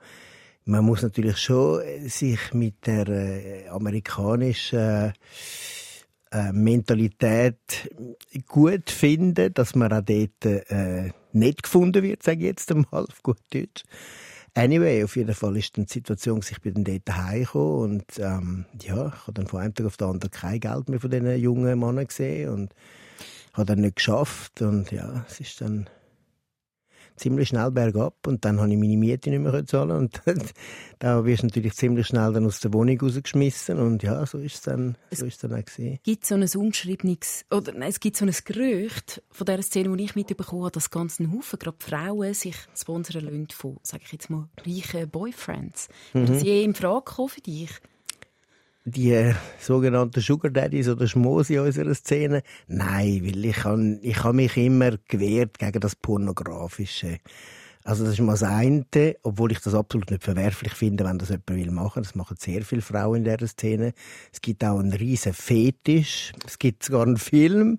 man 0.66 0.84
muss 0.84 1.02
natürlich 1.02 1.38
schon 1.38 1.80
äh, 1.80 2.08
sich 2.08 2.52
mit 2.52 2.86
der 2.86 3.08
äh, 3.08 3.68
amerikanischen 3.68 5.12
äh, 6.32 6.52
Mentalität 6.52 7.88
gut 8.46 8.90
finden, 8.90 9.54
dass 9.54 9.74
man 9.74 9.92
auch 9.92 10.02
dort 10.02 10.44
äh, 10.44 11.12
nicht 11.32 11.62
gefunden 11.62 12.02
wird, 12.02 12.22
sage 12.22 12.40
ich 12.40 12.46
jetzt 12.46 12.70
einmal 12.70 13.04
auf 13.04 13.22
gut 13.22 13.38
Deutsch. 13.50 13.84
Anyway, 14.54 15.04
auf 15.04 15.16
jeden 15.16 15.34
Fall 15.34 15.56
ist 15.56 15.76
dann 15.76 15.84
die 15.84 15.92
Situation, 15.92 16.40
ich 16.40 16.60
bin 16.60 16.74
dann 16.74 16.84
dort 16.84 17.16
heimgekommen 17.16 17.90
und 17.90 18.18
ähm, 18.18 18.64
ja, 18.82 19.08
ich 19.08 19.20
habe 19.22 19.34
dann 19.34 19.46
von 19.46 19.60
einem 19.60 19.74
Tag 19.74 19.86
auf 19.86 19.98
den 19.98 20.08
anderen 20.08 20.30
kein 20.30 20.60
Geld 20.60 20.88
mehr 20.88 20.98
von 20.98 21.10
diesen 21.10 21.38
jungen 21.38 21.78
Männern 21.78 22.06
gesehen 22.06 22.50
und 22.50 22.74
habe 23.52 23.66
dann 23.66 23.82
nicht 23.82 23.96
geschafft 23.96 24.62
und 24.62 24.90
ja, 24.90 25.24
es 25.28 25.40
ist 25.40 25.60
dann 25.60 25.88
ziemlich 27.16 27.48
schnell 27.48 27.70
bergab 27.70 28.26
und 28.26 28.44
dann 28.44 28.60
habe 28.60 28.70
ich 28.70 28.78
meine 28.78 28.96
Miete 28.96 29.30
nicht 29.30 29.40
mehr 29.40 29.66
zahlen 29.66 29.90
und 29.90 30.22
da 30.98 31.24
wirst 31.24 31.42
du 31.42 31.46
natürlich 31.46 31.74
ziemlich 31.74 32.06
schnell 32.06 32.32
dann 32.32 32.46
aus 32.46 32.60
der 32.60 32.72
Wohnung 32.72 33.00
rausgeschmissen 33.00 33.78
und 33.78 34.02
ja, 34.02 34.24
so 34.26 34.38
ist 34.38 34.54
es 34.54 34.62
dann, 34.62 34.96
so 35.10 35.26
ist 35.26 35.34
es 35.34 35.40
dann 35.40 35.54
auch 35.54 35.64
gewesen. 35.64 35.98
Gibt 36.02 36.26
so 36.26 36.34
ein 36.34 36.42
ungeschriebenes, 36.42 37.44
oder 37.50 37.72
nein, 37.72 37.90
es 37.90 38.00
gibt 38.00 38.16
so 38.16 38.24
ein 38.24 38.34
Gerücht 38.44 39.22
von 39.30 39.44
der 39.44 39.62
Szene, 39.62 39.90
wo 39.90 39.94
ich 39.94 40.14
mitbekommen 40.14 40.62
habe, 40.62 40.72
dass 40.72 40.90
ganz 40.90 41.18
ein 41.18 41.32
Haufen, 41.32 41.58
gerade 41.58 41.76
Frauen, 41.80 42.34
sich 42.34 42.56
sponsern 42.76 43.24
lassen 43.24 43.48
von, 43.52 43.78
sage 43.82 44.04
ich 44.06 44.12
jetzt 44.12 44.30
mal, 44.30 44.48
reichen 44.66 45.08
Boyfriends. 45.10 45.88
Mhm. 46.12 46.24
Ist 46.24 46.32
das 46.34 46.42
je 46.42 46.64
in 46.64 46.74
Frage 46.74 47.04
gekommen 47.04 47.28
für 47.28 47.40
dich? 47.40 47.70
Die 48.87 49.12
äh, 49.12 49.34
sogenannten 49.59 50.20
Sugar 50.20 50.51
Daddies 50.51 50.89
oder 50.89 51.09
Schmosi 51.09 51.59
unserer 51.59 51.95
Szene. 51.95 52.43
Nein, 52.68 53.20
weil 53.24 53.45
ich 53.45 53.64
habe 53.64 53.99
ich 54.01 54.22
hab 54.22 54.34
mich 54.34 54.57
immer 54.57 54.93
gewehrt 55.09 55.59
gegen 55.59 55.80
das 55.80 55.97
Pornografische. 55.97 57.18
Also 57.82 58.05
das 58.05 58.14
ist 58.14 58.20
mal 58.20 58.32
das 58.32 58.45
eine, 58.45 58.84
obwohl 59.22 59.53
ich 59.53 59.61
das 59.61 59.74
absolut 59.74 60.11
nicht 60.11 60.22
verwerflich 60.22 60.72
finde, 60.72 61.05
wenn 61.05 61.18
das 61.18 61.30
jemand 61.30 61.51
will 61.51 61.70
machen. 61.72 62.03
Das 62.05 62.14
machen 62.14 62.37
sehr 62.39 62.62
viele 62.62 62.82
Frauen 62.82 63.24
in 63.24 63.24
dieser 63.24 63.49
Szene. 63.49 63.93
Es 64.32 64.41
gibt 64.41 64.64
auch 64.64 64.78
einen 64.78 64.93
riesen 64.93 65.32
Fetisch. 65.32 66.32
Es 66.47 66.59
gibt 66.59 66.84
sogar 66.84 67.03
einen 67.03 67.16
Film, 67.16 67.78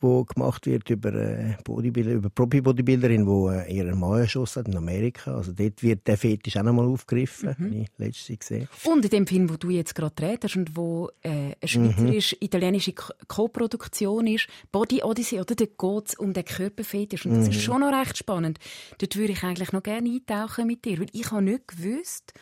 wo 0.00 0.24
gemacht 0.24 0.66
wird 0.66 0.88
über 0.90 1.14
äh, 1.14 1.56
Bodybuilder, 1.64 2.12
über 2.12 2.30
Profi-Bodybuilderin, 2.30 3.26
die 3.26 3.70
äh, 3.70 3.76
ihren 3.76 3.98
Mann 3.98 4.20
erschossen 4.20 4.60
hat 4.60 4.68
in 4.68 4.76
Amerika. 4.76 5.34
Also 5.34 5.52
dort 5.52 5.82
wird 5.82 6.06
der 6.06 6.16
Fetisch 6.16 6.56
auch 6.56 6.62
nochmal 6.62 6.86
aufgegriffen, 6.86 7.54
mhm. 7.58 7.64
habe 7.64 7.76
ich 7.76 7.88
letztes 7.98 8.38
gesehen. 8.38 8.68
Und 8.84 9.04
in 9.04 9.10
dem 9.10 9.26
Film, 9.26 9.50
wo 9.50 9.56
du 9.56 9.70
jetzt 9.70 9.94
gerade 9.94 10.22
redest 10.22 10.56
und 10.56 10.76
wo 10.76 11.10
äh, 11.22 11.28
eine 11.28 11.52
mhm. 11.52 11.56
schweizerisch-italienische 11.66 12.94
Co-Produktion 13.28 14.26
ist, 14.26 14.48
Body 14.72 15.02
Odyssey, 15.02 15.40
oder? 15.40 15.54
Dort 15.54 15.78
geht 15.78 16.08
es 16.08 16.14
um 16.14 16.32
den 16.32 16.44
Körperfetisch. 16.44 17.26
Und 17.26 17.36
das 17.36 17.46
mhm. 17.46 17.50
ist 17.50 17.62
schon 17.62 17.80
noch 17.80 17.92
recht 17.92 18.16
spannend. 18.16 18.58
Dort 18.98 19.16
würde 19.16 19.32
ich 19.32 19.42
eigentlich 19.42 19.72
noch 19.72 19.82
gerne 19.82 20.10
eintauchen 20.10 20.66
mit 20.66 20.84
dir, 20.84 20.98
weil 21.00 21.08
ich 21.12 21.30
habe 21.30 21.42
nicht 21.42 21.68
gewusst, 21.68 22.32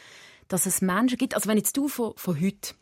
dass 0.48 0.66
es 0.66 0.80
Menschen 0.80 1.18
gibt, 1.18 1.34
also 1.34 1.48
wenn 1.48 1.58
jetzt 1.58 1.76
du 1.76 1.88
von, 1.88 2.12
von 2.16 2.40
heute 2.40 2.74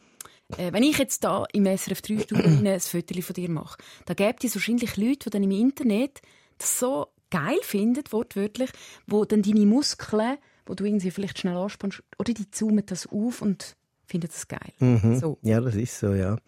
äh, 0.56 0.72
wenn 0.72 0.82
ich 0.82 0.98
jetzt 0.98 1.24
da 1.24 1.44
im 1.52 1.64
SRF 1.64 2.02
3 2.02 2.18
Studio 2.20 2.38
ein 2.38 2.80
Foto 2.80 3.20
von 3.20 3.34
dir 3.34 3.50
mache, 3.50 3.78
dann 4.04 4.16
gibt 4.16 4.44
es 4.44 4.54
wahrscheinlich 4.54 4.96
Leute, 4.96 5.24
die 5.24 5.30
dann 5.30 5.42
im 5.42 5.50
Internet 5.50 6.20
das 6.58 6.78
so 6.78 7.08
geil 7.30 7.58
finden, 7.62 8.04
wortwörtlich, 8.10 8.70
wo 9.06 9.24
dann 9.24 9.42
deine 9.42 9.66
Muskeln, 9.66 10.38
wo 10.64 10.74
du 10.74 10.84
irgendwie 10.84 11.10
vielleicht 11.10 11.38
schnell 11.38 11.56
anspannst, 11.56 12.02
oder 12.18 12.32
die 12.32 12.50
zoomen 12.50 12.86
das 12.86 13.06
auf 13.06 13.42
und 13.42 13.76
finden 14.06 14.28
das 14.28 14.46
geil. 14.48 14.72
Mhm. 14.78 15.18
So. 15.18 15.38
Ja, 15.42 15.60
das 15.60 15.74
ist 15.74 15.98
so, 15.98 16.14
ja. 16.14 16.38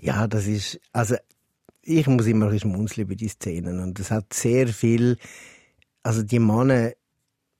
Ja, 0.00 0.26
das 0.26 0.46
ist, 0.46 0.80
also 0.92 1.16
ich 1.82 2.06
muss 2.06 2.26
immer 2.26 2.46
ein 2.46 2.52
bisschen 2.52 2.70
schmunzeln 2.70 3.06
über 3.06 3.14
die 3.14 3.28
Szenen 3.28 3.80
und 3.80 4.00
es 4.00 4.10
hat 4.10 4.32
sehr 4.32 4.68
viel, 4.68 5.18
also 6.02 6.22
die 6.22 6.38
Männer 6.38 6.92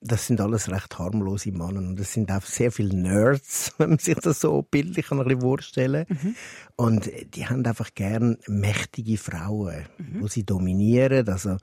das 0.06 0.26
sind 0.26 0.40
alles 0.40 0.70
recht 0.70 0.98
harmlose 0.98 1.50
Männer 1.50 1.78
und 1.78 1.96
das 1.96 2.12
sind 2.12 2.30
auch 2.30 2.42
sehr 2.42 2.70
viele 2.70 2.94
Nerds, 2.94 3.72
wenn 3.78 3.90
man 3.90 3.98
sich 3.98 4.16
das 4.16 4.40
so 4.40 4.62
bildlich 4.62 5.10
ein 5.10 5.18
bisschen 5.18 5.40
vorstellen 5.40 6.06
mhm. 6.08 6.36
Und 6.76 7.10
die 7.34 7.46
haben 7.46 7.64
einfach 7.64 7.94
gern 7.94 8.36
mächtige 8.46 9.16
Frauen, 9.16 9.86
mhm. 9.96 10.20
wo 10.20 10.26
sie 10.26 10.44
dominieren. 10.44 11.28
Also 11.28 11.56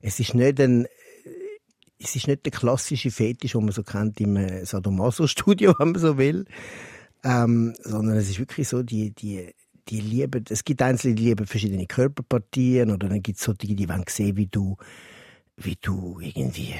es 0.00 0.20
ist 0.20 0.34
nicht 0.34 0.60
ein 0.60 0.86
es 2.00 2.14
ist 2.14 2.28
nicht 2.28 2.44
der 2.44 2.52
klassische 2.52 3.10
Fetisch, 3.10 3.52
den 3.52 3.64
man 3.64 3.72
so 3.72 3.82
kennt 3.82 4.20
im 4.20 4.64
Sadomaso-Studio, 4.64 5.74
wenn 5.78 5.92
man 5.92 6.00
so 6.00 6.16
will, 6.16 6.44
ähm, 7.24 7.74
sondern 7.80 8.16
es 8.16 8.30
ist 8.30 8.38
wirklich 8.38 8.68
so, 8.68 8.84
die, 8.84 9.10
die, 9.10 9.52
die 9.88 10.00
lieben, 10.00 10.44
es 10.48 10.64
gibt 10.64 10.80
Einzelne, 10.80 11.16
die 11.16 11.24
lieben 11.24 11.46
verschiedene 11.46 11.86
Körperpartien 11.86 12.92
oder 12.92 13.08
dann 13.08 13.22
gibt 13.22 13.38
es 13.38 13.44
solche, 13.44 13.74
die 13.74 13.88
wollen 13.88 14.04
sehen, 14.08 14.36
wie 14.36 14.46
du, 14.46 14.76
wie 15.56 15.76
du 15.80 16.20
irgendwie 16.20 16.74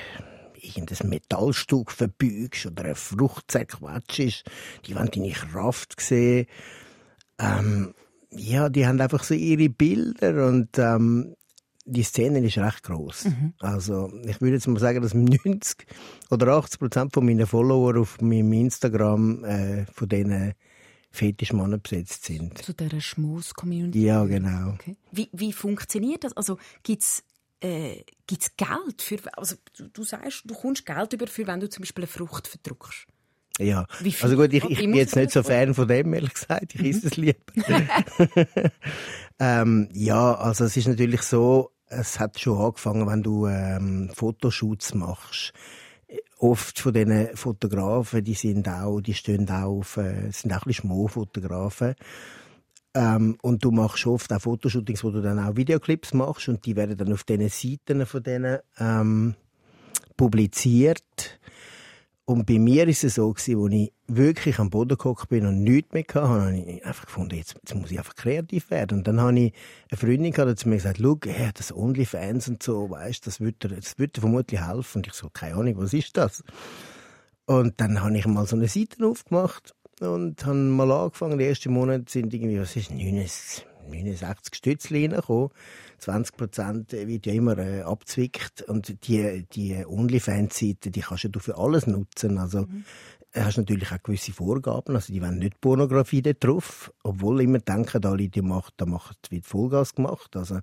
irgendein 0.61 1.09
Metallstück 1.09 1.91
verbügst 1.91 2.67
oder 2.67 2.85
eine 2.85 2.95
Frucht 2.95 3.51
zerquetschst. 3.51 4.45
Die 4.87 4.95
wollen 4.95 5.11
deine 5.11 5.31
Kraft 5.31 6.01
sehen. 6.01 6.47
Ähm, 7.39 7.95
ja, 8.31 8.69
die 8.69 8.87
haben 8.87 9.01
einfach 9.01 9.23
so 9.23 9.35
ihre 9.35 9.69
Bilder 9.69 10.47
und 10.49 10.79
ähm, 10.79 11.35
die 11.85 12.03
Szene 12.03 12.41
ist 12.41 12.59
recht 12.59 12.83
groß. 12.83 13.27
Mhm. 13.27 13.55
Also 13.61 14.13
ich 14.27 14.41
würde 14.41 14.55
jetzt 14.55 14.67
mal 14.69 14.79
sagen, 14.79 15.01
dass 15.01 15.15
90 15.15 15.87
oder 16.31 16.49
80 16.49 16.79
Prozent 16.79 17.15
von 17.15 17.25
meinen 17.25 17.47
Follower 17.47 17.99
auf 17.99 18.21
meinem 18.21 18.53
Instagram 18.53 19.45
äh, 19.45 19.87
von 19.87 20.09
diesen 20.09 20.55
Fetischmannen 21.11 21.81
besetzt 21.81 22.25
sind. 22.27 22.59
Zu 22.59 22.75
dieser 22.75 23.01
Schmus-Community? 23.01 24.05
Ja, 24.05 24.25
genau. 24.25 24.75
Okay. 24.75 24.97
Wie, 25.11 25.29
wie 25.33 25.53
funktioniert 25.53 26.25
das? 26.25 26.37
Also 26.37 26.59
gibt 26.83 27.03
es 27.03 27.25
äh, 27.61 28.05
gibt's 28.27 28.57
Geld 28.57 29.03
für, 29.03 29.19
also 29.37 29.57
du, 29.77 29.89
du 29.89 30.05
sagst, 30.05 30.43
du 30.45 30.55
kommst 30.55 30.87
Geld 30.87 31.13
über, 31.13 31.27
für 31.27 31.47
wenn 31.47 31.61
du 31.61 31.69
zum 31.69 31.83
Beispiel 31.83 32.05
eine 32.05 32.11
Frucht 32.11 32.49
verdruckst. 32.49 33.07
Ja, 33.61 33.87
also 34.23 34.37
gut, 34.37 34.53
ich, 34.53 34.65
ich 34.65 34.79
bin 34.79 34.95
jetzt 34.95 35.17
nicht 35.17 35.33
so 35.33 35.43
Fan 35.43 35.75
von 35.75 35.89
dem, 35.89 36.15
ehrlich 36.15 36.35
gesagt. 36.35 36.77
Ich 36.77 36.81
esse 36.81 37.09
es 37.09 37.17
lieber. 37.17 37.41
ähm, 39.41 39.89
ja, 39.93 40.35
also 40.37 40.65
es 40.65 40.77
ist 40.77 40.87
natürlich 40.87 41.23
so, 41.23 41.73
es 41.89 42.21
hat 42.21 42.39
schon 42.39 42.59
angefangen, 42.59 43.09
wenn 43.09 43.23
du 43.23 43.47
ähm, 43.47 44.11
Fotoshoots 44.15 44.95
machst. 44.95 45.53
Oft 46.39 46.79
von 46.79 46.95
diesen 46.95 47.37
Fotografen, 47.37 48.23
die 48.23 48.35
sind 48.35 48.69
auch, 48.69 49.01
die 49.01 49.15
stehen 49.15 49.51
auch 49.51 49.79
auf, 49.79 49.97
äh, 49.97 50.31
sind 50.31 50.53
auch 50.53 50.59
ein 50.59 50.69
bisschen 50.69 50.89
Schmo-Fotografen. 50.89 51.97
Ähm, 52.95 53.37
und 53.43 53.65
du 53.65 53.71
machst 53.71 54.07
oft 54.07 54.33
auch 54.33 54.41
Fotoshootings, 54.41 55.05
wo 55.05 55.11
du 55.11 55.21
dann 55.21 55.39
auch 55.39 55.57
Videoclips 55.57 56.15
machst 56.15 56.49
und 56.49 56.65
die 56.65 56.77
werden 56.77 56.97
dann 56.97 57.13
auf 57.13 57.25
diesen 57.25 57.49
Seiten 57.49 58.07
von 58.07 58.23
denen 58.23 58.59
ähm, 58.79 59.35
publiziert. 60.17 61.39
Und 62.25 62.45
bei 62.45 62.59
mir 62.59 62.87
ist 62.87 63.05
es 63.05 63.15
so 63.15 63.33
gewesen, 63.33 63.65
als 63.65 63.73
ich 63.73 63.93
wirklich 64.07 64.59
am 64.59 64.69
Boden 64.69 64.99
gekommen 64.99 65.17
bin 65.31 65.47
und 65.47 65.63
nichts 65.63 65.95
mehr 65.95 66.03
hatte, 66.03 66.29
habe 66.29 66.59
ich 66.59 66.85
einfach 66.85 67.07
gefunden, 67.07 67.37
jetzt, 67.37 67.55
jetzt 67.55 67.75
muss 67.75 67.91
ich 67.91 67.99
einfach 67.99 68.17
kreativ 68.17 68.71
werden. 68.71 68.99
Und 68.99 69.09
dann 69.09 69.19
habe 69.19 69.39
ich 69.39 69.55
eine 69.91 69.99
Freundin 69.99 70.33
gehabt, 70.33 70.51
die 70.51 70.57
zu 70.57 70.69
mir 70.69 70.77
gesagt, 70.77 70.99
schau, 71.01 71.19
hey, 71.25 71.51
das 71.55 71.75
Onlyfans 71.75 72.49
und 72.49 72.63
so, 72.63 72.91
weißt, 72.91 73.27
das 73.27 73.41
würde 73.41 73.69
das 73.69 73.97
dir 73.97 74.11
vermutlich 74.13 74.61
helfen. 74.61 74.99
Und 74.99 75.07
ich 75.07 75.15
so, 75.15 75.31
keine 75.31 75.55
Ahnung, 75.55 75.79
was 75.79 75.95
ist 75.95 76.19
das? 76.19 76.45
Und 77.47 77.81
dann 77.81 78.03
habe 78.03 78.19
ich 78.19 78.27
mal 78.27 78.47
so 78.47 78.57
eine 78.57 78.69
Seite 78.69 79.07
aufgemacht 79.07 79.75
und 80.01 80.45
habe 80.45 80.57
mal 80.57 80.91
angefangen. 80.91 81.39
Den 81.39 81.49
ersten 81.49 81.73
Monat 81.73 82.09
sind 82.09 82.33
irgendwie, 82.33 82.61
was 82.61 82.77
ist, 82.77 82.91
69, 82.91 83.67
69 83.91 84.55
Stützchen 84.55 84.97
reingekommen. 84.97 85.51
20 85.99 86.37
Prozent 86.37 86.93
wird 86.93 87.27
ja 87.27 87.33
immer 87.33 87.59
äh, 87.59 87.83
abzwickt. 87.83 88.63
Und 88.63 89.07
die, 89.09 89.47
die 89.53 89.85
OnlyFans-Seite, 89.85 90.91
die 90.91 91.01
kannst 91.01 91.29
du 91.31 91.41
für 91.41 91.57
alles 91.59 91.87
nutzen. 91.87 92.39
Also, 92.39 92.63
mhm. 92.63 92.85
hast 93.35 93.59
natürlich 93.59 93.91
auch 93.91 94.03
gewisse 94.03 94.33
Vorgaben. 94.33 94.95
Also, 94.95 95.13
die 95.13 95.21
wollen 95.21 95.39
nicht 95.39 95.61
Pornografie 95.61 96.23
da 96.23 96.33
drauf. 96.33 96.93
Obwohl 97.03 97.41
immer 97.41 97.59
denken, 97.59 98.05
alle, 98.05 98.29
die 98.29 98.43
macht, 98.43 98.75
da 98.77 98.87
macht, 98.87 99.31
wird 99.31 99.47
Vollgas 99.47 99.95
gemacht. 99.95 100.37
Also, 100.37 100.61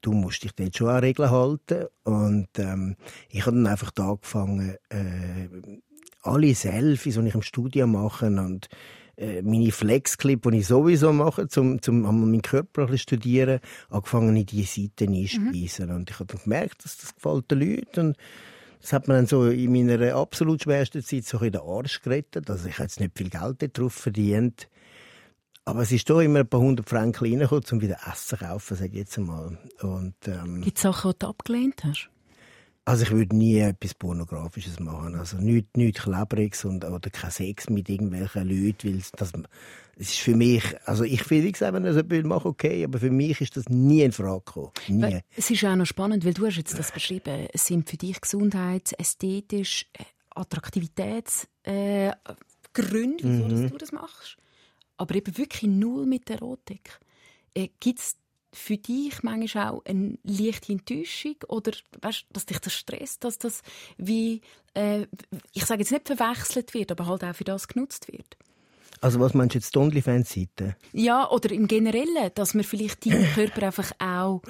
du 0.00 0.12
musst 0.12 0.44
dich 0.44 0.52
dort 0.52 0.76
schon 0.76 0.88
an 0.88 1.00
Regeln 1.00 1.30
halten. 1.30 1.86
Und, 2.04 2.48
ähm, 2.58 2.96
ich 3.28 3.44
habe 3.44 3.56
dann 3.56 3.66
einfach 3.66 3.90
da 3.90 4.10
angefangen, 4.12 4.76
äh, 4.88 5.48
alle 6.24 6.54
Selfies, 6.54 7.14
die 7.14 7.28
ich 7.28 7.34
im 7.34 7.42
Studio 7.42 7.86
mache 7.86 8.26
und 8.26 8.68
äh, 9.16 9.42
meine 9.42 9.70
Flexclip, 9.70 10.50
die 10.50 10.58
ich 10.58 10.66
sowieso 10.66 11.12
mache, 11.12 11.46
um, 11.56 11.78
um 11.86 12.20
meinen 12.20 12.42
Körper 12.42 12.88
ein 12.88 12.98
studieren, 12.98 13.60
angefangen 13.88 14.36
in 14.36 14.46
diese 14.46 14.82
Seiten 14.82 15.14
einspeisen. 15.14 15.88
Mhm. 15.88 15.94
Und 15.94 16.10
ich 16.10 16.18
habe 16.18 16.26
dann 16.26 16.42
gemerkt, 16.42 16.84
dass 16.84 16.96
das 16.96 17.14
gefällt 17.14 17.50
den 17.50 17.60
Leuten. 17.60 18.08
Und 18.08 18.16
das 18.80 18.92
hat 18.92 19.08
mir 19.08 19.14
dann 19.14 19.26
so 19.26 19.48
in 19.48 19.72
meiner 19.72 20.14
absolut 20.14 20.62
schwersten 20.62 21.02
Zeit 21.02 21.24
so 21.24 21.38
in 21.38 21.52
den 21.52 21.60
Arsch 21.60 22.02
gerettet. 22.02 22.50
Also 22.50 22.68
ich 22.68 22.74
habe 22.74 22.84
jetzt 22.84 23.00
nicht 23.00 23.16
viel 23.16 23.30
Geld 23.30 23.78
darauf 23.78 23.94
verdient. 23.94 24.68
Aber 25.64 25.80
es 25.80 25.92
ist 25.92 26.10
doch 26.10 26.20
immer 26.20 26.40
ein 26.40 26.48
paar 26.48 26.60
hundert 26.60 26.90
Franken 26.90 27.24
reingekommen, 27.24 27.64
um 27.70 27.80
wieder 27.80 27.98
Essen 28.06 28.36
zu 28.36 28.44
kaufen, 28.44 28.76
sage 28.76 28.90
ich 28.90 28.98
jetzt 28.98 29.16
einmal. 29.16 29.56
Und, 29.80 30.14
ähm, 30.26 30.60
Gibt 30.60 30.76
es 30.76 30.82
Sachen, 30.82 31.12
die 31.12 31.18
du 31.20 31.26
abgelehnt 31.28 31.84
hast? 31.84 32.10
Also 32.86 33.04
ich 33.04 33.10
würde 33.10 33.34
nie 33.34 33.58
etwas 33.58 33.94
Pornografisches 33.94 34.78
machen. 34.78 35.14
Also 35.14 35.38
nichts, 35.38 35.70
nichts 35.74 36.02
Klebriges 36.02 36.64
und, 36.66 36.84
oder 36.84 37.10
kein 37.10 37.30
Sex 37.30 37.70
mit 37.70 37.88
irgendwelchen 37.88 38.46
Leuten, 38.46 38.88
weil 38.88 39.02
das, 39.16 39.32
das 39.32 39.32
ist 39.96 40.18
für 40.18 40.36
mich, 40.36 40.62
also 40.84 41.04
ich 41.04 41.22
finde, 41.22 41.48
ich 41.48 41.60
wenn 41.60 41.84
er 41.84 41.94
so 41.94 42.00
ein 42.00 42.26
mache, 42.26 42.48
okay, 42.48 42.84
aber 42.84 42.98
für 42.98 43.10
mich 43.10 43.40
ist 43.40 43.56
das 43.56 43.68
nie 43.68 44.02
in 44.02 44.12
Frage 44.12 44.42
gekommen. 44.44 44.72
Nie. 44.88 45.20
Es 45.36 45.50
ist 45.50 45.64
auch 45.64 45.76
noch 45.76 45.86
spannend, 45.86 46.26
weil 46.26 46.34
du 46.34 46.46
hast 46.46 46.56
jetzt 46.56 46.78
das 46.78 46.92
beschrieben, 46.92 47.48
es 47.52 47.66
sind 47.66 47.88
für 47.88 47.96
dich 47.96 48.20
Gesundheits-, 48.20 48.92
ästhetisch, 48.92 49.86
äh, 49.94 50.04
Attraktivitätsgründe, 50.34 51.48
äh, 51.64 52.34
Gründe, 52.74 53.22
wieso 53.22 53.62
mhm. 53.62 53.70
du 53.70 53.78
das 53.78 53.92
machst. 53.92 54.36
Aber 54.96 55.14
eben 55.14 55.38
wirklich 55.38 55.70
null 55.70 56.06
mit 56.06 56.28
Erotik. 56.28 56.98
Äh, 57.54 57.68
Gibt 57.78 58.00
es 58.00 58.16
für 58.54 58.76
dich 58.76 59.22
manchmal 59.22 59.70
auch 59.70 59.84
eine 59.84 60.16
leichte 60.22 60.72
Enttäuschung 60.72 61.36
oder 61.48 61.72
weißt, 62.00 62.26
dass 62.32 62.46
dich 62.46 62.58
das 62.58 62.72
stresst, 62.72 63.24
dass 63.24 63.38
das 63.38 63.62
wie, 63.98 64.40
äh, 64.74 65.06
ich 65.52 65.64
sage 65.64 65.82
jetzt 65.82 65.92
nicht 65.92 66.06
verwechselt 66.06 66.72
wird, 66.72 66.92
aber 66.92 67.06
halt 67.06 67.24
auch 67.24 67.34
für 67.34 67.44
das 67.44 67.68
genutzt 67.68 68.10
wird? 68.10 68.36
Also 69.00 69.20
was 69.20 69.34
meinst 69.34 69.54
du 69.54 69.58
jetzt, 69.58 69.74
die 69.74 69.78
OnlyFans-Seite? 69.78 70.76
Ja, 70.92 71.28
oder 71.30 71.50
im 71.50 71.66
Generellen, 71.66 72.30
dass 72.34 72.54
man 72.54 72.64
vielleicht 72.64 73.04
deinen 73.04 73.26
Körper 73.34 73.66
einfach 73.66 73.92
auch 73.98 74.40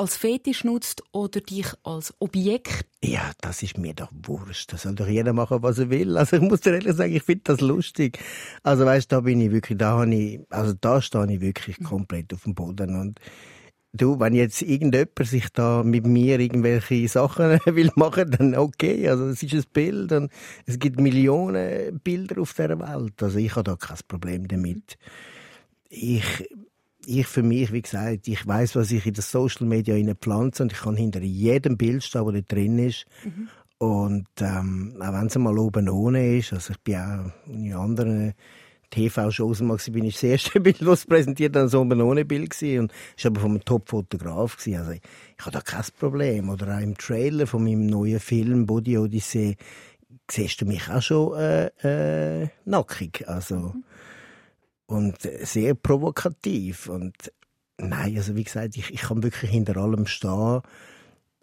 als 0.00 0.16
Fetisch 0.16 0.64
nutzt 0.64 1.02
oder 1.12 1.40
dich 1.40 1.66
als 1.82 2.14
Objekt? 2.20 2.86
Ja, 3.04 3.32
das 3.42 3.62
ist 3.62 3.76
mir 3.76 3.92
doch 3.92 4.10
wurscht. 4.12 4.72
Das 4.72 4.82
soll 4.82 4.94
doch 4.94 5.06
jeder 5.06 5.34
machen, 5.34 5.62
was 5.62 5.78
er 5.78 5.90
will. 5.90 6.16
Also 6.16 6.36
ich 6.36 6.42
muss 6.42 6.62
dir 6.62 6.72
ehrlich 6.72 6.96
sagen, 6.96 7.14
ich 7.14 7.22
finde 7.22 7.42
das 7.44 7.60
lustig. 7.60 8.18
Also 8.62 8.86
weißt, 8.86 9.12
da 9.12 9.20
bin 9.20 9.40
ich 9.42 9.50
wirklich, 9.50 9.76
da 9.76 9.98
habe 9.98 10.14
ich, 10.14 10.40
also 10.48 10.72
da 10.72 11.02
stehe 11.02 11.30
ich 11.30 11.40
wirklich 11.42 11.82
komplett 11.84 12.32
auf 12.32 12.44
dem 12.44 12.54
Boden 12.54 12.98
und 12.98 13.20
Du, 13.92 14.20
wenn 14.20 14.34
jetzt 14.34 14.62
irgendjemand 14.62 15.18
sich 15.24 15.48
da 15.52 15.82
mit 15.82 16.06
mir 16.06 16.38
irgendwelche 16.38 17.08
Sachen 17.08 17.58
will 17.66 17.90
machen, 17.96 18.30
dann 18.30 18.54
okay. 18.54 19.08
Also 19.08 19.26
es 19.26 19.42
ist 19.42 19.52
ein 19.52 19.64
Bild 19.72 20.12
und 20.12 20.30
es 20.64 20.78
gibt 20.78 21.00
Millionen 21.00 21.98
Bilder 21.98 22.40
auf 22.40 22.54
der 22.54 22.78
Welt. 22.78 23.20
Also 23.20 23.38
ich 23.38 23.56
habe 23.56 23.64
da 23.64 23.74
kein 23.74 23.98
Problem 24.06 24.46
damit. 24.46 24.96
Ich 25.88 26.48
ich 27.06 27.26
für 27.26 27.42
mich, 27.42 27.72
wie 27.72 27.82
gesagt, 27.82 28.28
ich 28.28 28.46
weiß, 28.46 28.76
was 28.76 28.90
ich 28.90 29.06
in 29.06 29.14
den 29.14 29.22
Social 29.22 29.66
Media 29.66 29.96
pflanze 30.14 30.62
und 30.62 30.72
ich 30.72 30.80
kann 30.80 30.96
hinter 30.96 31.20
jedem 31.20 31.76
Bild 31.76 32.02
stehen, 32.02 32.24
das 32.24 32.34
da 32.34 32.54
drin 32.54 32.78
ist. 32.78 33.06
Mhm. 33.24 33.48
Und 33.78 34.28
ähm, 34.40 34.96
auch 35.00 35.12
wenn 35.12 35.26
es 35.26 35.38
mal 35.38 35.58
oben 35.58 35.88
ohne 35.88 36.36
ist, 36.36 36.52
also 36.52 36.72
ich 36.72 36.80
bin 36.80 36.96
auch 36.96 37.48
in 37.48 37.72
anderen 37.72 38.34
TV-Shows 38.90 39.62
mal 39.62 39.78
bin 39.92 40.04
ich 40.04 40.14
das 40.14 40.24
erste 40.24 40.60
Bild, 40.60 40.82
das 40.82 41.06
präsentiert 41.06 41.56
dann 41.56 41.68
so 41.68 41.80
ein 41.80 42.00
ohne 42.00 42.24
Bild 42.24 42.50
gewesen. 42.50 42.80
und 42.80 42.92
ist 43.16 43.24
aber 43.24 43.42
einem 43.44 43.64
Top-Fotograf 43.64 44.58
Also 44.58 44.90
ich, 44.90 45.00
ich 45.38 45.46
habe 45.46 45.52
da 45.52 45.60
kein 45.60 45.84
Problem. 45.98 46.50
Oder 46.50 46.76
auch 46.76 46.80
im 46.80 46.96
Trailer 46.98 47.46
von 47.46 47.64
meinem 47.64 47.86
neuen 47.86 48.20
Film 48.20 48.66
Body 48.66 48.98
Odyssey 48.98 49.56
siehst 50.30 50.60
du 50.60 50.66
mich 50.66 50.90
auch 50.90 51.00
schon 51.00 51.38
äh, 51.38 52.42
äh, 52.42 52.48
nackig. 52.64 53.26
Also 53.28 53.56
mhm 53.56 53.84
und 54.90 55.16
sehr 55.20 55.74
provokativ. 55.74 56.88
Und 56.88 57.32
nein, 57.78 58.16
also 58.16 58.34
wie 58.34 58.44
gesagt, 58.44 58.76
ich, 58.76 58.90
ich 58.90 59.02
kann 59.02 59.22
wirklich 59.22 59.50
hinter 59.50 59.76
allem 59.76 60.06
stehen. 60.06 60.60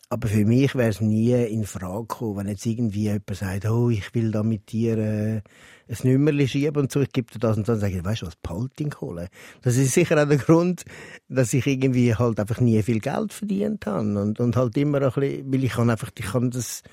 Aber 0.10 0.30
für 0.30 0.45
mich 0.45 0.74
wäre 0.76 0.89
es 0.89 1.02
nie 1.02 1.34
in 1.34 1.66
Frage 1.66 2.08
gekommen, 2.08 2.38
wenn 2.38 2.48
jetzt 2.48 2.66
irgendwie 2.66 3.04
jemand 3.04 3.36
sagt, 3.36 3.66
oh, 3.66 3.89
ich 3.89 4.14
will 4.16 4.32
da 4.32 4.41
mit 4.41 4.72
dir 4.72 4.98
äh, 4.98 5.41
ein 5.89 5.98
Nummerli 6.04 6.48
schieben 6.48 6.84
und 6.84 6.91
so, 6.91 7.02
ich 7.02 7.12
gebe 7.12 7.30
dir 7.30 7.39
das 7.39 7.58
und 7.58 7.68
dann 7.68 7.78
sage 7.80 7.98
ich, 7.98 8.06
weißt 8.06 8.22
du 8.22 8.28
was, 8.28 8.38
Palting 8.38 8.93
holen. 9.02 9.28
Das 9.64 9.76
ist 9.76 9.93
sicher 9.93 10.22
auch 10.22 10.28
der 10.28 10.38
Grund, 10.38 10.86
dass 11.28 11.54
ich 11.54 11.68
irgendwie 11.68 12.16
halt 12.16 12.39
einfach 12.39 12.62
nie 12.62 12.82
viel 12.84 13.02
Geld 13.02 13.34
verdient 13.34 13.86
habe 13.86 14.22
und, 14.22 14.39
und 14.39 14.56
halt 14.56 14.78
immer 14.78 15.02
ein 15.02 15.12
bisschen, 15.12 15.52
weil 15.52 15.64
ich 15.66 15.72
kann 15.74 15.89
einfach, 15.89 16.12
ich 16.18 16.26
kann 16.26 16.52
das, 16.52 16.84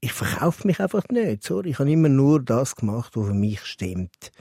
ich 0.00 0.12
verkaufe 0.12 0.66
mich 0.66 0.80
einfach 0.80 1.04
nicht, 1.10 1.44
sorry. 1.44 1.70
Ich 1.70 1.78
habe 1.78 1.90
immer 1.90 2.10
nur 2.10 2.42
das 2.42 2.76
gemacht, 2.76 3.16
was 3.16 3.28
für 3.28 3.34
mich 3.34 3.62
stimmt 3.64 4.32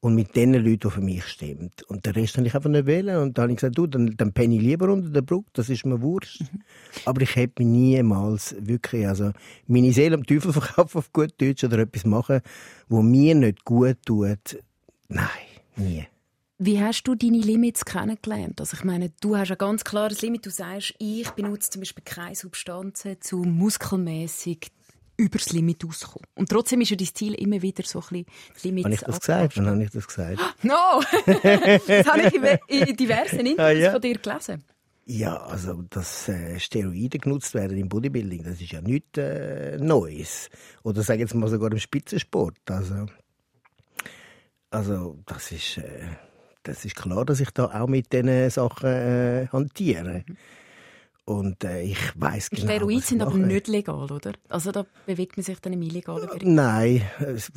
und 0.00 0.14
mit 0.14 0.36
den 0.36 0.54
Leuten, 0.54 0.78
die 0.78 0.90
für 0.90 1.00
mich 1.00 1.24
stimmen. 1.24 1.70
Und 1.88 2.06
den 2.06 2.12
Rest 2.12 2.36
habe 2.36 2.46
ich 2.46 2.54
einfach 2.54 2.70
nicht 2.70 2.86
wählen. 2.86 3.16
Und 3.18 3.36
dann 3.36 3.44
habe 3.44 3.52
ich 3.52 3.58
gesagt, 3.58 3.78
du, 3.78 3.86
dann, 3.86 4.16
dann 4.16 4.32
penne 4.32 4.56
ich 4.56 4.62
lieber 4.62 4.92
unter 4.92 5.10
der 5.10 5.22
Brücke, 5.22 5.48
das 5.54 5.68
ist 5.68 5.86
mir 5.86 6.00
wurscht. 6.00 6.40
Mhm. 6.40 6.62
Aber 7.04 7.22
ich 7.22 7.34
hätte 7.34 7.62
mich 7.62 7.72
niemals 7.72 8.54
wirklich, 8.58 9.06
also 9.06 9.32
meine 9.66 9.92
Seele 9.92 10.16
am 10.16 10.24
Teufel 10.24 10.52
verkaufen 10.52 10.98
auf 10.98 11.12
gut 11.12 11.34
Deutsch 11.40 11.64
oder 11.64 11.78
etwas 11.78 12.04
machen, 12.04 12.40
wo 12.88 13.02
mir 13.02 13.34
nicht 13.34 13.64
gut 13.64 13.96
tut. 14.04 14.58
Nein, 15.08 15.28
nie. 15.76 16.06
Wie 16.58 16.80
hast 16.80 17.02
du 17.04 17.14
deine 17.14 17.36
Limits 17.36 17.84
kennengelernt? 17.84 18.60
Also 18.60 18.78
ich 18.78 18.84
meine, 18.84 19.12
du 19.20 19.36
hast 19.36 19.50
ein 19.50 19.58
ganz 19.58 19.84
klares 19.84 20.22
Limit. 20.22 20.46
Du 20.46 20.50
sagst, 20.50 20.94
ich 20.98 21.28
benutze 21.32 21.70
zum 21.70 21.82
Beispiel 21.82 22.02
keine 22.02 22.34
Substanzen 22.34 23.20
zu 23.20 23.38
muskelmäßig 23.38 24.68
übers 25.16 25.52
Limit 25.52 25.84
auskommen. 25.84 26.26
Und 26.34 26.48
trotzdem 26.48 26.80
ist 26.80 26.90
ja 26.90 26.96
dein 26.96 27.14
Ziel 27.14 27.34
immer 27.34 27.62
wieder 27.62 27.84
so 27.84 27.98
ein 27.98 28.02
bisschen 28.08 28.26
das 28.54 28.64
Limit 28.64 28.84
Habe 28.84 28.94
ich 28.94 29.00
das 29.00 29.20
gesagt? 29.20 29.56
Wann 29.56 29.66
habe 29.66 29.84
ich 29.84 29.90
das 29.90 30.06
gesagt? 30.06 30.40
No! 30.62 31.02
das 31.26 32.06
habe 32.06 32.22
ich 32.22 32.88
in 32.88 32.96
diversen 32.96 33.40
Interviews 33.40 33.58
ah, 33.58 33.70
ja. 33.70 33.92
von 33.92 34.00
dir 34.00 34.18
gelesen. 34.18 34.64
Ja, 35.08 35.36
also 35.36 35.82
dass 35.88 36.28
äh, 36.28 36.58
Steroide 36.58 37.18
genutzt 37.18 37.54
werden 37.54 37.78
im 37.78 37.88
Bodybuilding, 37.88 38.42
das 38.42 38.60
ist 38.60 38.72
ja 38.72 38.80
nichts 38.80 39.16
äh, 39.18 39.78
Neues. 39.78 40.50
Oder 40.82 41.02
sage 41.02 41.20
jetzt 41.20 41.34
mal 41.34 41.48
sogar 41.48 41.70
im 41.70 41.78
Spitzensport. 41.78 42.56
Also, 42.68 43.06
also 44.70 45.18
das 45.26 45.52
ist, 45.52 45.78
äh, 45.78 46.08
das 46.64 46.84
ist 46.84 46.96
klar, 46.96 47.24
dass 47.24 47.38
ich 47.38 47.50
da 47.50 47.66
auch 47.66 47.86
mit 47.86 48.12
diesen 48.12 48.50
Sachen 48.50 48.88
äh, 48.88 49.46
hantiere. 49.52 50.24
Mhm. 50.26 50.36
Und 51.26 51.64
äh, 51.64 51.82
ich 51.82 51.98
weiß 52.14 52.50
genau. 52.50 52.62
Steroide 52.62 53.02
sind 53.04 53.20
aber 53.20 53.36
nicht 53.36 53.66
legal, 53.66 54.10
oder? 54.12 54.32
Also 54.48 54.70
da 54.70 54.86
bewegt 55.06 55.36
man 55.36 55.42
sich 55.42 55.58
dann 55.58 55.72
im 55.72 55.82
illegalen 55.82 56.28
Bereich. 56.28 56.42
Nein, 56.44 57.02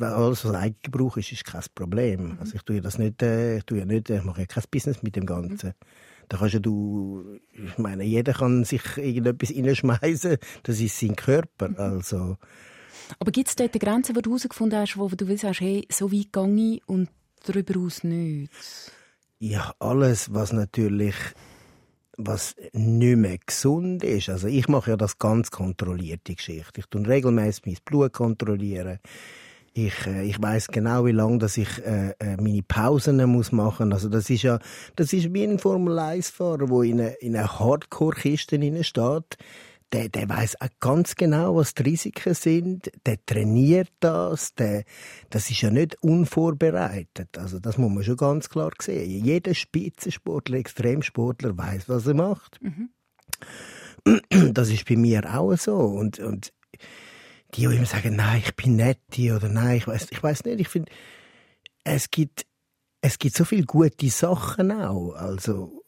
alles 0.00 0.44
was 0.44 0.54
Eigengebrauch 0.54 1.16
ist, 1.18 1.30
ist 1.30 1.44
kein 1.44 1.62
Problem. 1.72 2.32
Mhm. 2.32 2.38
Also 2.40 2.56
ich 2.56 2.62
tue 2.62 2.80
das 2.80 2.98
nicht, 2.98 3.22
äh, 3.22 3.58
ich 3.58 3.64
tue 3.64 3.78
ja 3.78 3.84
nicht, 3.84 4.10
ich 4.10 4.24
mache 4.24 4.40
ja 4.40 4.46
kein 4.46 4.64
Business 4.72 5.04
mit 5.04 5.14
dem 5.14 5.24
Ganzen. 5.24 5.68
Mhm. 5.68 5.74
Da 6.28 6.38
kannst 6.38 6.54
ja 6.54 6.58
du, 6.58 7.38
ich 7.52 7.78
meine, 7.78 8.02
jeder 8.02 8.32
kann 8.32 8.64
sich 8.64 8.82
irgendetwas 8.96 9.54
reinschmeißen. 9.54 10.38
Das 10.64 10.80
ist 10.80 10.98
sein 10.98 11.14
Körper, 11.14 11.68
mhm. 11.68 11.76
also. 11.78 12.38
Aber 13.20 13.30
gibt 13.30 13.50
es 13.50 13.54
dort 13.54 13.72
Grenzen, 13.74 14.16
die 14.16 14.22
du 14.22 14.30
herausgefunden 14.30 14.80
hast, 14.80 14.98
wo 14.98 15.06
du 15.06 15.28
willst, 15.28 15.44
hey, 15.44 15.86
so 15.92 16.10
weit 16.10 16.32
gehe 16.32 16.74
ich 16.74 16.88
und 16.88 17.08
darüber 17.46 17.78
aus 17.78 18.02
nicht? 18.02 18.50
Ja, 19.38 19.74
alles, 19.78 20.34
was 20.34 20.52
natürlich 20.52 21.14
was 22.26 22.54
nicht 22.72 23.16
mehr 23.16 23.38
gesund 23.44 24.04
ist. 24.04 24.28
Also 24.28 24.46
ich 24.48 24.68
mache 24.68 24.90
ja 24.90 24.96
das 24.96 25.18
ganz 25.18 25.50
kontrollierte 25.50 26.34
Geschichte. 26.34 26.80
Ich 26.80 26.86
tue 26.86 27.06
regelmäßig 27.06 27.66
mein 27.66 27.76
Blut 27.84 28.12
kontrollieren. 28.12 28.98
Ich, 29.72 30.06
äh, 30.06 30.24
ich 30.24 30.40
weiß 30.40 30.68
genau, 30.68 31.06
wie 31.06 31.12
lange 31.12 31.38
dass 31.38 31.56
ich 31.56 31.68
äh, 31.84 32.10
äh, 32.18 32.36
meine 32.36 32.62
Pausen 32.62 33.24
muss 33.26 33.52
machen. 33.52 33.92
Also 33.92 34.08
das 34.08 34.28
ist 34.28 34.42
ja, 34.42 34.58
das 34.96 35.12
ist 35.12 35.32
wie 35.32 35.44
ein 35.44 35.58
Formel 35.58 35.98
1 35.98 36.30
Fahrer, 36.30 36.68
wo 36.68 36.82
in 36.82 37.00
einer 37.00 37.14
eine 37.22 37.58
Hardcore-Kiste 37.58 38.84
steht 38.84 39.38
der, 39.92 40.08
der 40.08 40.28
weiß 40.28 40.60
auch 40.60 40.68
ganz 40.78 41.16
genau, 41.16 41.56
was 41.56 41.74
die 41.74 41.82
Risiken 41.82 42.34
sind. 42.34 42.90
Der 43.06 43.24
trainiert 43.24 43.90
das. 44.00 44.54
Der, 44.54 44.84
das 45.30 45.50
ist 45.50 45.62
ja 45.62 45.70
nicht 45.70 46.00
unvorbereitet. 46.02 47.36
Also 47.38 47.58
das 47.58 47.76
muss 47.76 47.92
man 47.92 48.04
schon 48.04 48.16
ganz 48.16 48.48
klar 48.48 48.70
sehen. 48.80 49.24
Jeder 49.24 49.54
Spitzensportler, 49.54 50.58
Extremsportler 50.58 51.56
weiß, 51.56 51.88
was 51.88 52.06
er 52.06 52.14
macht. 52.14 52.60
Mhm. 52.62 52.90
Das 54.52 54.70
ist 54.70 54.88
bei 54.88 54.96
mir 54.96 55.38
auch 55.38 55.56
so. 55.56 55.76
Und, 55.76 56.20
und 56.20 56.52
die, 57.54 57.66
die 57.66 57.74
immer 57.76 57.86
sagen, 57.86 58.16
nein, 58.16 58.42
ich 58.44 58.54
bin 58.54 58.76
nett 58.76 59.00
oder 59.18 59.48
nein, 59.48 59.76
ich 59.76 59.86
weiß, 59.86 60.08
ich 60.10 60.22
weiß 60.22 60.44
nicht. 60.44 60.60
Ich 60.60 60.68
finde, 60.68 60.90
es 61.84 62.10
gibt, 62.10 62.46
es 63.02 63.18
gibt 63.18 63.36
so 63.36 63.44
viele 63.44 63.64
gute 63.64 64.08
Sachen 64.08 64.72
auch. 64.72 65.12
Also 65.14 65.79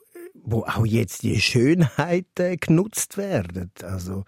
wo 0.43 0.65
auch 0.65 0.87
jetzt 0.87 1.23
die 1.23 1.41
Schönheiten 1.41 2.59
genutzt 2.59 3.17
werden. 3.17 3.71
Also 3.83 4.25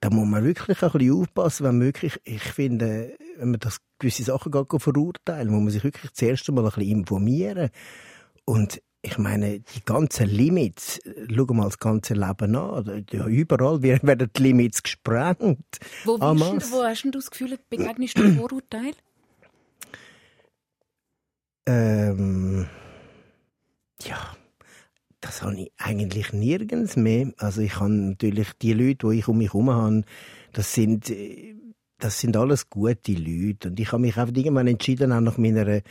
da 0.00 0.10
muss 0.10 0.26
man 0.26 0.44
wirklich 0.44 0.82
ein 0.82 0.90
bisschen 0.90 1.12
aufpassen, 1.12 1.66
wenn 1.66 1.78
möglich. 1.78 2.18
Ich 2.24 2.42
finde, 2.42 3.16
wenn 3.36 3.50
man 3.50 3.60
das 3.60 3.78
gewisse 3.98 4.24
Sachen 4.24 4.52
gar 4.52 4.66
verurteilen, 4.78 5.50
muss 5.50 5.62
man 5.62 5.70
sich 5.70 5.84
wirklich 5.84 6.12
zuerst 6.12 6.48
einmal 6.48 6.64
ein 6.64 6.70
bisschen 6.70 6.98
informieren. 6.98 7.70
Und 8.44 8.82
ich 9.02 9.18
meine, 9.18 9.60
die 9.60 9.84
ganzen 9.84 10.26
Limits, 10.26 11.00
schau 11.34 11.44
mal 11.54 11.64
das 11.64 11.78
ganze 11.78 12.14
Leben 12.14 12.56
an. 12.56 13.06
Ja, 13.10 13.26
überall 13.26 13.82
werden 13.82 14.30
die 14.36 14.42
Limits 14.42 14.82
gesprengt. 14.82 15.78
Wo, 16.04 16.18
du, 16.18 16.24
wo 16.24 16.84
hast 16.84 17.04
du 17.04 17.10
das 17.10 17.30
Gefühl, 17.30 17.58
begegnest 17.68 18.18
du 18.18 18.34
Vorurteil? 18.34 18.92
Ähm, 21.66 22.66
ja, 24.02 24.34
das 25.20 25.42
habe 25.42 25.60
ich 25.60 25.72
eigentlich 25.76 26.32
nirgends 26.32 26.96
mehr. 26.96 27.32
Also 27.38 27.60
ich 27.60 27.78
habe 27.78 27.90
natürlich 27.90 28.52
die 28.60 28.72
Leute, 28.72 29.08
die 29.08 29.18
ich 29.18 29.28
um 29.28 29.38
mich 29.38 29.52
herum 29.52 29.70
habe, 29.70 30.02
das 30.52 30.72
sind, 30.72 31.12
das 31.98 32.20
sind 32.20 32.36
alles 32.36 32.70
gute 32.70 33.12
Leute. 33.12 33.68
Und 33.68 33.78
ich 33.78 33.92
habe 33.92 34.02
mich 34.02 34.16
einfach 34.16 34.34
irgendwann 34.34 34.66
entschieden, 34.66 35.12
auch 35.12 35.20
nach 35.20 35.38
meiner 35.38 35.82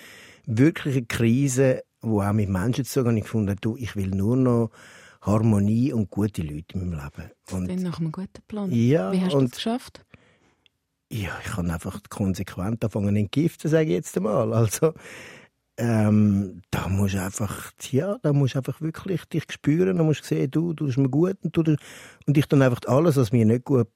wirklichen 0.46 1.08
Krise, 1.08 1.84
wo 2.02 2.22
auch 2.22 2.34
mit 2.34 2.50
Menschen 2.50 2.86
zu 2.86 3.04
tun, 3.04 3.18
ich 3.18 3.24
gefunden, 3.24 3.56
du, 3.62 3.78
ich 3.78 3.96
will 3.96 4.10
nur 4.10 4.36
noch 4.36 4.72
Harmonie 5.22 5.94
und 5.94 6.10
gute 6.10 6.42
Leute 6.42 6.76
in 6.76 6.90
meinem 6.90 7.00
Leben. 7.00 7.32
Und 7.52 7.70
das 7.70 7.82
nach 7.82 8.00
einem 8.00 8.12
guten 8.12 8.42
Plan. 8.48 8.72
Ja, 8.72 9.12
Wie 9.12 9.22
hast 9.22 9.34
du 9.34 9.42
das 9.42 9.52
geschafft? 9.52 10.06
Ja, 11.12 11.32
ich 11.44 11.58
habe 11.58 11.72
einfach 11.72 12.00
konsequent 12.10 12.84
angefangen 12.84 13.16
entgiften, 13.16 13.70
sage 13.70 13.90
ich 13.90 13.96
jetzt 13.96 14.16
einmal. 14.16 14.54
Also, 14.54 14.94
ähm, 15.80 16.62
da 16.72 16.90
musst 16.90 17.16
du 17.16 17.22
einfach, 17.22 17.72
ja, 17.92 18.18
da 18.22 18.34
musst 18.34 18.56
du 18.56 18.60
einfach 18.60 18.82
wirklich 18.82 19.24
dich 19.26 19.44
spüren, 19.50 19.98
da 19.98 20.04
musst 20.04 20.22
du 20.22 20.26
sehen, 20.26 20.52
du, 20.52 20.74
du 20.74 20.86
tust 20.86 20.98
mir 20.98 21.10
gut 21.10 21.38
und, 21.42 21.56
du, 21.56 21.76
und 22.28 22.38
ich 22.38 22.46
dann 22.48 22.62
einfach 22.62 22.82
alles, 22.88 23.16
was 23.16 23.32
mir 23.32 23.46
nicht 23.46 23.64
gut 23.64 23.88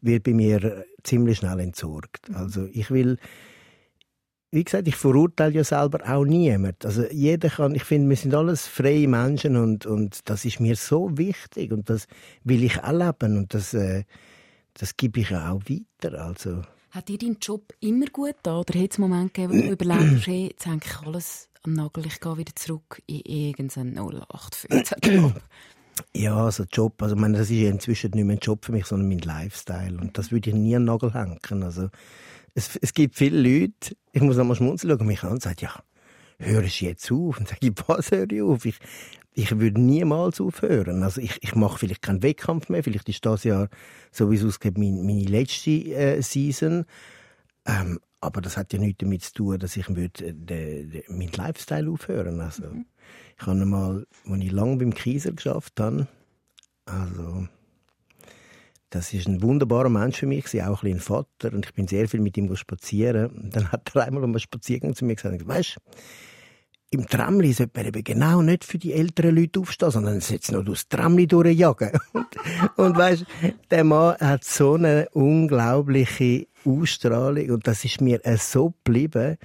wird 0.00 0.22
bei 0.24 0.32
mir 0.32 0.86
ziemlich 1.02 1.38
schnell 1.38 1.60
entsorgt. 1.60 2.30
Mhm. 2.30 2.36
Also 2.36 2.68
ich 2.72 2.90
will, 2.90 3.18
wie 4.50 4.64
gesagt, 4.64 4.88
ich 4.88 4.96
verurteile 4.96 5.52
ja 5.52 5.64
selber 5.64 6.00
auch 6.08 6.24
niemand. 6.24 6.86
Also 6.86 7.04
jeder 7.10 7.50
kann, 7.50 7.74
ich 7.74 7.84
finde, 7.84 8.08
wir 8.08 8.16
sind 8.16 8.34
alles 8.34 8.66
freie 8.66 9.06
Menschen 9.06 9.56
und, 9.56 9.84
und 9.84 10.28
das 10.28 10.46
ist 10.46 10.58
mir 10.58 10.74
so 10.74 11.18
wichtig 11.18 11.70
und 11.70 11.90
das 11.90 12.06
will 12.44 12.64
ich 12.64 12.82
auch 12.82 12.92
leben 12.92 13.36
und 13.36 13.52
das, 13.52 13.74
äh, 13.74 14.04
das 14.72 14.96
gebe 14.96 15.20
ich 15.20 15.34
auch 15.34 15.60
weiter. 15.68 16.24
Also 16.24 16.62
hat 16.90 17.08
dir 17.08 17.18
dein 17.18 17.36
Job 17.40 17.72
immer 17.80 18.06
gut 18.06 18.36
da 18.42 18.60
oder 18.60 18.78
hat 18.78 18.92
es 18.92 18.98
Momente 18.98 19.32
gegeben, 19.32 19.58
wo 19.58 19.66
du 19.66 19.72
überlegst, 19.72 20.26
hey, 20.26 20.48
jetzt 20.50 20.66
hänge 20.66 20.80
ich 20.84 21.06
alles 21.06 21.48
am 21.62 21.74
Nagel, 21.74 22.06
ich 22.06 22.20
gehe 22.20 22.36
wieder 22.36 22.54
zurück 22.54 23.02
in 23.06 23.20
irgendeinen 23.20 23.98
0815 23.98 25.34
Ja, 26.14 26.44
also 26.44 26.64
Job, 26.72 27.02
also 27.02 27.14
ich 27.14 27.20
meine, 27.20 27.36
das 27.36 27.50
ist 27.50 27.58
ja 27.58 27.68
inzwischen 27.68 28.12
nicht 28.12 28.24
mehr 28.24 28.36
ein 28.36 28.40
Job 28.40 28.64
für 28.64 28.72
mich, 28.72 28.86
sondern 28.86 29.08
mein 29.08 29.18
Lifestyle 29.18 29.98
und 30.00 30.16
das 30.16 30.32
würde 30.32 30.50
ich 30.50 30.56
nie 30.56 30.74
an 30.74 30.82
den 30.82 30.86
Nagel 30.86 31.12
hängen. 31.12 31.62
Also 31.62 31.90
es, 32.54 32.76
es 32.76 32.94
gibt 32.94 33.16
viele 33.16 33.38
Leute, 33.40 33.96
ich 34.12 34.22
muss 34.22 34.38
einmal 34.38 34.56
schmunzeln, 34.56 34.96
schauen 34.96 35.06
mich 35.06 35.22
an 35.22 35.32
und 35.32 35.42
sagen, 35.42 35.58
ja, 35.60 35.74
hörst 36.38 36.80
du 36.80 36.84
jetzt 36.86 37.12
auf? 37.12 37.38
Und 37.38 37.48
sage 37.48 37.66
ich, 37.66 37.72
was 37.86 38.10
höre 38.10 38.30
ich 38.30 38.42
auf? 38.42 38.64
Ich, 38.64 38.78
ich 39.32 39.58
würde 39.58 39.80
niemals 39.80 40.40
aufhören. 40.40 41.02
Also 41.02 41.20
ich, 41.20 41.38
ich 41.42 41.54
mache 41.54 41.78
vielleicht 41.78 42.02
keinen 42.02 42.22
Wettkampf 42.22 42.68
mehr. 42.68 42.82
Vielleicht 42.82 43.08
ist 43.08 43.24
das 43.24 43.44
Jahr, 43.44 43.68
so 44.10 44.30
wie 44.30 44.36
es 44.36 44.44
ausgeht, 44.44 44.76
meine, 44.76 45.02
meine 45.02 45.24
letzte 45.24 45.70
äh, 45.70 46.20
Season. 46.22 46.84
Ähm, 47.64 48.00
aber 48.20 48.40
das 48.40 48.56
hat 48.56 48.72
ja 48.72 48.78
nichts 48.78 48.98
damit 48.98 49.22
zu 49.22 49.32
tun, 49.32 49.58
dass 49.58 49.76
ich 49.76 49.88
würde, 49.88 50.26
äh, 50.26 50.34
de, 50.34 50.86
de, 50.86 51.04
meinen 51.08 51.32
Lifestyle 51.32 51.90
aufhören 51.90 52.40
Also 52.40 52.64
mhm. 52.64 52.86
ich 53.38 53.46
habe 53.46 53.60
einmal, 53.60 54.06
als 54.26 54.40
ich 54.42 54.52
lange 54.52 54.76
beim 54.76 54.94
Kaiser 54.94 55.32
geschafft 55.32 55.78
habe, 55.80 56.08
also 56.86 57.46
das 58.90 59.14
ist 59.14 59.28
ein 59.28 59.40
wunderbarer 59.40 59.88
Mensch 59.88 60.18
für 60.18 60.26
mich, 60.26 60.44
auch 60.62 60.82
ein, 60.82 60.94
ein 60.94 61.00
Vater 61.00 61.52
und 61.52 61.64
ich 61.64 61.74
bin 61.74 61.86
sehr 61.86 62.08
viel 62.08 62.20
mit 62.20 62.36
ihm 62.36 62.54
spazieren. 62.56 63.30
Und 63.30 63.56
dann 63.56 63.70
hat 63.70 63.94
er 63.94 64.06
einmal 64.06 64.24
am 64.24 64.36
Spaziergang 64.38 64.96
zu 64.96 65.04
mir 65.04 65.14
gesagt, 65.14 65.46
weißt 65.46 65.76
im 66.90 67.06
Tramli 67.06 67.52
sollte 67.52 67.78
man 67.78 67.86
eben 67.86 68.04
genau 68.04 68.42
nicht 68.42 68.64
für 68.64 68.78
die 68.78 68.92
älteren 68.92 69.36
Leute 69.36 69.60
aufstehen, 69.60 69.92
sondern 69.92 70.18
jetzt 70.18 70.50
noch 70.50 70.64
durchs 70.64 70.88
Tramli 70.88 71.26
durchjagen. 71.26 71.92
Und, 72.12 72.36
und 72.76 72.96
weißt, 72.96 73.24
der 73.70 73.84
Mann 73.84 74.16
hat 74.18 74.44
so 74.44 74.74
eine 74.74 75.08
unglaubliche 75.12 76.46
Ausstrahlung 76.64 77.50
und 77.50 77.66
das 77.66 77.84
ist 77.84 78.00
mir 78.00 78.20
so 78.38 78.70
geblieben. 78.84 79.38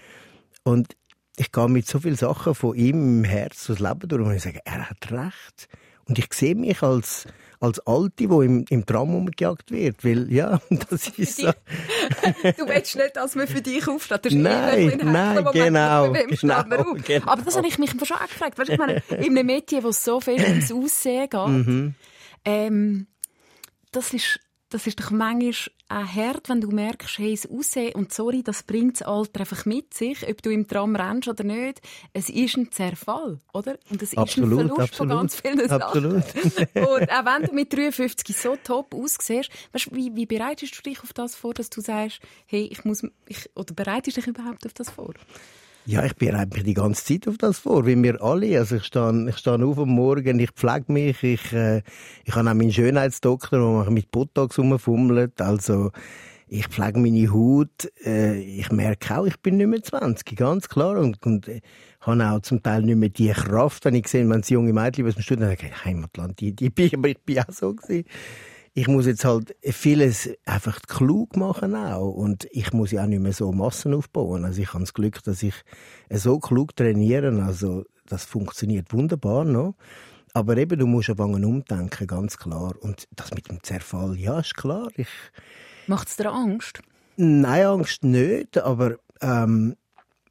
Und 0.64 0.96
ich 1.38 1.52
gehe 1.52 1.68
mit 1.70 1.88
so 1.88 2.00
vielen 2.00 2.16
Sachen 2.16 2.56
von 2.56 2.76
ihm 2.76 3.20
im 3.20 3.24
Herz 3.24 3.66
durchs 3.66 3.82
Leben 3.82 4.08
durch 4.08 4.26
und 4.26 4.34
ich 4.34 4.44
sage, 4.44 4.62
er 4.66 4.90
hat 4.90 5.12
recht. 5.12 5.68
Und 6.06 6.20
ich 6.20 6.34
sehe 6.34 6.56
mich 6.56 6.82
als, 6.82 7.28
als 7.60 7.80
Alte, 7.86 8.28
die 8.28 8.46
im, 8.46 8.66
im 8.70 8.86
Tram 8.86 9.16
umgejagt 9.16 9.72
wird. 9.72 10.04
Weil, 10.04 10.32
ja, 10.32 10.60
das 10.90 11.08
ist 11.10 11.38
so. 11.38 11.48
du 11.48 12.68
willst 12.68 12.96
nicht, 12.96 13.16
dass 13.16 13.36
man 13.36 13.48
für 13.48 13.62
dich 13.62 13.88
aufsteht. 13.88 14.32
nein, 14.32 15.00
nein, 15.04 15.46
genau, 15.52 15.52
genau, 15.52 16.12
genau, 16.12 17.28
Aber 17.28 17.42
das 17.42 17.56
habe 17.56 17.68
ich 17.68 17.78
mich 17.78 17.92
schon 17.92 18.18
auch 18.18 18.28
gefragt. 18.28 18.58
Weißt, 18.58 18.70
ich 18.70 18.78
meine, 18.78 19.02
in 19.10 19.38
einem 19.38 19.46
Mädchen, 19.46 19.84
wo 19.84 19.90
es 19.90 20.04
so 20.04 20.20
viel 20.20 20.42
ums 20.44 20.72
Aussehen 20.72 21.30
geht, 21.30 21.48
mhm. 21.48 21.96
ähm, 22.44 23.08
das 23.92 24.14
ist 24.14 24.40
das 24.70 24.88
ist 24.88 25.00
doch 25.00 25.12
manchmal 25.12 25.54
auch 25.88 26.08
hart, 26.08 26.50
wenn 26.50 26.62
du 26.62 26.70
merkst, 26.70 27.20
hey, 27.20 27.36
das 27.36 27.50
Aussehen 27.50 27.94
und 27.94 28.12
sorry, 28.12 28.42
das 28.42 28.64
bringt 28.64 29.00
das 29.00 29.08
Alter 29.08 29.42
einfach 29.42 29.66
mit 29.66 29.94
sich, 29.94 30.28
ob 30.28 30.42
du 30.42 30.50
im 30.50 30.68
Tram 30.68 30.96
rennst 30.96 31.28
oder 31.28 31.44
nicht. 31.44 31.80
Es 32.14 32.30
ist 32.30 32.58
ein 32.58 32.72
Zerfall, 32.72 33.40
oder? 33.54 33.78
Und 33.92 34.02
es 34.02 34.18
absolut, 34.18 34.52
ist 34.52 34.58
ein 34.58 34.68
Verlust 34.68 34.82
absolut, 34.82 34.96
von 34.96 35.10
ganz 35.10 35.36
vielen 35.36 35.70
absolut. 35.70 36.24
Sachen. 36.24 36.84
und 36.88 37.12
auch 37.12 37.26
wenn 37.26 37.44
du 37.48 37.54
mit 37.54 37.72
53 37.72 38.36
so 38.36 38.56
top 38.64 38.96
aussiehst, 38.96 39.52
weißt, 39.74 39.96
wie, 39.96 40.16
wie 40.16 40.26
bereitest 40.26 40.76
du 40.78 40.82
dich 40.82 41.02
auf 41.04 41.14
das 41.14 41.36
vor, 41.36 41.54
dass 41.54 41.70
du 41.70 41.82
sagst, 41.82 42.20
hey, 42.48 42.68
ich 42.72 42.84
muss, 42.84 43.04
ich, 43.28 43.50
oder 43.56 43.74
bereitest 43.76 44.18
du 44.18 44.22
dich 44.22 44.28
überhaupt 44.28 44.66
auf 44.66 44.74
das 44.74 44.90
vor? 44.90 45.14
Ja, 45.88 46.04
ich 46.04 46.16
bereite 46.16 46.56
mich 46.56 46.64
die 46.64 46.74
ganze 46.74 47.06
Zeit 47.06 47.28
auf 47.28 47.38
das 47.38 47.60
vor, 47.60 47.86
wie 47.86 48.02
wir 48.02 48.20
alle. 48.24 48.58
Also 48.58 48.78
ich 48.78 48.86
stehe, 48.86 49.30
ich 49.30 49.38
stehe 49.38 49.64
auf 49.64 49.78
am 49.78 49.90
Morgen, 49.90 50.40
ich 50.40 50.50
pflege 50.50 50.92
mich, 50.92 51.22
ich, 51.24 51.54
äh, 51.54 51.84
ich 52.24 52.36
habe 52.36 52.50
auch 52.50 52.56
meinen 52.56 52.72
Schönheitsdoktor, 52.72 53.60
der 53.60 53.92
mich 53.92 54.06
mit 54.06 54.12
Botox 54.12 54.58
rumfummelt. 54.58 55.40
Also 55.42 55.92
ich 56.48 56.68
pflege 56.70 56.98
meine 56.98 57.32
Haut. 57.32 57.92
Äh, 58.04 58.40
ich 58.40 58.72
merke 58.72 59.16
auch, 59.16 59.28
ich 59.28 59.40
bin 59.42 59.58
nicht 59.58 59.68
mehr 59.68 59.84
20, 59.84 60.36
ganz 60.36 60.70
klar. 60.70 60.98
Und, 60.98 61.24
und 61.24 61.48
äh, 61.48 61.62
habe 62.02 62.32
auch 62.32 62.40
zum 62.42 62.64
Teil 62.64 62.82
nicht 62.82 62.98
mehr 62.98 63.10
die 63.10 63.30
Kraft, 63.30 63.86
wenn 63.86 63.94
ich 63.94 64.08
sehe, 64.08 64.28
wenn 64.28 64.40
es 64.40 64.50
junge 64.50 64.74
Mädchen 64.74 65.08
aus 65.08 65.14
dem 65.14 65.22
Studium 65.22 65.50
denke, 65.50 65.86
Heimatland, 65.86 66.40
die, 66.40 66.54
die 66.56 66.72
bin, 66.72 66.96
aber 66.96 67.10
ich 67.10 67.20
bin 67.20 67.40
auch 67.40 67.52
so 67.52 67.76
gewesen. 67.76 68.06
Ich 68.78 68.88
muss 68.88 69.06
jetzt 69.06 69.24
halt 69.24 69.56
vieles 69.64 70.30
einfach 70.46 70.82
klug 70.82 71.38
machen 71.38 71.76
auch. 71.76 72.12
Und 72.12 72.46
ich 72.52 72.74
muss 72.74 72.92
ja 72.92 73.04
auch 73.04 73.08
nicht 73.08 73.22
mehr 73.22 73.32
so 73.32 73.52
Massen 73.52 73.94
aufbauen. 73.94 74.44
Also 74.44 74.62
ich 74.62 74.74
habe 74.74 74.84
das 74.84 74.94
Glück, 74.94 75.24
dass 75.24 75.42
ich 75.42 75.56
so 76.10 76.40
klug 76.40 76.76
trainiere. 76.76 77.42
Also 77.44 77.86
das 78.06 78.26
funktioniert 78.26 78.92
wunderbar 78.92 79.46
noch. 79.46 79.76
Aber 80.34 80.58
eben, 80.58 80.78
du 80.78 80.86
musst 80.86 81.10
anfangen 81.10 81.46
umdenken, 81.46 82.06
ganz 82.06 82.38
klar. 82.38 82.74
Und 82.82 83.08
das 83.16 83.34
mit 83.34 83.48
dem 83.50 83.64
Zerfall, 83.64 84.18
ja, 84.20 84.42
ist 84.42 84.56
klar. 84.56 84.90
Ich, 84.98 85.08
Macht 85.88 86.10
es 86.10 86.18
dir 86.18 86.30
Angst? 86.30 86.82
Nein, 87.16 87.66
Angst 87.66 88.04
nicht. 88.04 88.58
Aber 88.58 88.98
ähm, 89.22 89.78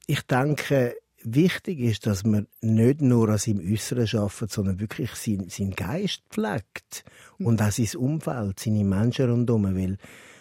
ich 0.06 0.20
denke, 0.26 0.94
wichtig 1.24 1.80
ist, 1.80 2.06
dass 2.06 2.24
man 2.24 2.46
nicht 2.60 3.00
nur 3.00 3.28
an 3.28 3.38
seinem 3.38 3.60
Äußeren 3.60 4.06
arbeitet, 4.18 4.52
sondern 4.52 4.80
wirklich 4.80 5.10
seinen, 5.14 5.48
seinen 5.48 5.74
Geist 5.74 6.22
pflegt. 6.30 7.04
Und 7.38 7.60
auch 7.60 7.70
sein 7.70 8.00
Umfeld, 8.00 8.60
seine 8.60 8.84
Menschen 8.84 9.30
rundherum. 9.30 9.64
Weil 9.76 9.98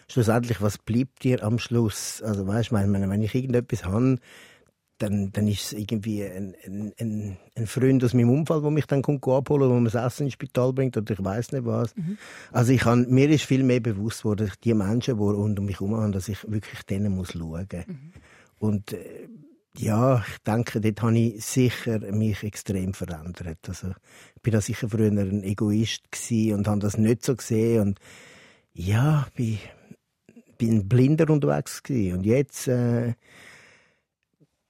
schlussendlich, 0.07 0.61
was 0.61 0.77
bleibt 0.77 1.23
dir 1.23 1.43
am 1.43 1.59
Schluss? 1.59 2.21
Also 2.21 2.45
weißt 2.45 2.71
du, 2.71 2.75
wenn 2.75 3.23
ich 3.23 3.35
irgendetwas 3.35 3.85
habe, 3.85 4.17
dann, 4.99 5.31
dann 5.31 5.47
ist 5.47 5.65
es 5.65 5.73
irgendwie 5.73 6.23
ein, 6.23 6.55
ein, 6.65 7.37
ein, 7.55 7.67
Freund 7.67 8.03
aus 8.03 8.13
meinem 8.13 8.29
Umfeld, 8.29 8.63
der 8.63 8.71
mich 8.71 8.85
dann 8.85 9.01
kommt 9.01 9.27
abholen, 9.27 9.69
wo 9.69 9.73
man 9.73 9.85
das 9.85 9.95
Essen 9.95 10.25
ins 10.25 10.33
Spital 10.33 10.71
bringt 10.71 10.95
oder 10.95 11.11
ich 11.11 11.23
weiß 11.23 11.51
nicht 11.51 11.65
was. 11.65 11.95
Mhm. 11.95 12.17
Also 12.51 12.71
ich 12.71 12.81
kann, 12.81 13.09
mir 13.09 13.29
ist 13.29 13.43
viel 13.43 13.63
mehr 13.63 13.79
bewusst 13.79 14.21
geworden, 14.21 14.51
die 14.63 14.73
Menschen, 14.73 15.17
die 15.17 15.23
rund 15.23 15.59
um 15.59 15.65
mich 15.65 15.79
herum 15.79 15.95
haben, 15.95 16.11
dass 16.11 16.29
ich 16.29 16.49
wirklich 16.49 16.83
denen 16.83 17.15
muss 17.15 17.33
schauen. 17.33 17.67
Mhm. 17.71 18.13
Und 18.59 18.93
äh, 18.93 19.27
ja, 19.77 20.23
ich 20.27 20.37
denke, 20.39 20.81
dort 20.81 21.01
habe 21.01 21.17
ich 21.17 21.43
sicher 21.43 21.99
mich 22.11 22.43
extrem 22.43 22.93
verändert. 22.93 23.57
Also 23.67 23.89
ich 24.35 24.41
bin 24.41 24.53
da 24.53 24.61
sicher 24.61 24.89
früher 24.89 25.11
ein 25.11 25.43
Egoist 25.43 26.03
und 26.31 26.67
habe 26.67 26.79
das 26.79 26.97
nicht 26.97 27.25
so 27.25 27.35
gesehen 27.35 27.81
und 27.81 27.99
ja, 28.73 29.27
bin, 29.35 29.59
bin 30.57 30.87
blinder 30.87 31.29
unterwegs 31.29 31.81
gewesen. 31.83 32.17
und 32.17 32.25
jetzt 32.25 32.67
äh, 32.67 33.13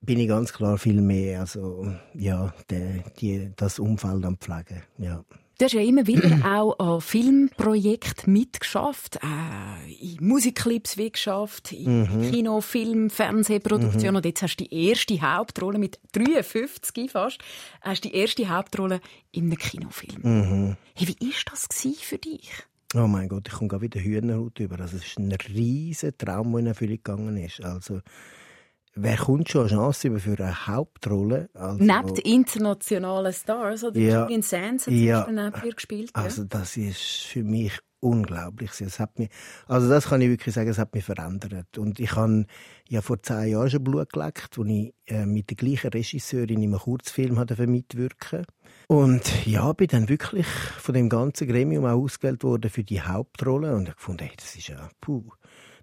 bin 0.01 0.19
ich 0.19 0.27
ganz 0.27 0.51
klar 0.51 0.77
viel 0.77 1.01
mehr, 1.01 1.41
also 1.41 1.93
ja, 2.13 2.53
die, 2.69 3.03
die, 3.19 3.51
das 3.55 3.79
Umfeld 3.79 4.25
am 4.25 4.37
Pflegen, 4.37 4.83
ja. 4.97 5.23
Du 5.64 5.68
hast 5.68 5.76
ja 5.76 5.82
immer 5.82 6.05
wieder 6.07 6.30
auch 6.57 6.78
an 6.78 6.99
Filmprojekten 6.99 8.34
mitgeschafft, 8.34 9.16
äh, 9.24 9.93
in 9.93 10.18
Musikclips 10.20 10.97
wie 10.97 11.09
geschafft, 11.09 11.72
in 11.72 12.01
mhm. 12.01 12.32
Kino, 12.32 12.59
Film, 12.59 13.09
Fernsehproduktion 13.09 14.09
mhm. 14.09 14.16
und 14.18 14.26
jetzt 14.26 14.41
hast 14.41 14.57
du 14.57 14.66
die 14.66 14.89
erste 14.89 15.22
Hauptrolle 15.22 15.80
mit 15.80 16.01
53 16.11 17.09
fast, 17.09 17.39
hast 17.80 18.03
die 18.03 18.14
erste 18.14 18.49
Hauptrolle 18.49 18.99
in 19.32 19.45
einem 19.45 19.57
Kinofilm. 19.57 20.22
Mhm. 20.22 20.78
Hey, 20.95 21.07
wie 21.07 21.28
war 21.28 21.34
das 21.51 21.70
für 22.01 22.18
dich? 22.18 22.51
Oh 22.93 23.07
mein 23.07 23.30
Gott, 23.30 23.47
ich 23.47 23.53
komme 23.53 23.70
gerade 23.70 23.84
wieder 23.84 24.01
Hühnerhaut 24.01 24.59
über. 24.59 24.82
Also 24.82 24.97
es 24.97 25.05
ist 25.05 25.18
ein 25.18 25.32
riesiger 25.32 26.18
Traum, 26.18 26.51
der 26.51 26.59
in 26.59 26.68
Erfüllung 26.68 26.97
gegangen 26.97 27.38
ist. 27.38 27.64
Also 27.64 28.01
Wer 28.95 29.17
kommt 29.17 29.49
schon 29.49 29.61
eine 29.61 29.69
Chance 29.71 30.19
für 30.19 30.39
eine 30.39 30.67
Hauptrolle? 30.67 31.49
Also, 31.53 31.83
Neben 31.83 32.15
internationalen 32.17 33.33
Stars 33.33 33.83
oder 33.83 33.99
ja, 33.99 34.23
Julian 34.23 34.43
Sands 34.43 34.85
hat 34.85 34.93
ja, 34.93 35.27
neben 35.29 35.65
ihr 35.65 35.73
gespielt. 35.73 36.11
Ja? 36.15 36.23
Also 36.23 36.43
das 36.43 36.77
ist 36.77 37.01
für 37.01 37.43
mich 37.43 37.79
unglaublich. 38.03 38.69
Es 38.81 38.99
hat 38.99 39.17
mich, 39.17 39.29
also 39.65 39.89
das 39.89 40.09
kann 40.09 40.21
ich 40.21 40.29
wirklich 40.29 40.53
sagen, 40.53 40.69
es 40.69 40.77
hat 40.77 40.93
mich 40.93 41.05
verändert. 41.05 41.77
Und 41.77 41.99
ich 41.99 42.15
habe 42.15 42.45
ja 42.87 43.01
vor 43.01 43.21
zehn 43.23 43.51
Jahren 43.51 43.69
schon 43.69 43.83
Blut 43.83 44.11
geleckt, 44.13 44.57
wo 44.57 44.65
ich 44.65 44.93
äh, 45.07 45.25
mit 45.25 45.49
der 45.49 45.57
gleichen 45.57 45.89
Regisseurin 45.89 46.61
in 46.61 46.73
einem 46.73 46.79
Kurzfilm 46.79 47.39
hatte 47.39 47.65
mitwirken 47.65 48.45
Und 48.87 49.45
ja, 49.47 49.71
bin 49.73 49.87
dann 49.87 50.09
wirklich 50.09 50.45
von 50.45 50.93
dem 50.93 51.09
ganzen 51.09 51.47
Gremium 51.47 51.85
auch 51.85 52.03
ausgewählt 52.03 52.43
worden 52.43 52.69
für 52.69 52.83
die 52.83 53.01
Hauptrolle 53.01 53.73
und 53.73 53.87
ich 53.87 53.95
fand, 53.97 54.21
hey, 54.21 54.31
das 54.35 54.55
ist 54.55 54.67
ja 54.67 54.89
puh 55.01 55.31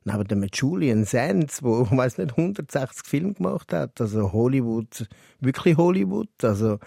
neben 0.04 0.24
dem 0.24 0.46
Julian 0.52 1.04
Sands, 1.04 1.62
wo 1.62 1.86
weiß 1.90 2.18
nicht 2.18 2.36
160 2.36 3.06
Filme 3.06 3.34
gemacht 3.34 3.72
hat, 3.72 4.00
also 4.00 4.32
Hollywood, 4.32 5.08
wirklich 5.40 5.76
Hollywood, 5.76 6.28
also 6.42 6.78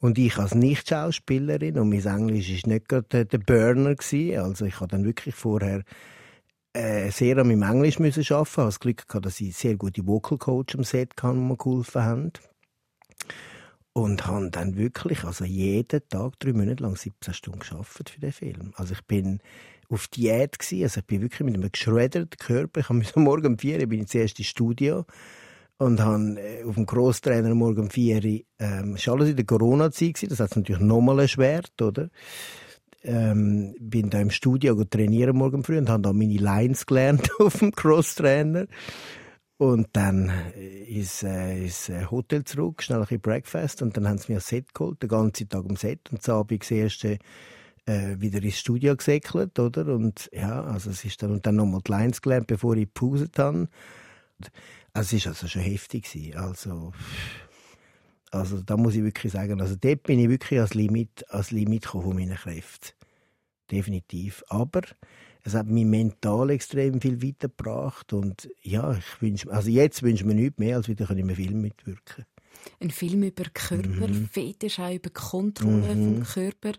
und 0.00 0.18
ich 0.18 0.36
als 0.36 0.54
Nicht-Schauspielerin 0.54 1.78
und 1.78 1.88
mein 1.88 2.04
Englisch 2.04 2.50
ist 2.50 2.66
nicht 2.66 2.88
gerade 2.88 3.24
der 3.24 3.38
Burner 3.38 3.94
gewesen, 3.94 4.36
also 4.40 4.64
ich 4.64 4.80
habe 4.80 4.88
dann 4.88 5.04
wirklich 5.04 5.34
vorher 5.36 5.84
äh, 6.74 7.10
sehr 7.10 7.38
an 7.38 7.48
meinem 7.48 7.62
Englisch 7.62 7.98
müssen 7.98 8.24
arbeiten. 8.32 8.48
Ich 8.50 8.56
habe 8.56 8.66
das 8.68 8.80
Glück 8.80 9.06
gehabt, 9.06 9.26
dass 9.26 9.40
ich 9.40 9.54
sehr 9.54 9.76
gute 9.76 10.06
Vocal 10.06 10.38
Coach 10.38 10.74
am 10.74 10.84
Set 10.84 11.16
kann, 11.16 11.36
die 11.36 11.42
mir 11.42 11.56
geholfen 11.56 12.02
haben. 12.02 12.32
Und 13.94 14.26
habe 14.26 14.50
dann 14.50 14.76
wirklich, 14.76 15.22
also 15.24 15.44
jeden 15.44 16.00
Tag, 16.08 16.38
drei 16.40 16.54
Monate 16.54 16.82
lang, 16.82 16.96
17 16.96 17.34
Stunden 17.34 17.58
geschafft 17.58 18.08
für 18.08 18.20
den 18.20 18.32
Film. 18.32 18.72
Also 18.76 18.94
ich 18.94 19.02
bin 19.02 19.40
auf 19.92 20.08
Diät 20.08 20.58
gewesen. 20.58 20.84
Also 20.84 21.00
ich 21.00 21.06
bin 21.06 21.20
wirklich 21.20 21.40
mit 21.40 21.54
einem 21.54 21.70
geschredderten 21.70 22.38
Körper. 22.38 22.80
Ich 22.80 22.88
habe 22.88 23.02
morgen 23.20 23.46
um 23.46 23.58
vier 23.58 23.86
bin 23.86 24.00
ich 24.00 24.08
zuerst 24.08 24.38
ins 24.38 24.48
Studio 24.48 25.04
und 25.78 26.00
habe 26.00 26.40
äh, 26.40 26.64
auf 26.64 26.74
dem 26.74 26.86
Crosstrainer 26.86 27.54
morgen 27.54 27.82
um 27.82 27.90
vier 27.90 28.22
ähm, 28.58 28.96
ist 28.96 29.08
alles 29.08 29.30
in 29.30 29.36
der 29.36 29.44
Corona-Zeit 29.44 30.30
Das 30.30 30.40
hat 30.40 30.56
natürlich 30.56 30.82
nochmal 30.82 31.20
erschwert, 31.20 31.80
oder? 31.80 32.08
Ähm, 33.04 33.74
bin 33.80 34.10
da 34.10 34.20
im 34.20 34.30
Studio 34.30 34.74
trainieren 34.84 35.36
morgen 35.36 35.64
früh 35.64 35.76
und 35.76 35.88
habe 35.88 36.02
da 36.02 36.12
meine 36.12 36.36
Lines 36.36 36.86
gelernt 36.86 37.30
auf 37.40 37.58
dem 37.58 37.72
Crosstrainer. 37.72 38.66
Und 39.58 39.88
dann 39.92 40.32
ist 40.88 41.22
äh, 41.22 41.64
ins 41.64 41.88
äh, 41.88 42.06
Hotel 42.10 42.44
zurück, 42.44 42.82
schnell 42.82 42.98
ein 42.98 43.02
bisschen 43.02 43.20
Breakfast 43.20 43.82
und 43.82 43.96
dann 43.96 44.08
haben 44.08 44.18
sie 44.18 44.32
mir 44.32 44.38
ein 44.38 44.42
Set 44.42 44.74
geholt, 44.74 45.02
den 45.02 45.08
ganzen 45.08 45.48
Tag 45.48 45.64
am 45.68 45.76
Set 45.76 46.00
und 46.10 46.22
ich 46.54 46.60
das 46.60 46.70
erste 46.70 47.18
äh, 47.86 48.16
wieder 48.18 48.42
ins 48.42 48.58
Studio 48.58 48.96
gesäckelt, 48.96 49.58
oder? 49.58 49.94
Und 49.94 50.28
ja, 50.32 50.62
also 50.64 50.90
es 50.90 51.04
ist 51.04 51.22
dann, 51.22 51.32
und 51.32 51.46
dann 51.46 51.56
nochmal 51.56 51.80
die 51.86 51.90
Lines 51.90 52.22
gelernt, 52.22 52.46
bevor 52.46 52.76
ich 52.76 52.92
gepauset 52.92 53.38
habe. 53.38 53.68
Also 54.92 55.16
es 55.16 55.24
war 55.24 55.32
also 55.32 55.48
schon 55.48 55.62
heftig. 55.62 56.04
Gewesen. 56.04 56.36
Also, 56.36 56.92
also 58.30 58.62
da 58.62 58.76
muss 58.76 58.94
ich 58.94 59.02
wirklich 59.02 59.32
sagen, 59.32 59.60
also 59.60 59.76
dort 59.76 60.02
bin 60.04 60.18
ich 60.18 60.28
wirklich 60.28 60.60
als 60.60 60.74
Limit, 60.74 61.24
als 61.30 61.50
Limit 61.50 61.86
von 61.86 62.14
meinen 62.14 62.34
Kräften. 62.34 62.92
Definitiv. 63.70 64.44
Aber 64.48 64.82
es 65.44 65.54
hat 65.54 65.66
mich 65.66 65.84
mental 65.84 66.50
extrem 66.50 67.00
viel 67.00 67.22
weitergebracht 67.22 68.12
und 68.12 68.48
ja, 68.60 68.92
ich 68.92 69.22
wünsche, 69.22 69.50
also 69.50 69.70
jetzt 69.70 70.02
wünsche 70.02 70.22
ich 70.22 70.26
mir 70.26 70.34
nichts 70.34 70.58
mehr, 70.58 70.76
als 70.76 70.88
wieder 70.88 71.10
in 71.10 71.18
einem 71.18 71.34
Film 71.34 71.60
mitwirken. 71.60 72.26
Ein 72.80 72.90
Film 72.90 73.22
über 73.22 73.44
Körper, 73.52 74.08
mhm. 74.08 74.28
Fetisch 74.30 74.78
auch 74.78 74.92
über 74.92 75.10
Kontrolle 75.10 75.94
mhm. 75.96 76.14
vom 76.14 76.22
Körper 76.24 76.72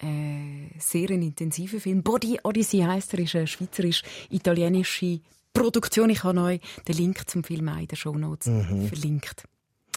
äh, 0.00 0.78
sehr 0.78 1.10
ein 1.10 1.22
intensiver 1.22 1.80
Film. 1.80 2.02
Body 2.02 2.38
Odyssey 2.42 2.80
heißt 2.80 3.14
er, 3.14 3.20
ist 3.20 3.34
eine 3.34 3.46
schweizerisch-italienische 3.46 5.20
Produktion. 5.52 6.10
Ich 6.10 6.24
habe 6.24 6.40
euch 6.40 6.60
den 6.86 6.96
Link 6.96 7.28
zum 7.28 7.44
Film 7.44 7.68
auch 7.68 7.78
in 7.78 7.86
den 7.86 7.96
Shownotes 7.96 8.46
mhm. 8.46 8.86
verlinkt. 8.88 9.44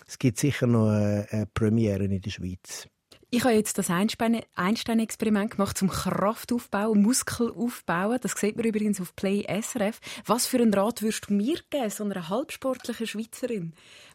Es 0.08 0.20
gibt 0.20 0.40
sicher 0.40 0.68
noch 0.68 0.90
eine 0.90 1.48
Premiere 1.54 2.04
in 2.06 2.20
der 2.20 2.30
Schweiz. 2.30 2.88
Ich 3.34 3.46
habe 3.46 3.54
jetzt 3.54 3.78
das 3.78 3.90
Einstein-Experiment 3.90 5.52
gemacht 5.52 5.78
zum 5.78 5.88
Kraftaufbau, 5.88 6.94
Muskelaufbauen. 6.94 8.20
Das 8.22 8.34
sieht 8.34 8.58
man 8.58 8.66
übrigens 8.66 9.00
auf 9.00 9.16
Play 9.16 9.46
SRF. 9.48 10.02
Was 10.26 10.48
für 10.48 10.58
einen 10.58 10.74
Rat 10.74 11.02
würdest 11.02 11.30
du 11.30 11.36
mir 11.36 11.58
geben, 11.70 11.90
so 11.90 12.04
einer 12.04 12.28
halbsportlichen 12.28 13.08
Schweizerin, 13.08 13.72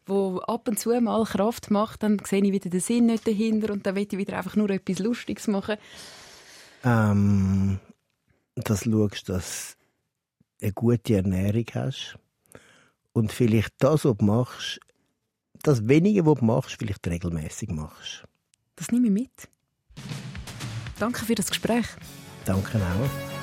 die 0.07 0.39
ab 0.47 0.69
und 0.69 0.79
zu 0.79 1.01
mal 1.01 1.25
Kraft 1.25 1.71
macht, 1.71 2.03
dann 2.03 2.21
sehe 2.27 2.45
ich 2.45 2.53
wieder 2.53 2.69
den 2.69 2.81
Sinn 2.81 3.07
nicht 3.07 3.27
dahinter 3.27 3.73
und 3.73 3.87
dann 3.87 3.95
will 3.95 4.07
ich 4.11 4.19
wieder 4.19 4.37
einfach 4.37 4.55
nur 4.55 4.69
etwas 4.69 4.99
Lustiges 4.99 5.47
machen? 5.47 5.77
Ähm, 6.85 7.81
dass 8.55 8.81
du 8.81 9.09
schaust, 9.09 9.31
dass 9.31 9.77
du 10.59 10.67
eine 10.67 10.73
gute 10.75 11.17
Ernährung 11.17 11.65
hast 11.73 12.19
und 13.15 13.33
vielleicht 13.33 13.73
das, 13.79 14.05
was 14.05 14.19
du 14.19 14.25
machst, 14.27 14.79
das 15.63 15.89
Wenige, 15.89 16.27
was 16.27 16.41
du 16.41 16.45
machst, 16.45 16.77
vielleicht 16.79 17.07
regelmäßig 17.07 17.71
machst. 17.71 18.27
Das 18.77 18.91
nehme 18.93 19.07
ich 19.07 19.13
mit. 19.13 19.49
Danke 20.99 21.25
für 21.25 21.35
das 21.35 21.49
Gespräch. 21.49 21.87
Danke 22.45 22.79
auch. 22.79 23.36